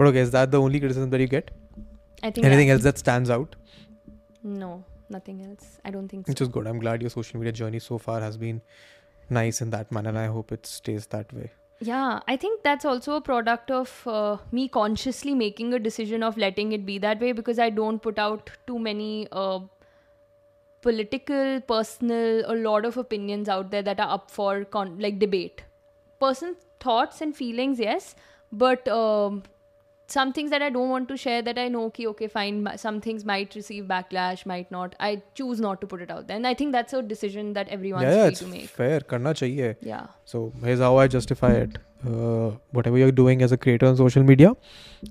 [0.00, 1.50] but okay is that the only criticism that you get
[2.28, 3.56] I think anything that- else that stands out
[4.42, 4.68] No,
[5.14, 5.64] nothing else.
[5.84, 6.44] I don't think which so.
[6.44, 8.60] is good i'm glad your social media journey so far has been
[9.38, 11.48] nice in that manner and i hope it stays that way
[11.88, 16.40] Yeah, I think that's also a product of uh, me consciously making a decision of
[16.42, 19.06] letting it be that way because I don't put out too many
[19.42, 19.60] uh,
[20.85, 25.63] political, personal, a lot of opinions out there that are up for con- like debate.
[26.19, 28.15] Personal thoughts and feelings, yes,
[28.51, 29.41] but um,
[30.07, 33.01] some things that I don't want to share that I know, okay, okay, fine, some
[33.01, 34.95] things might receive backlash, might not.
[34.99, 36.37] I choose not to put it out there.
[36.37, 38.69] And I think that's a decision that everyone yeah, free it's to make.
[38.69, 38.99] fair.
[38.99, 39.75] Karna chahiye.
[39.81, 40.07] Yeah.
[40.23, 41.77] So here's how I justify it.
[42.05, 44.55] Uh, whatever you're doing as a creator on social media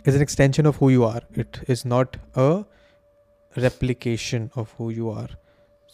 [0.05, 1.23] is an extension of who you are.
[1.33, 2.65] It is not a
[3.57, 5.29] replication of who you are.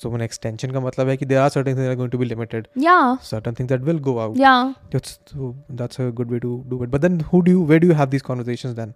[0.03, 2.17] So an extension का मतलब है कि there are certain things that are going to
[2.21, 2.67] be limited.
[2.85, 3.15] Yeah.
[3.27, 4.35] Certain things that will go out.
[4.45, 4.73] Yeah.
[4.95, 6.91] That's so that's a good way to do it.
[6.95, 8.93] But then who do you where do you have these conversations then?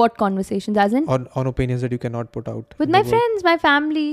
[0.00, 0.76] What conversations?
[0.84, 1.08] As in?
[1.16, 2.74] On on opinions that you cannot put out.
[2.78, 3.22] With in my the world?
[3.22, 4.06] friends, my family.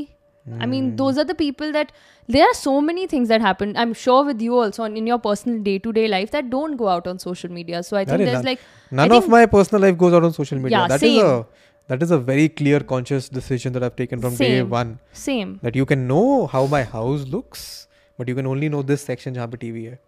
[0.60, 0.96] I mean, Hmm.
[1.00, 1.92] those are the people that
[2.36, 3.74] there are so many things that happen.
[3.82, 6.78] I'm sure with you also on, in your personal day to day life that don't
[6.80, 7.82] go out on social media.
[7.90, 8.64] So I think Arey, there's none- like
[9.02, 10.78] None I of think- my personal life goes out on social media.
[10.80, 11.26] Yeah, That is same.
[11.26, 11.46] a
[11.88, 14.70] that is a very clear conscious decision that I've taken from day Same.
[14.70, 14.98] one.
[15.14, 15.60] same.
[15.62, 17.88] that you can know how my house looks
[18.18, 20.00] but you can only know this section जहाँ पे TV है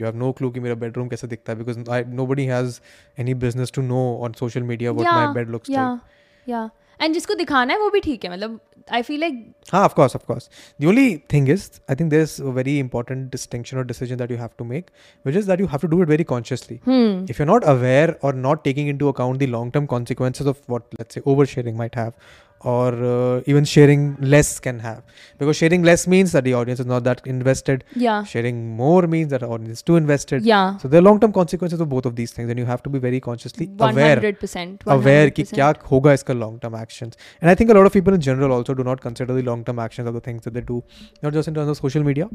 [0.00, 2.80] you have no clue कि मेरा bedroom कैसे दिखता है because I, nobody has
[3.24, 5.20] any business to know on social media what yeah.
[5.20, 5.90] my bed looks yeah.
[5.90, 6.00] like
[6.46, 6.68] Yeah.
[6.99, 10.15] And जिसको दिखाना है वो भी ठीक है मतलब आई फील लाइक हाँ of course
[10.15, 10.49] of course
[10.79, 14.31] the only thing is I think there is a very important distinction और decision that
[14.31, 14.89] you have to make
[15.25, 18.15] which is that you have to do it very consciously if you are not aware
[18.23, 21.77] और not taking into account the long term consequences of what let's say over sharing
[21.77, 22.11] might have
[22.65, 25.03] or uh, even sharing less can have.
[25.37, 27.83] Because sharing less means that the audience is not that invested.
[27.95, 28.23] Yeah.
[28.23, 30.43] Sharing more means that the audience is too invested.
[30.43, 30.77] Yeah.
[30.77, 32.97] So there are long-term consequences of both of these things and you have to be
[32.97, 37.17] very consciously 100%, aware 100% aware ki kya hoga iska long-term actions.
[37.41, 39.83] And i think a lot of people in general also do not consider the long-term
[39.87, 40.83] actions of the things that they do.
[41.21, 42.27] Not just in terms of social media.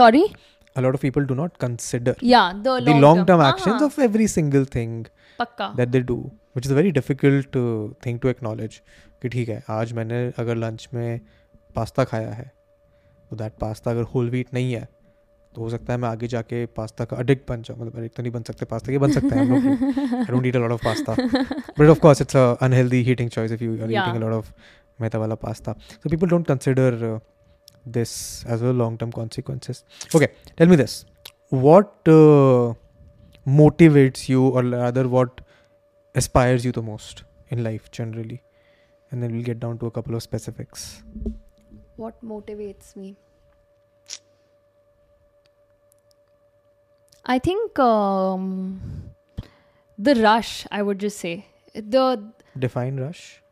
[0.00, 0.24] Sorry?
[0.74, 2.94] A lot of people do not consider yeah the, long-term.
[2.94, 3.40] the long-term.
[3.40, 3.52] uh-huh.
[3.52, 5.06] actions of every single thing
[5.38, 5.76] Pakka.
[5.76, 6.18] that they do
[6.56, 8.82] which is a very difficult uh, thing to acknowledge.
[9.22, 11.20] कि ठीक है आज मैंने अगर lunch में
[11.76, 12.52] pasta खाया है
[13.30, 14.88] तो दैट पास्ता अगर होल व्हीट नहीं है
[15.54, 18.22] तो हो सकता है मैं आगे जाके पास्ता का अडिक्ट बन जाऊँ। मतलब अडिक्ट तो
[18.22, 21.16] नहीं बन सकते पास्ता के बन सकते हैं I don't eat a lot of pasta
[21.78, 24.52] but of course it's a unhealthy eating choice if you are eating a lot of
[25.00, 27.18] maida वाला pasta so people don't consider
[28.52, 29.84] as well long term consequences.
[30.14, 30.94] Okay tell me this.
[31.66, 32.74] What uh,
[33.46, 35.40] motivates you or rather what
[36.14, 38.40] aspires you the most in life generally?
[39.10, 41.02] And then we'll get down to a couple of specifics
[41.96, 43.16] what motivates me
[47.24, 48.80] i think um,
[49.98, 51.46] the rush i would just say
[51.76, 52.22] the
[52.58, 53.42] Define rush.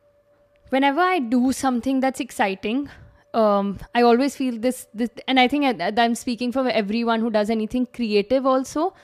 [0.70, 2.88] whenever I do something that's exciting,
[3.34, 7.30] um, I always feel this, this, and I think I, I'm speaking for everyone who
[7.30, 8.94] does anything creative also.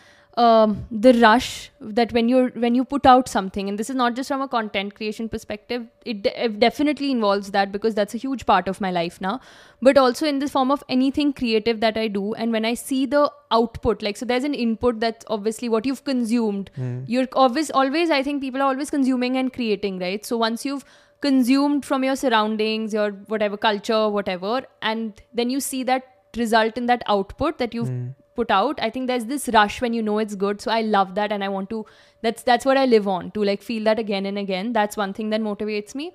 [0.41, 4.15] Um, the rush that when you're when you put out something, and this is not
[4.19, 8.21] just from a content creation perspective, it, de- it definitely involves that because that's a
[8.23, 9.33] huge part of my life now.
[9.89, 13.01] But also in the form of anything creative that I do, and when I see
[13.17, 13.25] the
[13.59, 16.71] output, like so, there's an input that's obviously what you've consumed.
[17.07, 20.25] You're always always I think people are always consuming and creating, right?
[20.25, 20.87] So once you've
[21.21, 26.87] consumed from your surroundings, your whatever culture, whatever, and then you see that result in
[26.87, 27.93] that output that you've
[28.41, 28.83] put out.
[28.89, 30.61] I think there's this rush when you know it's good.
[30.67, 31.85] So I love that, and I want to.
[32.27, 34.73] That's that's what I live on to like feel that again and again.
[34.81, 36.13] That's one thing that motivates me.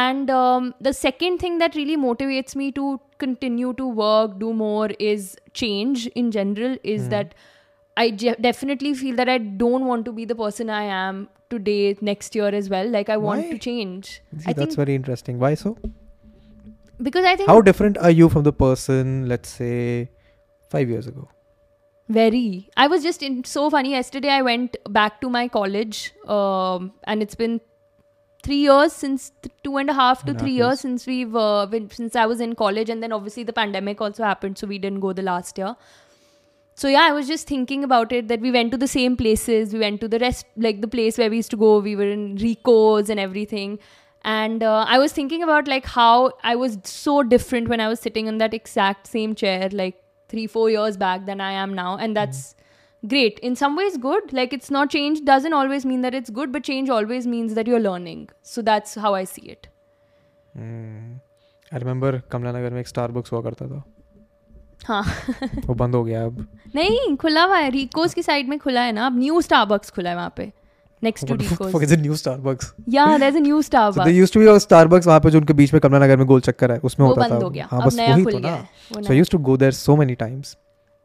[0.00, 4.90] And um, the second thing that really motivates me to continue to work, do more,
[4.98, 6.76] is change in general.
[6.82, 7.34] Is that
[8.04, 11.96] I je- definitely feel that I don't want to be the person I am today,
[12.12, 12.88] next year as well.
[12.88, 13.50] Like I want Why?
[13.50, 14.14] to change.
[14.38, 15.38] See, I that's very interesting.
[15.38, 15.76] Why so?
[17.02, 20.10] because I think How different are you from the person, let's say,
[20.70, 21.28] five years ago?
[22.08, 22.70] Very.
[22.76, 23.90] I was just in so funny.
[23.90, 27.60] Yesterday I went back to my college, um, and it's been
[28.42, 31.66] three years since th- two and a half to and three years since we've uh,
[31.66, 34.78] been, since I was in college, and then obviously the pandemic also happened, so we
[34.78, 35.76] didn't go the last year.
[36.74, 39.72] So yeah, I was just thinking about it that we went to the same places.
[39.72, 41.78] We went to the rest, like the place where we used to go.
[41.78, 43.78] We were in Rico's and everything.
[44.24, 48.00] And uh, I was thinking about like how I was so different when I was
[48.00, 50.01] sitting in that exact same chair like
[50.32, 51.96] three, four years back than I am now.
[51.96, 53.10] And that's mm.
[53.14, 53.38] great.
[53.50, 54.32] In some ways, good.
[54.40, 57.72] Like it's not change doesn't always mean that it's good, but change always means that
[57.72, 58.28] you're learning.
[58.54, 59.68] So that's how I see it.
[61.74, 63.82] I remember Kamla Nagar में एक Starbucks हुआ करता था
[64.86, 65.02] हाँ
[65.66, 68.92] वो बंद हो गया अब नहीं खुला हुआ है रिकोस की साइड में खुला है
[68.92, 70.50] ना अब न्यू स्टारबक्स खुला है वहाँ पे
[71.02, 71.72] next to Deco's.
[71.72, 72.72] Fuck is a new Starbucks.
[72.86, 73.94] Yeah, there's a new Starbucks.
[74.02, 76.16] So there used to be a Starbucks वहाँ पे जो उनके बीच में कमला नगर
[76.16, 77.26] में गोल चक्कर है उसमें होता था.
[77.26, 77.68] वो बंद हो गया.
[77.70, 78.56] हाँ बस वही तो ना.
[78.92, 80.54] So I used to go there so many times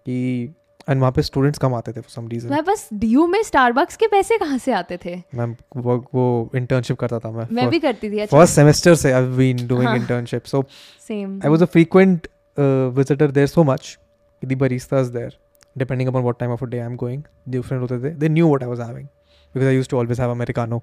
[0.06, 0.54] कि
[0.90, 3.98] एंड वहाँ पे स्टूडेंट्स कम आते थे फॉर सम रीजन मैं बस डीयू में स्टारबक्स
[3.98, 5.46] के पैसे कहाँ से आते थे मैं
[5.78, 9.26] वो वो इंटर्नशिप करता था मैं मैं भी करती थी अच्छा। फ़र्स्ट सेमेस्टर से I
[9.38, 10.64] been doing internship so
[11.08, 12.28] same I was a frequent
[12.98, 13.98] visitor there so much
[14.42, 15.38] the baristas there
[15.78, 18.64] depending upon what time of day I am going different होते थे they knew what
[18.64, 19.08] I was having
[19.56, 20.82] because I use to always have americano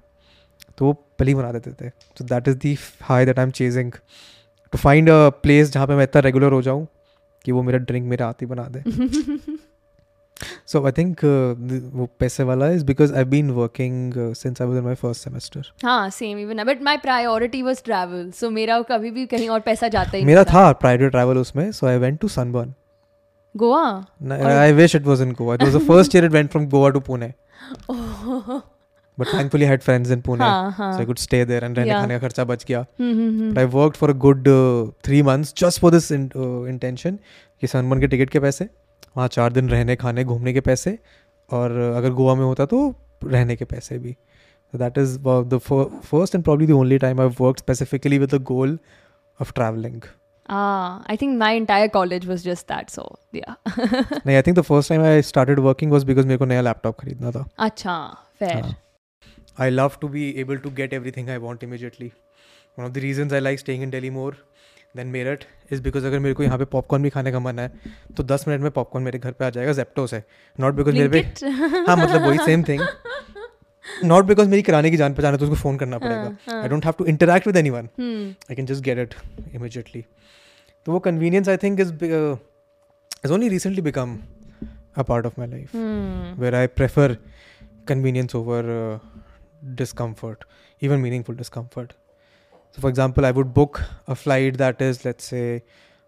[0.77, 3.91] तो वो पली बना देते थे। तो that is the high that I am chasing
[3.91, 6.87] to find a place जहाँ पे मैं इतना रेगुलर हो जाऊँ
[7.45, 8.83] कि वो मेरा ड्रिंक मेरा आती बना दे।
[10.67, 11.19] सो आई थिंक
[11.93, 15.71] वो पैसे वाला is because I been working since I was in my first semester
[15.83, 19.87] हाँ same even but my priority was travel so मेरा कभी भी कहीं और पैसा
[19.87, 22.73] जाता ही मेरा था। प्रायोरिटी ट्रैवल उसमें so I went to Sunburn
[23.55, 23.83] Goa?
[24.59, 26.89] I wish it was in Goa it was the first year it went from Goa
[26.89, 27.33] to Pune
[29.19, 30.45] but thankfully had friends in Pune
[30.77, 32.85] so I could stay there and रहने खाने का खर्चा बच गया.
[32.99, 34.47] But I worked for a good
[35.05, 37.19] three months just for this intention
[37.61, 38.69] कि सनमन के ticket के पैसे
[39.17, 40.97] वहाँ चार दिन रहने खाने घूमने के पैसे
[41.49, 42.79] और अगर गोवा में होता तो
[43.23, 44.15] रहने के पैसे भी.
[44.73, 48.17] So that is uh, the f- first and probably the only time I've worked specifically
[48.21, 48.71] with the goal
[49.39, 49.99] of traveling.
[50.48, 52.88] Ah, I think my entire college was just that.
[52.92, 53.02] So
[53.32, 53.54] yeah.
[53.66, 56.96] नहीं, I think the first time I started working was because मेरे को नया laptop
[57.00, 57.44] खरीदना था.
[57.66, 57.96] अच्छा
[58.42, 58.62] fair.
[58.62, 58.76] हाँ.
[59.66, 62.10] I love to be able to get everything I want immediately.
[62.78, 64.32] One of the reasons I like staying in Delhi more
[64.98, 65.42] than Meerut
[65.76, 67.68] is because अगर मेरे को यहाँ पे पॉपकॉर्न भी खाने का मन है
[68.16, 70.22] तो 10 मिनट में पॉपकॉर्न मेरे घर पे आ जाएगा जेप्टो से
[70.58, 71.86] नॉट बिकॉज मेरे पे Blinkit.
[71.88, 72.80] हाँ मतलब वही सेम थिंग
[74.04, 76.62] नॉट बिकॉज मेरी किराने की जान पहचान है तो उसको फ़ोन करना पड़ेगा हाँ.
[76.62, 78.50] आई don't have to interact with any one Hmm.
[78.50, 79.14] I can just get it
[79.54, 80.04] immediately
[80.86, 84.18] तो वो convenience I think is is only recently become
[84.98, 86.40] a part of my life Hmm.
[86.42, 87.08] where I prefer
[87.90, 88.98] convenience over uh,
[89.80, 90.44] discomfort,
[90.88, 91.92] even meaningful discomfort.
[92.74, 93.80] So, for example, I would book
[94.14, 95.44] a flight that is, let's say,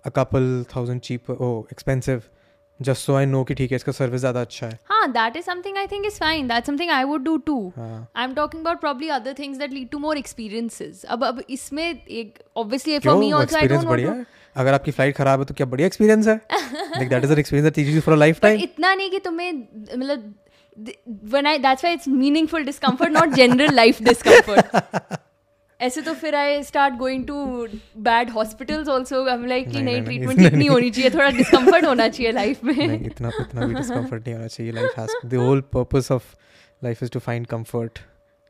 [0.04, 2.28] a couple thousand cheaper, oh, expensive,
[2.81, 5.45] just so I know कि ठीक है इसका service ज़्यादा अच्छा है। हाँ that is
[5.45, 8.79] something I think is fine that something I would do too I am talking about
[8.79, 13.31] probably other things that lead to more experiences अब अब इसमें एक also for me
[13.31, 14.25] also I don't want
[14.55, 16.35] अगर आपकी flight खराब है तो क्या बढ़िया एक्सपीरियंस है?
[16.53, 19.19] Like that is an experience that teaches you for a life time इतना नहीं कि
[19.19, 20.33] तुम्हें मतलब
[21.33, 25.17] when I that's why it's meaningful discomfort, not general life discomfort.
[25.81, 27.67] ऐसे तो फिर I start going to
[28.09, 32.31] bad hospitals also I like कि नहीं, ट्रीटमेंट इतनी होनी चाहिए थोड़ा डिस्कम्फर्ट होना चाहिए
[32.31, 36.35] लाइफ में इतना इतना भी डिस्कम्फर्ट नहीं होना चाहिए life has the whole purpose of
[36.83, 37.99] life is to find comfort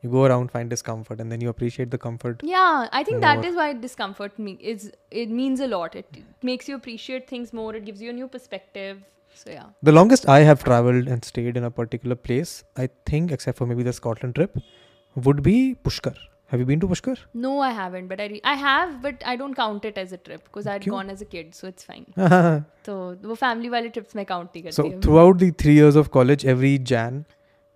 [0.04, 2.42] You go around, find discomfort, and then you appreciate the comfort.
[2.48, 4.84] Yeah, I think that is why discomfort me is
[5.22, 5.96] it means a lot.
[6.00, 7.74] It, it makes you appreciate things more.
[7.78, 9.00] It gives you a new perspective.
[9.40, 9.64] So yeah.
[9.88, 13.66] The longest I have traveled and stayed in a particular place, I think, except for
[13.72, 14.56] maybe the Scotland trip,
[15.16, 15.56] would be
[15.88, 16.14] Pushkar.
[16.53, 17.13] Have you been to Pushkar?
[17.43, 20.17] No, I haven't, but I re- I have, but I don't count it as a
[20.25, 20.95] trip because I'd क्यों?
[20.95, 22.03] gone as a kid, so it's fine.
[22.17, 22.97] so तो
[23.29, 26.45] वो family वाले trips में count नहीं करती हूँ throughout the three years of college,
[26.53, 27.17] every Jan,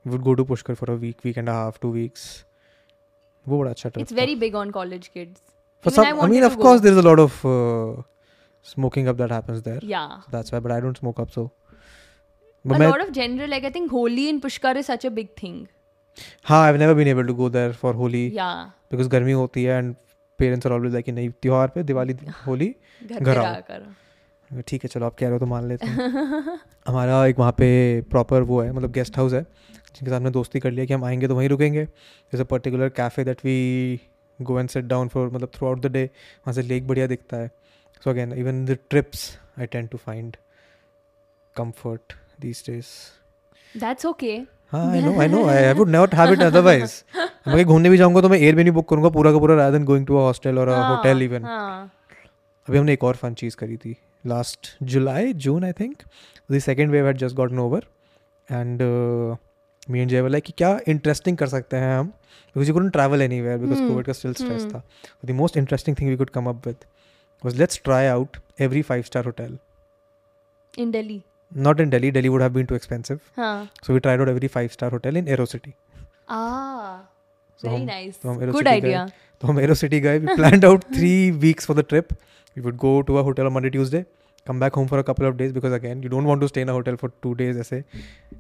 [0.04, 2.28] we would go to Pushkar for a week, week and a half, two weeks.
[3.50, 4.20] वो बड़ा अच्छा trip It's था.
[4.22, 5.42] very big on college kids.
[5.86, 6.64] For Even some, I I, wanted mean, to of go.
[6.68, 8.04] course, there's a lot of uh,
[8.74, 9.80] smoking up that happens there.
[9.96, 10.14] Yeah.
[10.36, 11.48] That's why, but I don't smoke up, so.
[12.66, 15.12] But a मैं, lot of general, like I think Holi in Pushkar is such a
[15.20, 15.58] big thing.
[16.45, 18.67] हाँ, I've never been able to go there for Holi Yeah.
[18.91, 19.95] because गर्मी होती है and
[20.39, 22.17] parents are always like कि नहीं त्योहार पे दिवाली
[22.47, 22.75] होली
[23.13, 26.09] घर आओ। ठीक है चलो आप कह रहे हो तो मान लेते हैं
[26.87, 27.69] हमारा एक वहाँ पे
[28.11, 31.05] प्रॉपर वो है मतलब गेस्ट हाउस है जिनके साथ में दोस्ती कर लिया कि हम
[31.05, 33.57] आएँगे तो वहीं रुकेंगे जैसे particular cafe that we
[34.43, 37.37] go and set down for मतलब थ्रू आउट द डे वहाँ से लेक बढ़िया दिखता
[37.37, 37.51] है
[38.05, 40.37] so again even the trips I tend to find
[41.57, 42.87] comfort these days
[43.81, 44.37] That's okay.
[44.73, 47.97] हाँ I know I know I would not have it otherwise मैं कहीं घूमने भी
[47.97, 50.17] जाऊँगा तो मैं एयर भी नहीं बुक करूँगा पूरा का पूरा rather than going to
[50.17, 51.45] a hostel और अ होटल इवन.
[52.69, 53.97] अभी हमने एक और फन चीज़ करी थी
[54.27, 55.97] last July June I think
[56.53, 57.87] the second wave had just gotten over
[58.49, 58.83] and
[59.91, 63.25] me and Jay like कि क्या इंटरेस्टिंग कर सकते हैं हम because you couldn't travel
[63.27, 63.89] anywhere because Hmm.
[63.89, 64.75] Covid का स्टिल स्ट्रेस Hmm.
[64.75, 64.83] था
[65.25, 66.85] the most interesting thing we could come up with
[67.45, 69.55] was let's try out every five star hotel
[70.75, 71.17] In Delhi.
[71.55, 72.11] not in Delhi.
[72.11, 73.21] Delhi would have been too expensive.
[73.37, 73.67] Huh.
[73.83, 75.75] So we tried out every five star hotel in Aero City.
[76.29, 77.03] Ah,
[77.57, 78.19] so very hum, nice.
[78.23, 79.07] Hum Aero Good City idea.
[79.41, 80.19] So we Aero City guy.
[80.19, 82.13] We planned out three weeks for the trip.
[82.57, 84.05] We would go to a hotel on Monday, Tuesday.
[84.45, 86.63] Come back home for a couple of days because again, you don't want to stay
[86.63, 87.57] in a hotel for two days.
[87.57, 87.85] ऐसे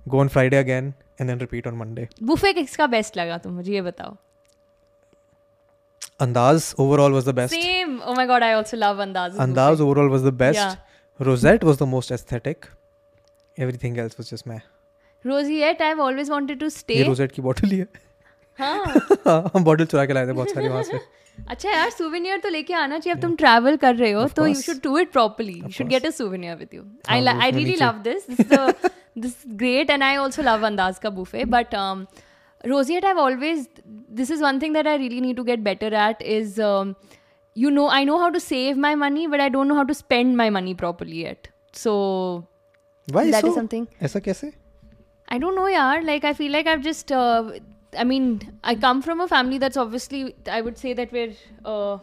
[0.09, 2.09] go on Friday again and then repeat on Monday.
[2.31, 4.17] Buffet किसका best लगा तुम मुझे ये बताओ.
[6.21, 7.55] Andaz overall was the best.
[7.55, 8.01] Same.
[8.05, 9.37] Oh my god, I also love Andaz.
[9.47, 10.57] Andaz overall was the best.
[10.57, 10.75] Yeah.
[11.29, 12.69] Rosette was the most aesthetic.
[13.59, 14.61] Everything else was just my
[15.27, 17.87] roseate I have always wanted to stay ये rosette की bottle ही है।
[18.61, 21.01] हाँ।, हाँ हम bottle चुरा के लाए थे बहुत सारी वहाँ से।
[21.49, 24.55] अच्छा यार सुवेनियर तो लेके आना चाहिए। अब तुम ट्रैवल कर रहे हो तो you
[24.55, 28.03] should do it properly you should get a souvenir with you I I really love
[28.05, 28.27] this
[29.19, 31.75] this great and I also love Andaz का buffet but
[32.67, 36.23] Roseate I always this is one thing that I really need to get better at
[36.23, 36.61] is
[37.57, 39.95] you know i know how to save my money but i don't know how to
[39.97, 41.49] spend my money properly yet.
[41.81, 41.93] So
[43.12, 44.52] why that so is something ऐसा कैसे
[45.36, 46.04] I don't know, yaar.
[46.06, 47.12] Like, I feel like I've just.
[47.12, 47.52] Uh,
[47.98, 48.28] I mean,
[48.64, 50.36] I come from a family that's obviously.
[50.58, 51.34] I would say that we're.
[51.66, 51.98] Uh,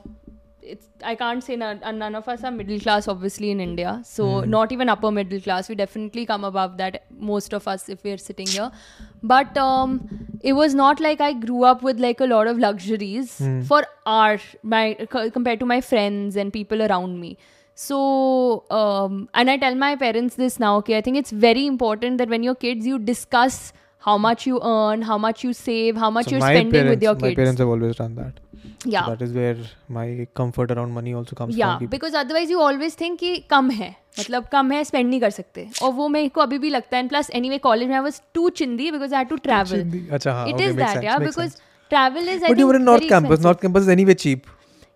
[0.60, 0.90] it's.
[1.02, 3.94] I can't say none, uh, none of us are middle class, obviously, in India.
[4.10, 5.72] So not even upper middle class.
[5.74, 7.00] We definitely come above that.
[7.32, 8.70] Most of us, if we're sitting here,
[9.22, 9.98] but um,
[10.42, 13.34] it was not like I grew up with like a lot of luxuries
[13.72, 14.86] for our my
[15.16, 17.36] co- compared to my friends and people around me.
[17.78, 22.18] So, um, and I tell my parents this now, okay, I think it's very important
[22.18, 26.10] that when you're kids, you discuss how much you earn, how much you save, how
[26.10, 27.36] much So you're my spending parents, with your my kids.
[27.36, 28.40] parents have always done that.
[28.84, 29.04] yeah.
[29.04, 29.56] So that is where
[29.88, 31.86] my comfort around money also comes yeah, from.
[31.86, 35.30] कि because otherwise you always think कि कम है मतलब कम है spend नहीं कर
[35.30, 38.02] सकते और वो मेरे को अभी भी लगता है प्लस एनी वे कॉलेज में I
[38.02, 40.78] was too चिंदी because I had to travel चिंदी, अच्छा हाँ it okay, is makes
[40.78, 41.88] that sense, या makes because sense.
[41.90, 43.42] Travel is But you were in North Campus.
[43.48, 44.46] North Campus is anyway cheap.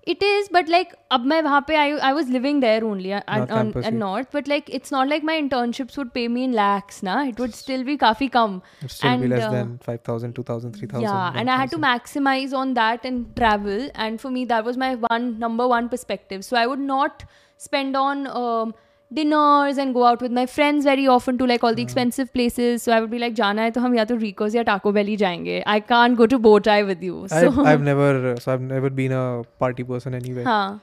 [0.05, 4.27] it is but like ab I, was living there only uh, at uh, north.
[4.31, 7.23] But like it's not like my internships would pay me in lakhs na.
[7.23, 8.61] It would still be kafi kam.
[8.88, 13.05] Still be less uh, than 5000 2000 yeah and i had to maximize on that
[13.05, 13.89] and travel.
[13.95, 16.43] And for me that was my one number one perspective.
[16.43, 17.23] So i would not
[17.57, 18.73] spend on um,
[19.18, 22.82] dinners and go out with my friends very often to like all the expensive places.
[22.82, 25.06] So I would be like, जाना है तो हम या तो Rico's या Taco Bell
[25.09, 25.62] ही जाएंगे.
[25.66, 27.26] I can't go to Bowtie with you.
[27.28, 30.44] So I've, I've never so I've never been a party person anyway.
[30.44, 30.80] हाँ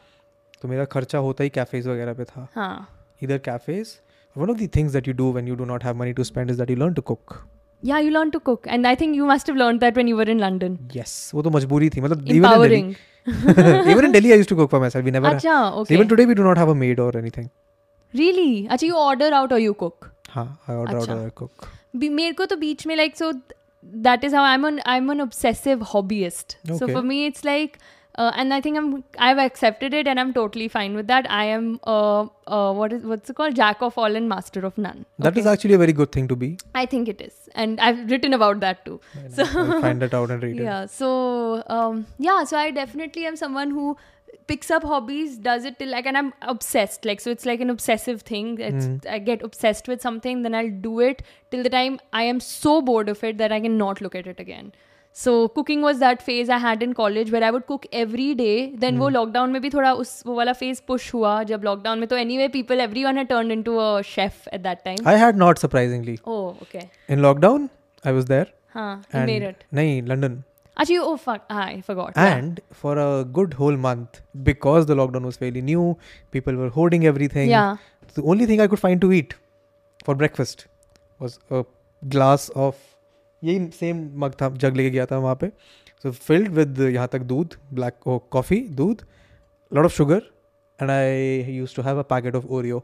[0.61, 2.47] तो मेरा खर्चा होता ही कैफेज वगैरह पे था.
[2.55, 2.87] हाँ.
[3.21, 3.99] Either cafes.
[4.43, 6.51] One of the things that you do when you do not have money to spend
[6.51, 7.35] is that you learn to cook.
[7.89, 10.15] Yeah, you learn to cook, and I think you must have learned that when you
[10.19, 10.77] were in London.
[10.93, 12.01] Yes, वो तो मजबूरी थी.
[12.01, 12.89] मतलब even in Empowering.
[13.27, 15.05] Delhi, even in Delhi I used to cook for myself.
[15.05, 15.29] We never.
[15.29, 15.93] अच्छा, okay.
[15.97, 17.49] Even today we do not have a maid or anything.
[18.13, 18.67] Really?
[18.71, 20.11] अच्छा, you order out or you cook?
[20.29, 21.15] हाँ, I order out अच्छा.
[21.21, 21.67] or I cook.
[21.97, 23.33] भी- मेरे को तो बीच में like so
[24.05, 26.55] that is how I'm an I'm an obsessive hobbyist.
[26.69, 26.93] So Okay.
[26.93, 27.77] for me it's like
[28.17, 28.87] uh, and I think I'm
[29.27, 31.29] I've accepted it and I'm totally fine with that.
[31.37, 34.77] I am uh, uh what is what's it called jack of all and master of
[34.85, 35.05] none.
[35.27, 35.53] That is Okay?
[35.53, 36.49] actually a very good thing to be.
[36.73, 37.33] I think it is,
[37.65, 38.99] and I've written about that too.
[39.39, 40.63] So I'll find it out and read it.
[40.71, 41.11] yeah so
[41.79, 43.97] um yeah so i definitely am someone who
[44.49, 47.69] picks up hobbies does it till like and i'm obsessed like so it's like an
[47.73, 48.97] obsessive thing it's Hmm.
[49.15, 52.73] i get obsessed with something then i'll do it till the time i am so
[52.89, 54.73] bored of it that i cannot look at it again
[55.17, 58.55] So cooking was that phase I had in college where I would cook every day.
[58.81, 62.07] Then वो lockdown में भी थोड़ा उस वो वाला phase push हुआ जब lockdown में
[62.13, 65.07] तो anyway people everyone had turned into a chef at that time.
[65.11, 66.17] I had not surprisingly.
[66.33, 66.83] oh okay.
[67.15, 67.69] In lockdown,
[68.11, 68.45] I was there.
[68.75, 69.63] हाँ, you And made it.
[69.79, 70.35] nahi, London.
[70.77, 72.13] Actually, oh fuck, ah, I forgot.
[72.15, 72.35] Yeah.
[72.35, 75.97] And for a good whole month, because the lockdown was fairly new,
[76.31, 77.49] people were hoarding everything.
[77.49, 77.77] Yeah.
[78.13, 79.35] The only thing I could find to eat
[80.03, 80.67] for breakfast
[81.19, 81.63] was a
[82.09, 82.75] glass of
[83.43, 85.51] यही same mug था jug लेके गया था वहाँ पे
[86.03, 87.93] सो filled with यहाँ तक दूध ब्लैक
[88.31, 89.01] कॉफ़ी दूध
[89.73, 90.21] lot of sugar
[90.81, 92.83] and I use to have a packet of Oreo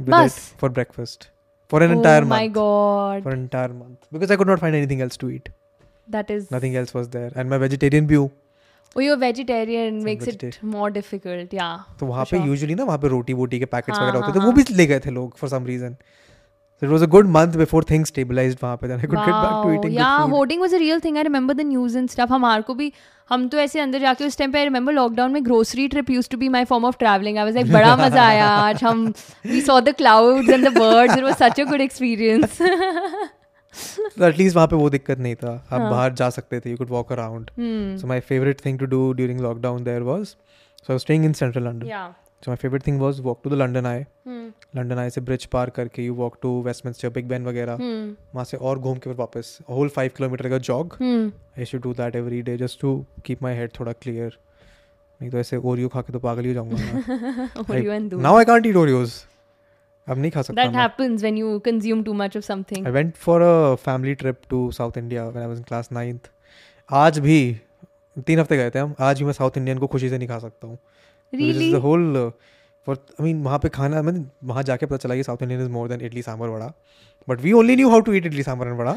[0.00, 0.54] with it बस?
[0.62, 1.24] for breakfast
[1.72, 4.36] for an entire oh my month god, for an entire month because I
[6.07, 6.49] That is.
[6.51, 8.31] nothing else was there and my vegetarian view
[8.95, 11.53] Oh, you're vegetarian Some makes it more difficult.
[11.53, 11.77] Yeah.
[11.99, 12.45] तो वहाँ for पे.
[12.47, 14.63] Usually ना वहाँ पे रोटी वोटी के packets हाँ, वगैरह होते हाँ, थे वो हाँ.
[14.65, 15.95] भी ले गए थे लोग for some reason
[16.81, 19.25] So it was a good month before things stabilized वहाँ पे then I could wow.
[19.25, 20.35] get back to eating yeah, good food.
[20.35, 21.17] hoarding was a real thing.
[21.17, 22.29] I remember the news and stuff.
[22.31, 22.91] हमारे को भी
[23.29, 26.29] हम तो ऐसे अंदर जाके उस टाइम पे आई रिमेंबर लॉकडाउन में grocery trip use
[26.31, 29.05] to be my form of travelling I was like बड़ा मज़ा आया आज हम
[29.45, 32.59] we saw the clouds and the birds it was such a good experience
[34.21, 37.11] at least वहाँ पे वो दिक्कत नहीं था। आप बाहर जा सकते थे you could walk
[37.11, 37.49] around
[37.99, 41.63] so my favourite thing to do during lockdown there was so I staying in central
[41.63, 41.87] London
[42.45, 44.05] so my favourite thing was walk to the London Eye
[44.75, 47.77] London Eye से bridge पार करके you walk to Westminster Big Ben वगैरह।
[48.35, 51.93] वहाँ से और घूम के फिर वापस। होल फाइव किलोमीटर का jog I should do
[51.93, 52.95] that every day just to
[53.25, 54.37] keep my head थोड़ा क्लियर
[55.21, 56.77] नहीं तो ऐसे ओरियो खा के तो पागल ही जाऊँगा
[58.21, 59.13] now I can't eat Oreos
[60.07, 63.15] अब नहीं खा सकता that happens when you consume too much of something I went
[63.15, 66.29] for a family trip to South India when I was in class 9th
[66.91, 67.57] आज भी
[68.25, 70.39] तीन हफ़्ते गए थे हम आज भी मैं साउथ इंडियन को खुशी से नहीं खा
[70.39, 70.77] सकता हूँ।
[71.35, 71.73] Really?
[71.73, 72.31] The whole
[72.87, 74.13] for I mean वहाँ पे खाना मैं
[74.47, 76.71] वहाँ जाके पता चला कि South Indian is more than idli sambar vada.
[77.27, 78.93] But we only knew how to eat idli sambar and vada.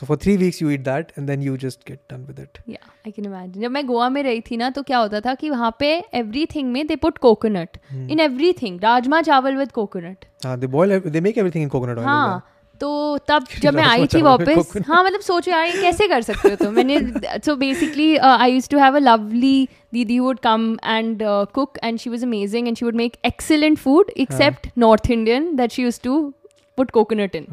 [0.00, 2.58] So for three weeks you eat that and then you just get done with it
[2.68, 5.34] yeah I can imagine जब मैं गोवा में रही थी ना तो क्या होता था
[5.34, 10.58] कि वहाँ पे एवरीथिंग में they put coconut in everything rajma chawal with coconut हाँ
[10.58, 12.42] they boil they make everything in coconut oil हाँ.
[12.80, 16.48] तो तब जब मैं आई थी वापस हाँ मतलब सोचो यार ये कैसे कर सकते
[16.48, 16.98] हो तुम मैंने
[17.38, 21.22] so basically I use to have a lovely didi would come and
[21.54, 25.72] cook and she was amazing and she would make excellent food except North Indian that
[25.72, 26.22] she use to
[26.78, 27.46] put coconut in.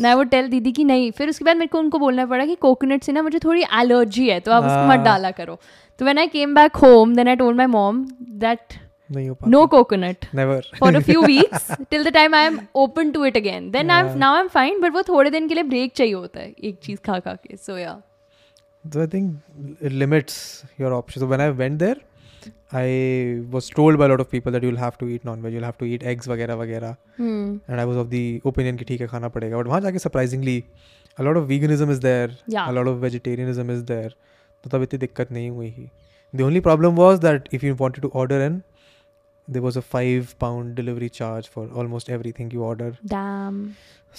[0.00, 2.54] मैं वो tell दीदी की नहीं फिर उसके बाद मेरे को उनको बोलना पड़ा कि
[2.54, 5.58] कोकोनट से ना मुझे थोड़ी एलर्जी है तो आप उसको मत हाँ। डाला करो
[6.00, 8.04] तो when I came back home then I told my mom
[8.38, 8.78] that
[9.12, 9.50] नहीं हो पाता.
[9.50, 10.60] No coconut Never.
[10.82, 13.70] for a few weeks till the time I am open to it again.
[13.78, 14.20] Then I'm Yeah.
[14.24, 17.00] now I'm fine, but वो थोड़े दिन के लिए break चाहिए होता है एक चीज़
[17.06, 17.98] खा खा के so yeah.
[18.94, 20.38] So I think it limits
[20.82, 21.22] your options.
[21.22, 21.96] So when I went there,
[22.72, 22.84] I
[23.54, 25.78] was told by a lot of people that you'll have to eat non-veg, you'll have
[25.82, 26.96] to eat eggs वगैरह वगैरह.
[27.18, 27.48] Hmm.
[27.68, 28.22] And I was of the
[28.52, 29.56] opinion कि ठीक है खाना पड़ेगा.
[29.58, 30.56] But वहाँ जाके surprisingly
[31.18, 32.30] a lot of veganism is there.
[32.56, 32.70] Yeah.
[32.70, 34.10] A lot of vegetarianism is there.
[34.64, 35.88] तो तब इतनी दिक्कत नहीं हुई ही.
[36.38, 38.62] The only problem was that if you wanted to order in,
[39.54, 42.90] there was a five pound delivery charge for almost everything you order.
[43.14, 43.62] Damn.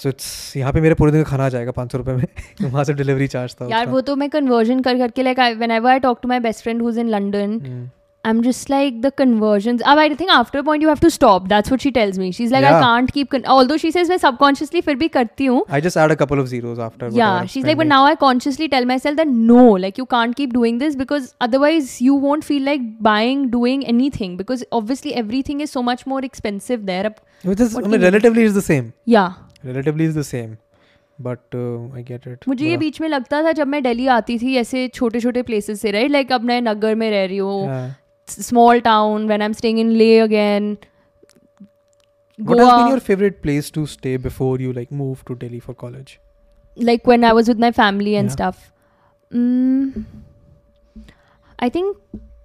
[0.02, 0.26] So it's
[0.56, 2.92] यहाँ पे मेरे पूरे दिन का खाना आ जाएगा पाँच सौ रुपये में वहाँ से
[3.00, 6.30] डिलीवरी चार्ज था यार वो तो मैं कन्वर्जन कर करके like whenever I talk to
[6.34, 7.82] my best friend who's in London, Hmm.
[8.25, 9.81] I'm just like the conversions.
[9.91, 11.45] अब I think after a point you have to stop.
[11.51, 12.25] That's what she tells me.
[12.37, 12.81] She's like I Yeah.
[12.85, 13.29] can't keep.
[13.35, 15.61] Con- Although she says मैं subconsciously फिर भी करती हूँ.
[15.77, 17.05] I just add a couple of zeros after.
[17.05, 17.93] whatever Yeah, I'm she's like, but spending.
[17.93, 21.93] now I consciously tell myself that no, like you can't keep doing this because otherwise
[22.07, 26.85] you won't feel like buying, doing anything because obviously everything is so much more expensive
[26.91, 27.05] there.
[27.11, 28.89] Ab- Which is, what I do mean, you- relatively is the same.
[29.17, 29.37] Yeah.
[29.73, 30.57] Relatively is the same.
[31.29, 32.43] But uh, I get it.
[32.47, 35.41] मुझे ये बड़ा- बीच में लगता था जब मैं दिल्ली आती थी ऐसे छोटे छोटे
[35.51, 37.55] प्लेसेस से राइट लाइक अब मैं नगर में रह रही हूँ
[38.26, 40.78] small town, when I'm staying in Leh again.
[42.42, 42.56] Goa.
[42.56, 45.74] What has been your favorite place to stay before you like moved to Delhi for
[45.74, 46.20] college?
[46.76, 48.32] Like when I was with my family and yeah.
[48.32, 48.72] stuff.
[49.32, 50.04] Mm,
[51.58, 51.96] I think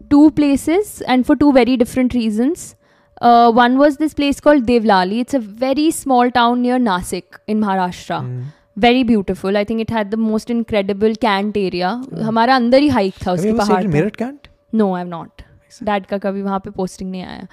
[0.10, 2.76] two places and for two very different reasons.
[3.22, 5.20] Uh, one was this place called Devlali.
[5.20, 8.46] It's a very small town near Nasik in Maharashtra.
[8.80, 9.08] Mm.
[9.08, 9.58] beautiful.
[9.58, 12.02] I think it had the most incredible cant area.
[12.02, 14.48] Area हमारा अंदर ही hike था उसके पहाड़ Meerut cant?
[14.74, 15.47] No, I've not.
[15.67, 15.87] I've not.
[15.91, 17.47] Dad का कभी वहाँ पे posting नहीं आया.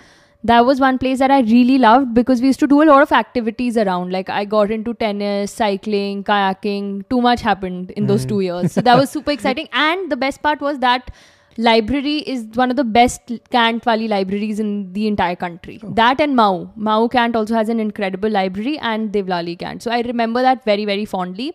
[0.46, 3.02] That was one place that I really loved because we used to do a lot
[3.02, 4.14] of activities around.
[4.14, 7.10] Like I got into tennis, cycling, kayaking.
[7.10, 8.72] Too much happened in those two years.
[8.72, 9.68] So that was super exciting.
[9.74, 11.12] And the best part was that
[11.58, 15.82] library is one of the best Kant Valley libraries in the entire country.
[15.84, 16.72] That and Mau.
[16.78, 19.84] Mau Kant also has an incredible library and Devlali Kant.
[19.84, 21.54] So I remember that very, very fondly.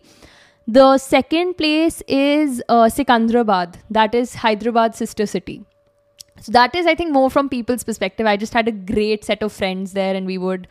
[0.67, 3.77] The second place is uh, Sikandrabad.
[3.89, 5.63] That is Hyderabad's sister city.
[6.41, 8.27] So that is, I think, more from people's perspective.
[8.27, 10.67] I just had a great set of friends there, and we would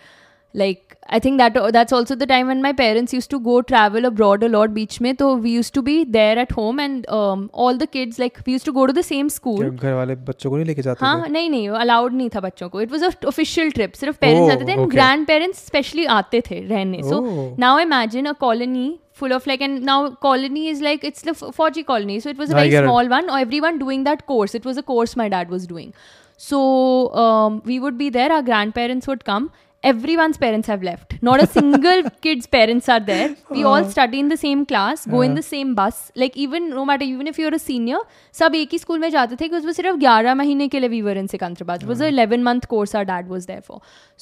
[0.55, 4.05] like I think that that's also the time when my parents used to go travel
[4.05, 7.43] abroad a lot beach में तो we used to be there at home and um,
[7.53, 10.15] all the kids like we used to go to the same school क्या घर वाले
[10.29, 12.93] बच्चों को नहीं लेके जाते हाँ थे नहीं नहीं अलाउड नहीं था बच्चों को इट
[12.93, 14.91] वॉज ऑफिशियल ट्रिप सिर्फ पेरेंट्स Oh, आते थे and okay.
[14.93, 17.59] Grand parents specially आते थे रहने सो Oh.
[17.61, 18.89] Now imagine a colony
[19.22, 19.98] full of like and now
[20.28, 22.20] colony is like it's the 4g colony.
[22.20, 22.88] So it was a very get it.
[22.88, 23.30] small one.
[23.30, 24.56] Everyone doing that course.
[24.56, 25.94] It was a course my dad was doing.
[26.38, 28.32] So um, we would be there.
[28.32, 29.52] Our grandparents would come
[29.89, 33.27] everyone's parents have left not a single kid's parents are there
[33.57, 36.85] we all study in the same class go in the same bus like even no
[36.91, 37.99] matter even if you're a senior
[38.39, 41.03] सब एक ही school में जाते थे because वो सिर्फ 11 महीने के लिए we
[41.09, 43.79] were in Secunderabad it was a 11 month course our dad was there for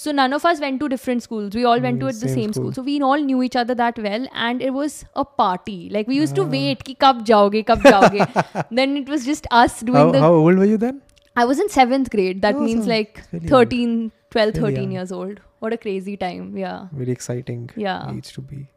[0.06, 2.40] so none of us went to different schools we all went to at the same
[2.40, 2.72] same school.
[2.72, 6.12] school so we all knew each other that well and it was a party like
[6.14, 8.26] we used to wait कि कब जाओगे कब जाओगे
[8.80, 11.00] then it was just us doing how, the how old were you then
[11.40, 12.40] I was in seventh grade.
[12.42, 14.97] That Oh, means so like really 13, 12 13 yeah.
[14.97, 15.39] years old.
[15.59, 16.57] What a crazy time.
[16.57, 16.87] Yeah.
[16.93, 18.11] Very exciting yeah.
[18.11, 18.67] needs to be.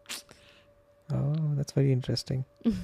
[1.09, 2.45] Oh that's very interesting.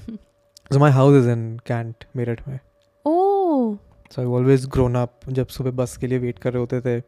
[0.70, 2.62] So my house is in kant meerut mein
[3.04, 3.78] oh.
[4.14, 7.00] So I always grown up जब सुबह बस के लिए wait कर रहे होते थे.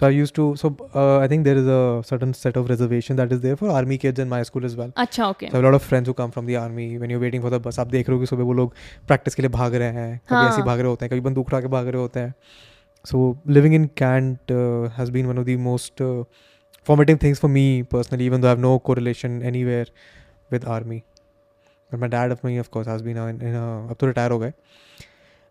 [0.00, 3.32] So I use to so I think there is a certain set of reservation that
[3.32, 5.88] is there for army kids in my school is well अच्छा okay so lot of
[5.88, 8.14] friends who come from the army when you waiting for the bus आप देख रहे
[8.14, 8.74] हो कि सुबह वो लोग
[9.06, 10.18] practice के लिए भाग रहे हैं.
[10.18, 10.48] कभी हाँ.
[10.48, 12.34] ऐसे भाग रहे होते हैं कभी बंदूक उठा के भाग रहे होते हैं.
[13.05, 16.23] so living in Kant uh, has been one of the most uh,
[16.83, 19.85] formative things for me personally even though I have no correlation anywhere
[20.51, 21.03] with army
[21.91, 24.31] but my dad of me of course has been in, in a अब तो retire
[24.31, 24.53] हो गए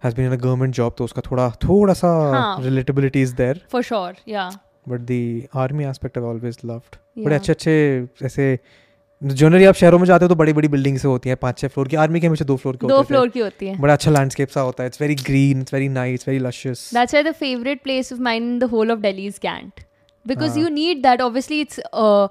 [0.04, 2.58] has been in a government job तो उसका थोड़ा थोड़ा सा हाँ.
[2.66, 4.14] relatability is there For sure.
[4.26, 4.50] Yeah.
[4.88, 7.24] but the army aspect I've always loved yeah.
[7.24, 8.58] बड़े अच्छे अच्छे ऐसे
[9.23, 11.67] जनरली आप शहरों में जाते हो तो बड़ी बड़ी बिल्डिंग से होती हैं पाँच छह
[11.67, 14.11] फ्लोर की आर्मी के हमेशा दो फ्लोर के दो फ्लोर की होती है बड़ा अच्छा
[14.11, 17.33] लैंडस्केप सा होता है it's very green it's very nice very luscious That's why the
[17.43, 19.85] favorite place of mine in the whole of Delhi is Kant.
[20.25, 20.61] Because Ah.
[20.63, 21.21] you need that.
[21.23, 21.59] Obviously,
[22.03, 22.27] uh,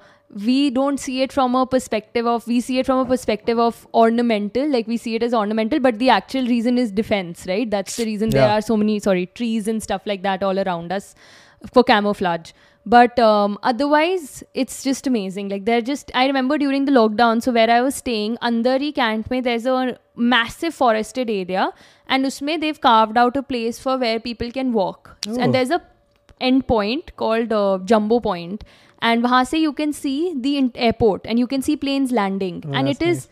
[0.47, 3.81] we don't see it from a perspective of we see it from a perspective of
[4.03, 4.69] ornamental.
[4.77, 7.71] Like we see it as ornamental, but the actual reason is defense, right?
[7.77, 8.41] That's the reason yeah.
[8.41, 11.11] there are so many sorry trees and stuff like that all around us
[11.73, 12.53] for camouflage.
[12.87, 15.49] but um, otherwise it's just amazing.
[15.49, 18.93] Like they're just i remember during the lockdown so where i was staying under the
[18.93, 21.71] camp, there's a massive forested area
[22.09, 25.17] and usme they've carved out a place for where people can walk.
[25.29, 25.37] Oh.
[25.41, 25.83] And there's a
[26.41, 28.65] end point called uh, jumbo point
[29.01, 32.63] and wahan you can see the airport and you can see planes landing.
[32.67, 33.17] Oh, and it nice.
[33.17, 33.29] is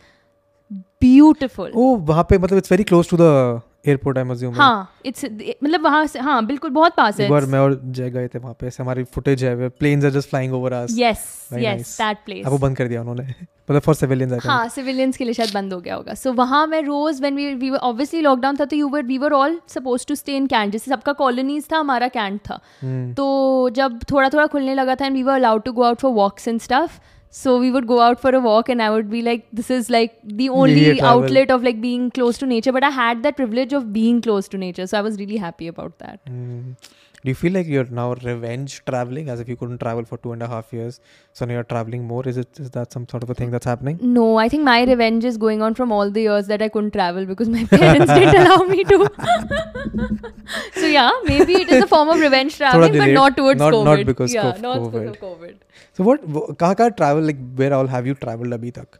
[0.99, 1.69] beautiful.
[1.73, 5.83] Oh wahan pe matlab it's very close to the airport I assume हाँ। It's मतलब
[5.83, 8.67] वहाँ से हाँ बिल्कुल बहुत पास है। बार मैं और जय गए थे वहाँ पे
[8.67, 12.51] ऐसे हमारी फुटेज है planes are just flying over us yes yes that place अब
[12.51, 13.23] वो बंद कर दिया उन्होंने।
[13.69, 16.81] मतलब फॉर सिविलियंस हाँ सिविलियंस के लिए शायद बंद हो गया होगा। सो वहाँ मैं
[16.83, 20.15] रोज when we we obviously lockdown था तो you were we were all suppose to
[20.15, 23.15] stay in cantt जैसे सबका कॉलोनीज था हमारा कैंट था। Hmm.
[23.17, 26.11] तो जब थोड़ा थोड़ा खुलने लगा था and we were allowed to go out for
[26.11, 26.99] walks and stuff
[27.35, 29.87] so we would go out for a walk and i would be like this is
[29.93, 32.71] like the only outlet of like being close to nature.
[32.71, 34.85] But i had that privilege of being close to nature.
[34.85, 36.23] So i was really happy about that.
[36.27, 36.75] Mm
[37.23, 40.33] do you feel like you're now revenge traveling as if you couldn't travel for two
[40.33, 40.99] and a half years
[41.31, 42.27] so now you're traveling more?
[42.27, 43.97] Is it is that some sort of a thing that's happening?
[44.01, 46.91] No i think my revenge is going on from all the years that i couldn't
[46.91, 49.09] travel because my parents didn't allow me to.
[50.75, 53.85] So yeah maybe it is a form of revenge traveling but not towards not, covid.
[53.85, 55.09] not because yeah, of not COVID.
[55.09, 55.55] of covid.
[55.93, 56.25] So what
[56.63, 58.97] kaha kaha travel like where all have you traveled abhi tak?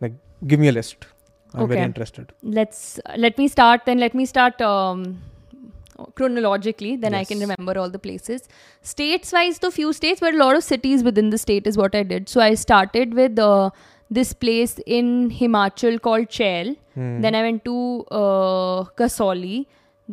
[0.00, 0.14] Like
[0.46, 1.06] give me a list.
[1.54, 1.74] I'm okay.
[1.74, 2.32] very interested.
[2.42, 3.98] Let's let me start then.
[3.98, 5.04] Let me start um
[6.18, 8.42] chronologically then i can remember all the places
[8.92, 11.94] states wise the few states but a lot of cities within the state is what
[11.94, 13.70] i did so i started with uh,
[14.18, 15.08] this place in
[15.40, 17.20] himachal called chail Hmm.
[17.24, 17.74] then i went to
[18.20, 19.56] uh, kasauli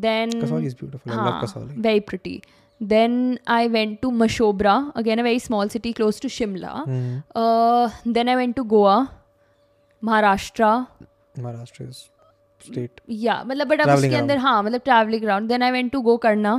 [0.07, 1.11] then Kasauli is beautiful.
[1.11, 1.75] I love Kasauli.
[1.85, 2.33] very pretty
[2.91, 3.13] then
[3.47, 7.15] i went to mashobra again a very small city close to shimla Hmm.
[7.43, 7.85] uh,
[8.17, 8.97] then i went to goa
[10.09, 10.71] maharashtra
[11.45, 12.09] Maharashtra is
[12.67, 13.01] state.
[13.09, 16.17] या मतलब but अब उसके अंदर हाँ मतलब travelling around then I went to go
[16.25, 16.53] करना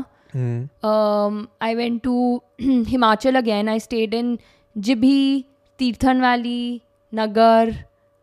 [1.62, 4.39] I went to Himachal again I stayed in
[4.77, 5.45] Jibhi
[5.78, 6.81] Tirthan valley
[7.12, 7.74] Naggar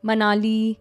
[0.03, 0.77] Manali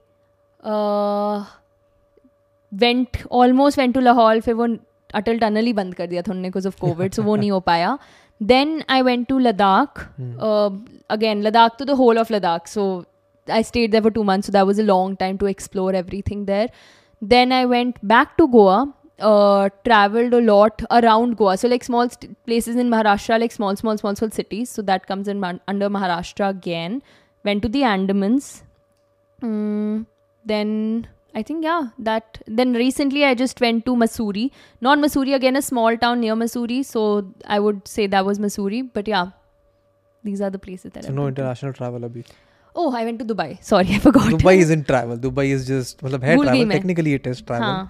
[2.73, 4.67] went almost went to Lahaul फिर वो
[5.15, 7.61] अटल टनल ही बंद कर दिया था उन्होंने बिकॉज़ ऑफ़ कोविड सो वो नहीं हो
[7.61, 7.99] पाया.
[8.41, 10.01] Then I went to Ladakh
[11.11, 12.85] again Ladakh तो the whole of Ladakh so
[13.49, 16.45] I stayed there for two months, so that was a long time to explore everything
[16.47, 16.69] there.
[17.21, 21.57] Then I went back to Goa, uh, traveled a lot around Goa.
[21.57, 24.71] So, like small st- places in Maharashtra, like small, small, small, small cities.
[24.71, 27.03] So, that comes in man- under Maharashtra again.
[27.45, 28.63] Went to the Andamans.
[29.43, 30.07] Mm,
[30.45, 32.39] then I think, yeah, that.
[32.47, 34.51] Then recently I just went to Mussoorie.
[34.81, 36.85] Not Mussoorie, again, a small town near Mussoorie.
[36.85, 38.89] So, I would say that was Mussoorie.
[38.93, 39.31] But yeah,
[40.25, 41.41] these are the places that So I've no been to.
[41.43, 42.25] international travel abhi.
[42.77, 46.05] Oh I went to Dubai sorry I forgot Dubai is in travel Dubai is just
[46.05, 47.87] मतलब है travel technically it is travel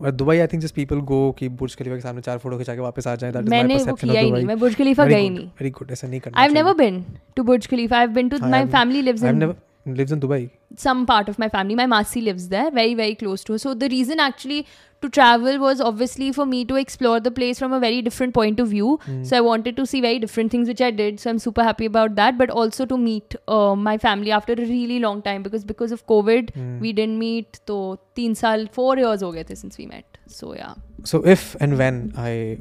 [0.00, 2.74] और Dubai I think just people go कि Burj खलीफा के सामने चार photo खिंचा
[2.74, 3.32] के वापस आ जाए.
[3.32, 6.20] That is my perception of Dubai मैं बुर्ज खलीफा गई नहीं। वेरी गुड ऐसा नहीं
[6.20, 7.04] करना I have never been
[7.36, 9.54] to Burj Khalifa I have been to my family lives in
[9.86, 10.50] lives in Dubai.
[10.76, 11.74] some part of my family.
[11.74, 13.58] My Masi lives there, very, very close to her.
[13.58, 14.66] So the reason actually
[15.02, 18.58] to travel was obviously for me to explore the place from a very different point
[18.58, 18.98] of view.
[19.04, 19.22] Hmm.
[19.24, 21.20] So I wanted to see very different things, which I did.
[21.20, 22.38] So I'm super happy about that.
[22.38, 26.06] But also to meet uh, my family after a really long time because because of
[26.06, 26.80] COVID, Hmm.
[26.80, 27.60] we didn't meet.
[27.66, 27.78] So
[28.14, 30.18] teen saal, four years ho gaye the since we met.
[30.26, 30.74] So yeah.
[31.12, 32.58] So if and when I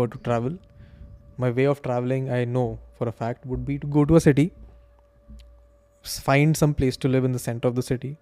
[0.00, 0.58] were to travel,
[1.46, 2.66] my way of traveling I know
[2.98, 4.52] for a fact would be to go to a city,
[6.04, 8.16] find some place to live in the center of the city,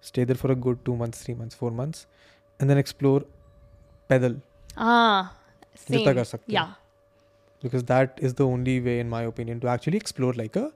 [0.00, 2.06] stay there for a good two months, three months, four months,
[2.60, 3.24] and then explore
[4.08, 4.36] pedal.
[4.76, 5.34] Ah,
[5.74, 5.98] same.
[6.46, 6.72] Yeah.
[7.62, 10.72] Because that is the only way, in my opinion, to actually explore like a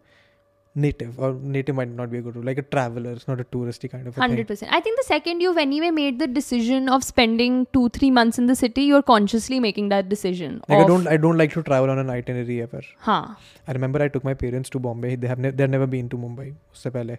[0.74, 3.44] native or native might not be a good word like a traveler it's not a
[3.44, 4.72] touristy kind of a Hundred thing percent.
[4.72, 8.46] I think the second you've anyway made the decision of spending two three months in
[8.46, 10.60] the city, you're consciously making that decision.
[10.68, 13.34] like I don't I don't like to travel on an itinerary ever Huh.
[13.66, 15.16] I remember I took my parents to Bombay.
[15.16, 17.18] They have ne- they've never been to Mumbai उससे पहले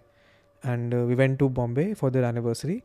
[0.64, 2.82] and uh, we went to Bombay for their anniversary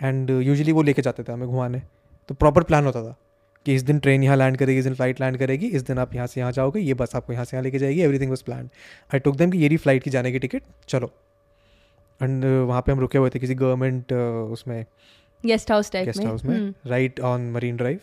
[0.00, 1.82] and uh, usually वो लेके जाते थे हमें घुमाने
[2.28, 3.16] तो proper plan होता था
[3.66, 6.14] कि इस दिन ट्रेन यहाँ लैंड करेगी इस दिन फ़्लाइट लैंड करेगी इस दिन आप
[6.14, 8.68] यहाँ से यहाँ जाओगे ये बस आपको यहाँ से यहाँ लेके जाएगी everything was plan
[9.14, 11.10] I took them कि ये फ़्लाइट की जाने की टिकट चलो।
[12.22, 14.12] एंड वहाँ पे हम रुके हुए थे किसी गवर्नमेंट
[14.52, 14.84] उसमें
[15.44, 17.98] Guest house type guest house में right on Marine Drive.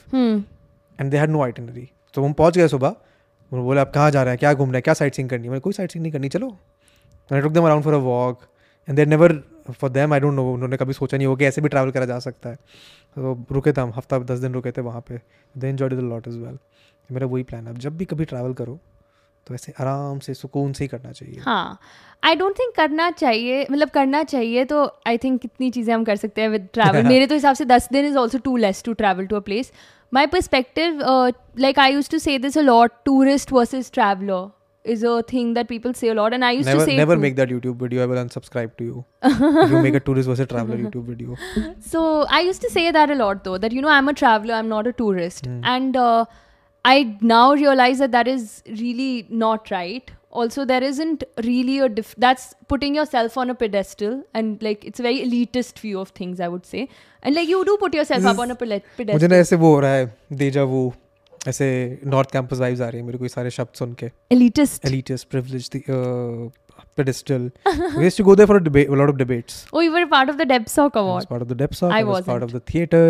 [1.00, 4.24] And they had no itinerary तो हम पहुँच गए सुबह उन्होंने बोले आप कहाँ जा
[4.24, 4.40] रहे हैं?
[4.40, 4.84] क्या घूम रहे हैं?
[4.84, 5.50] क्या साइट सीइंग करनी है?
[5.50, 6.58] मैंने कोई साइट सीइंग नहीं करनी चलो.
[7.32, 8.42] I took them around for a walk
[8.88, 9.34] and there never
[9.72, 12.06] for them I don't know उन्होंने कभी सोचा नहीं हो कि ऐसे भी ट्रैवल करा
[12.06, 15.20] जा सकता है। तो रुके थे हम हफ़्ता दस दिन रुके थे वहाँ पे।
[15.56, 16.58] They enjoyed the lot is well
[17.10, 18.80] मेरा वही प्लान है। जब भी कभी ट्रैवल करो
[19.48, 21.80] तो ऐसे आराम से सुकून से ही करना चाहिए। हाँ।
[22.24, 26.16] आई डोंट थिंक करना चाहिए मतलब करना चाहिए तो आई थिंक कितनी चीज़ें हम कर
[26.16, 28.94] सकते हैं विद ट्रैवल मेरे तो हिसाब से दस दिन is also too less to
[28.94, 29.72] travel to a place
[30.14, 31.02] my perspective
[31.60, 34.48] like I use to say this a lot tourist versus traveller
[34.85, 37.01] is a thing that people say a lot and i used never to say it
[37.01, 37.21] never too.
[37.23, 40.47] make that YouTube video I will unsubscribe to you if you make a tourist versus
[40.53, 41.37] traveler YouTube video
[41.81, 42.05] So
[42.37, 44.69] I used to say that a lot though, that you know I'm a traveler, I'm
[44.69, 45.59] not a tourist, Hmm.
[45.73, 46.25] and uh,
[46.85, 50.11] I now realize that that is really not right.
[50.31, 55.01] Also, there isn't really a diff- that's putting yourself on a pedestal, and like it's
[55.01, 56.89] a very elitist view of things, I would say.
[57.23, 59.29] And like you do put yourself This up is- on a pele- मुझे pedestal.
[59.35, 60.09] ना ऐसे वो हो रहा है
[60.45, 60.83] देजा वो
[61.48, 61.68] ऐसे
[62.16, 64.86] north campus vibes आ रही है मेरे को ये सारे शब्द सुन के elitist.
[64.90, 67.48] elitist privilege the uh, pedestal
[67.98, 70.06] we used to go there for a debate a lot of debates Oh, you were
[70.14, 71.28] part of the DebSoc I was award.
[71.34, 72.32] part of the DepSoc I I, was wasn't.
[72.32, 73.04] part of the theater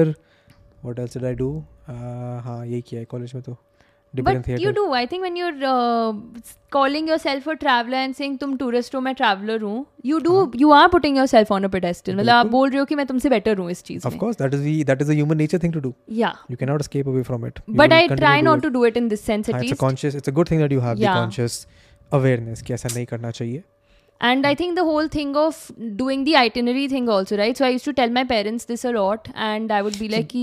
[0.88, 1.50] what else did I do
[1.88, 3.58] uh, हाँ यही किया है college में तो
[4.16, 5.60] different theatre you do I think when you are
[6.72, 10.72] calling yourself a traveller and saying तुम tourist हो मैं traveller हूँ you do you
[10.72, 13.58] are putting yourself on a pedestal मतलब आप बोल रहे हो कि मैं तुमसे बेटर
[13.58, 15.80] हूँ इस चीज़ में। Of course that is that is a human nature thing to
[15.80, 18.86] do yeah you can not escape away from it but I try not to do
[18.86, 20.80] it in this sense at least it's a conscious it's a good thing that you
[20.80, 21.66] have the conscious
[22.12, 23.64] awareness कि ऐसा नहीं करना चाहिए।
[24.28, 25.58] And I think the whole thing of
[26.02, 27.58] doing the itinerary thing also, right?
[27.62, 30.36] So I used to tell my parents this a lot, and I would be like,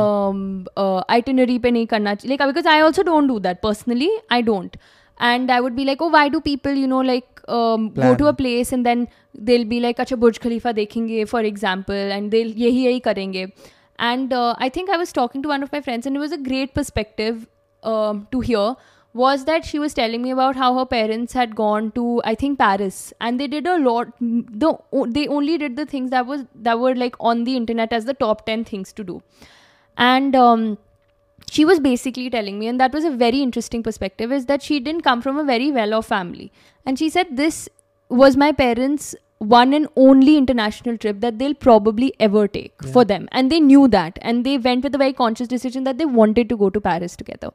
[0.00, 4.10] um, uh, itinerary pe nahi karna like because I also don't do that personally.
[4.38, 4.76] I don't.
[5.18, 8.26] And I would be like, oh, why do people, you know, like um, go to
[8.26, 9.08] a place and then
[9.50, 13.52] they'll be like, acha Burj Khalifa dekhenge, for example, and they'll yehi yehi karenge.
[13.98, 16.32] And uh, I think I was talking to one of my friends, and it was
[16.32, 17.48] a great perspective
[17.82, 18.66] um, to hear
[19.20, 22.58] was that she was telling me about how her parents had gone to I think
[22.58, 23.12] Paris.
[23.20, 24.72] And they did a lot the
[25.18, 28.14] they only did the things that was that were like on the internet as the
[28.24, 29.20] top 10 things to do.
[29.96, 30.66] And um
[31.56, 34.80] she was basically telling me and that was a very interesting perspective is that she
[34.80, 36.50] didn't come from a very well off family.
[36.84, 37.68] And she said this
[38.08, 42.92] was my parents one and only international trip that they'll probably ever take Yeah.
[42.92, 43.28] for them.
[43.32, 44.18] And they knew that.
[44.22, 47.16] And they went with a very conscious decision that they wanted to go to paris
[47.22, 47.50] together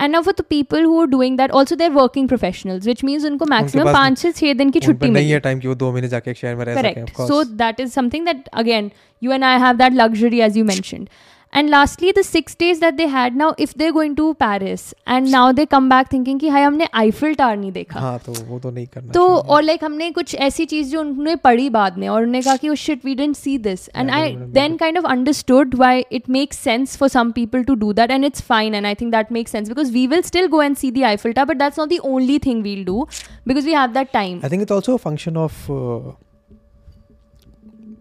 [0.00, 3.04] and now for the people who are doing that also they are working professionals which
[3.04, 5.68] means उनको maximum 5 से 6 दिन की छुट्टी मिलती है नहीं है time कि
[5.68, 8.26] वो 2 महीने जाके एक शहर में रह सके of course so that is something
[8.26, 8.90] that again
[9.22, 11.08] you and I have that luxury as you mentioned
[11.53, 14.81] and lastly the six days that they had now if they're going to paris
[15.15, 18.33] and now they come back thinking कि हाय हमने Eiffel tower नहीं देखा हाँ तो
[18.47, 21.69] वो तो नहीं करना तो चाहिए। और लाइक हमने कुछ ऐसी चीज जो उन्होंने पढ़ी
[21.69, 24.33] बाद में और उन्होंने कहा कि shit we dent see this and Yeah, I I
[24.33, 28.11] remember then kind of understood why it makes sense for some people to do that
[28.11, 30.75] and it's fine and I think that makes sense because we will still go and
[30.75, 33.07] see the Eiffel tower but that's not the only thing we'll do
[33.47, 36.13] because we have that time I think it's also a function of uh,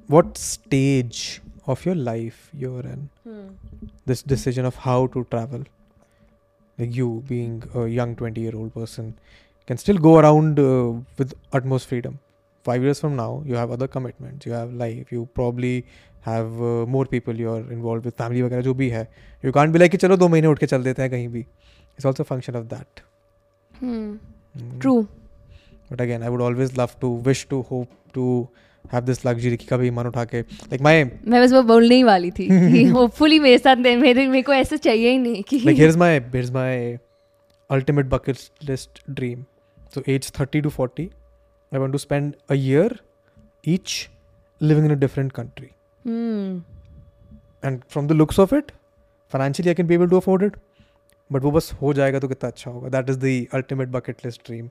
[0.09, 1.41] what stage
[1.73, 3.05] of your life you're in.
[4.07, 5.65] This decision of how to travel.
[6.78, 9.15] Like you being a young 20 year old person,
[9.66, 12.19] can still go around uh, with utmost freedom.
[12.65, 15.85] Five years from now, you have other commitments, you have life, you probably
[16.23, 19.07] have uh, more people you're involved with, family वगैरह जो भी है.
[19.45, 21.45] You can't be like कि चलो दो महीने उठ के चल देते हैं कहीं भी.
[21.97, 23.03] It's also a function of that.
[23.81, 24.16] Hmm.
[24.59, 24.81] Mm.
[24.81, 25.09] True.
[25.91, 28.49] But again, I would always love to, wish to, hope to
[28.85, 32.03] have this luxury कि कभी मन उठा के लाइक माय मैं बस वो बोलने ही
[32.03, 32.47] वाली थी
[32.89, 36.18] होपफुली मेरे साथ मेरे मेरे को ऐसा चाहिए ही नहीं कि like here is my
[36.19, 36.97] here is my
[37.69, 39.43] ultimate bucket list dream
[39.95, 42.99] so age 30 to 40 I want to spend a year
[43.68, 44.10] each
[44.61, 45.68] living in a different country
[47.64, 48.72] and from the looks of it
[49.34, 50.57] financially I can be able to afford it
[51.31, 52.89] but वो बस हो जाएगा तो कितना अच्छा होगा.
[52.89, 54.69] That is the ultimate bucket list dream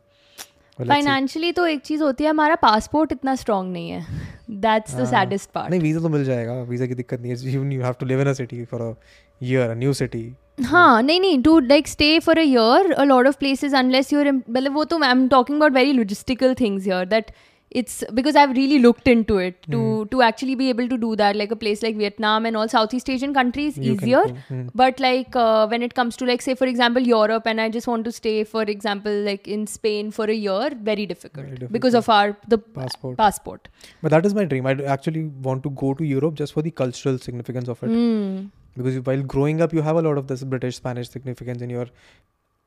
[0.79, 4.07] financially तो एक चीज़ होती है हमारा पासपोर्ट इतना स्ट्रांग नहीं है।
[4.51, 5.05] That's the.
[5.07, 7.95] सैडेस्ट पार्ट नहीं वीज़ा तो मिल जाएगा वीज़ा की दिक्कत नहीं है even you have
[8.01, 8.95] to live in a city for a
[9.41, 10.31] year a new city
[10.65, 14.31] हाँ नहीं नहीं to like stay for a year a lot of places unless your
[14.33, 17.31] मतलब वो तो I am talking about very logistical things here that
[17.71, 21.37] it's because I've really looked into it to to actually be able to do that
[21.37, 24.23] like a place like Vietnam and all Southeast Asian countries You easier.
[24.49, 24.69] hmm.
[24.75, 27.87] but like uh, when it comes to like say for example Europe and I just
[27.87, 31.95] want to stay for example like in Spain for a year very difficult, Very because
[31.95, 33.17] of our the passport.
[33.19, 33.69] passport.
[34.03, 34.67] But that is my dream.
[34.67, 37.89] I actually want to go to europe just for the cultural significance of it.
[37.89, 38.47] Hmm.
[38.77, 41.87] because while growing up you have a lot of this british spanish significance in your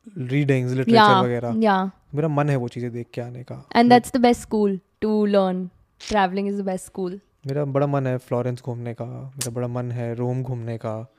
[0.07, 1.90] readings literature yeah वगैरह। yeah.
[2.15, 4.80] मेरा मन है वो चीज़ें देख के आने का। And Like, that's the best school
[5.02, 5.69] to learn.
[6.02, 7.19] Traveling is the best school.
[7.48, 11.14] मेरा बड़ा मन है फ्लोरेंस घूमने का। मेरा बड़ा मन है रोम घूमने का।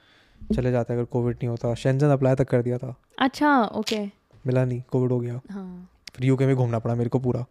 [0.55, 4.05] चले जाते अगर कोविड नहीं होता। शेंजन अप्लाई तक कर दिया था। अच्छा ओके
[4.47, 7.45] मिला नहीं कोविड हो गया। हाँ। फिर यूके में घूमना पड़ा मेरे को पूरा।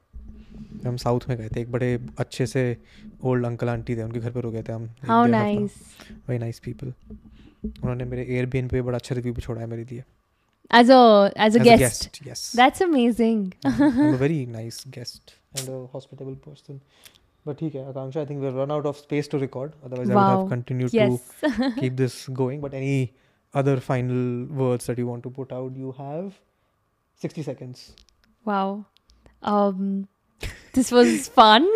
[0.86, 2.78] हम साउथ में गए थे। एक बड़े अच्छे से
[3.24, 5.76] ओल्ड अंकल आंटी थे। उनके घर पर रुके थे हम। How nice
[6.30, 6.94] very nice people
[7.66, 10.04] उन्होंने मेरे एयरबीएन पे बड़ा अच्छा रिव्यू छोड़ा है मेरे लिए।
[10.72, 12.06] as a as a, as guest.
[12.06, 12.22] a guest.
[12.26, 13.54] Yes, that's amazing.
[13.66, 13.84] Mm-hmm.
[13.84, 16.82] I'm a very nice guest and a hospitable person.
[17.44, 19.74] But okay, Akansha, I think we've run out of space to record.
[19.84, 20.16] Otherwise, wow.
[20.16, 21.34] I would have continued yes.
[21.42, 22.62] to keep this going.
[22.62, 23.14] But any
[23.54, 25.76] other final words that you want to put out?
[25.76, 26.40] You have
[27.16, 27.94] sixty seconds.
[28.46, 28.86] Wow.
[29.44, 30.08] Um,
[30.74, 31.68] this was fun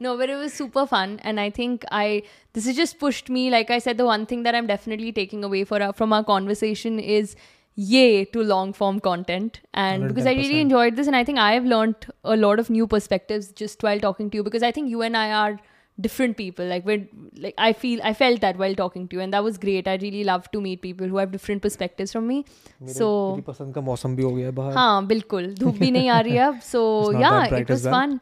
[0.00, 3.50] no but it was super fun and i think i this has just pushed me
[3.50, 6.24] like i said the one thing that i'm definitely taking away for our, from our
[6.24, 7.36] conversation is
[7.77, 10.61] yay to long form content and because i really 110%.
[10.65, 12.05] enjoyed this and i think i have learned
[12.35, 15.17] a lot of new perspectives just while talking to you because i think you and
[15.21, 15.57] i are
[16.05, 17.03] different people like we're
[17.43, 19.95] like i feel i felt that while talking to you and that was great i
[20.05, 23.73] really love to meet people who have different perspectives from me मेरे- so मेरी पसंद
[23.75, 24.73] का मौसम भी हो गया है बाहर.
[24.77, 27.67] हाँ बिल्कुल धूप भी नहीं आ रही है अब so It's not yeah that bright
[27.69, 27.99] it was as well.
[27.99, 28.19] fun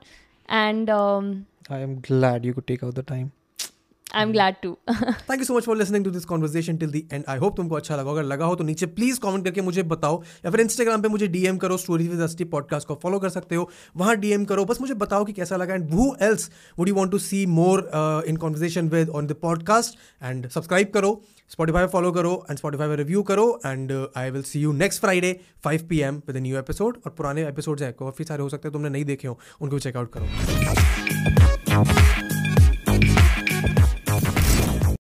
[0.64, 1.32] and um,
[1.80, 3.32] I am glad you could take out the time.
[4.17, 7.25] I'm glad to thank you so much for listening to this conversation till the end
[7.29, 10.23] I hope तुमको अच्छा लगा। अगर लगा हो तो नीचे please comment करके मुझे बताओ।
[10.45, 13.55] या फिर इंस्टाग्राम पे मुझे डीएम करो स्टोरीज विद अस्टी पॉडकास्ट को फॉलो कर सकते
[13.55, 16.95] हो। वहाँ डीएम करो। बस मुझे बताओ कि कैसा लगा। And who else would you
[16.95, 17.91] want to see more
[18.29, 21.21] in conversation with on the podcast and subscribe करो
[21.51, 25.87] स्पॉटीफाई फॉलो करो एंड स्पॉटीफाई रिव्यू करो। And I will see you next Friday five
[25.89, 28.89] P M with new episode और पुराने episodes हैं काफ़ी सारे हो सकते हैं तुमने
[28.89, 30.27] नहीं देखे हो। उनको चेकआउट करो।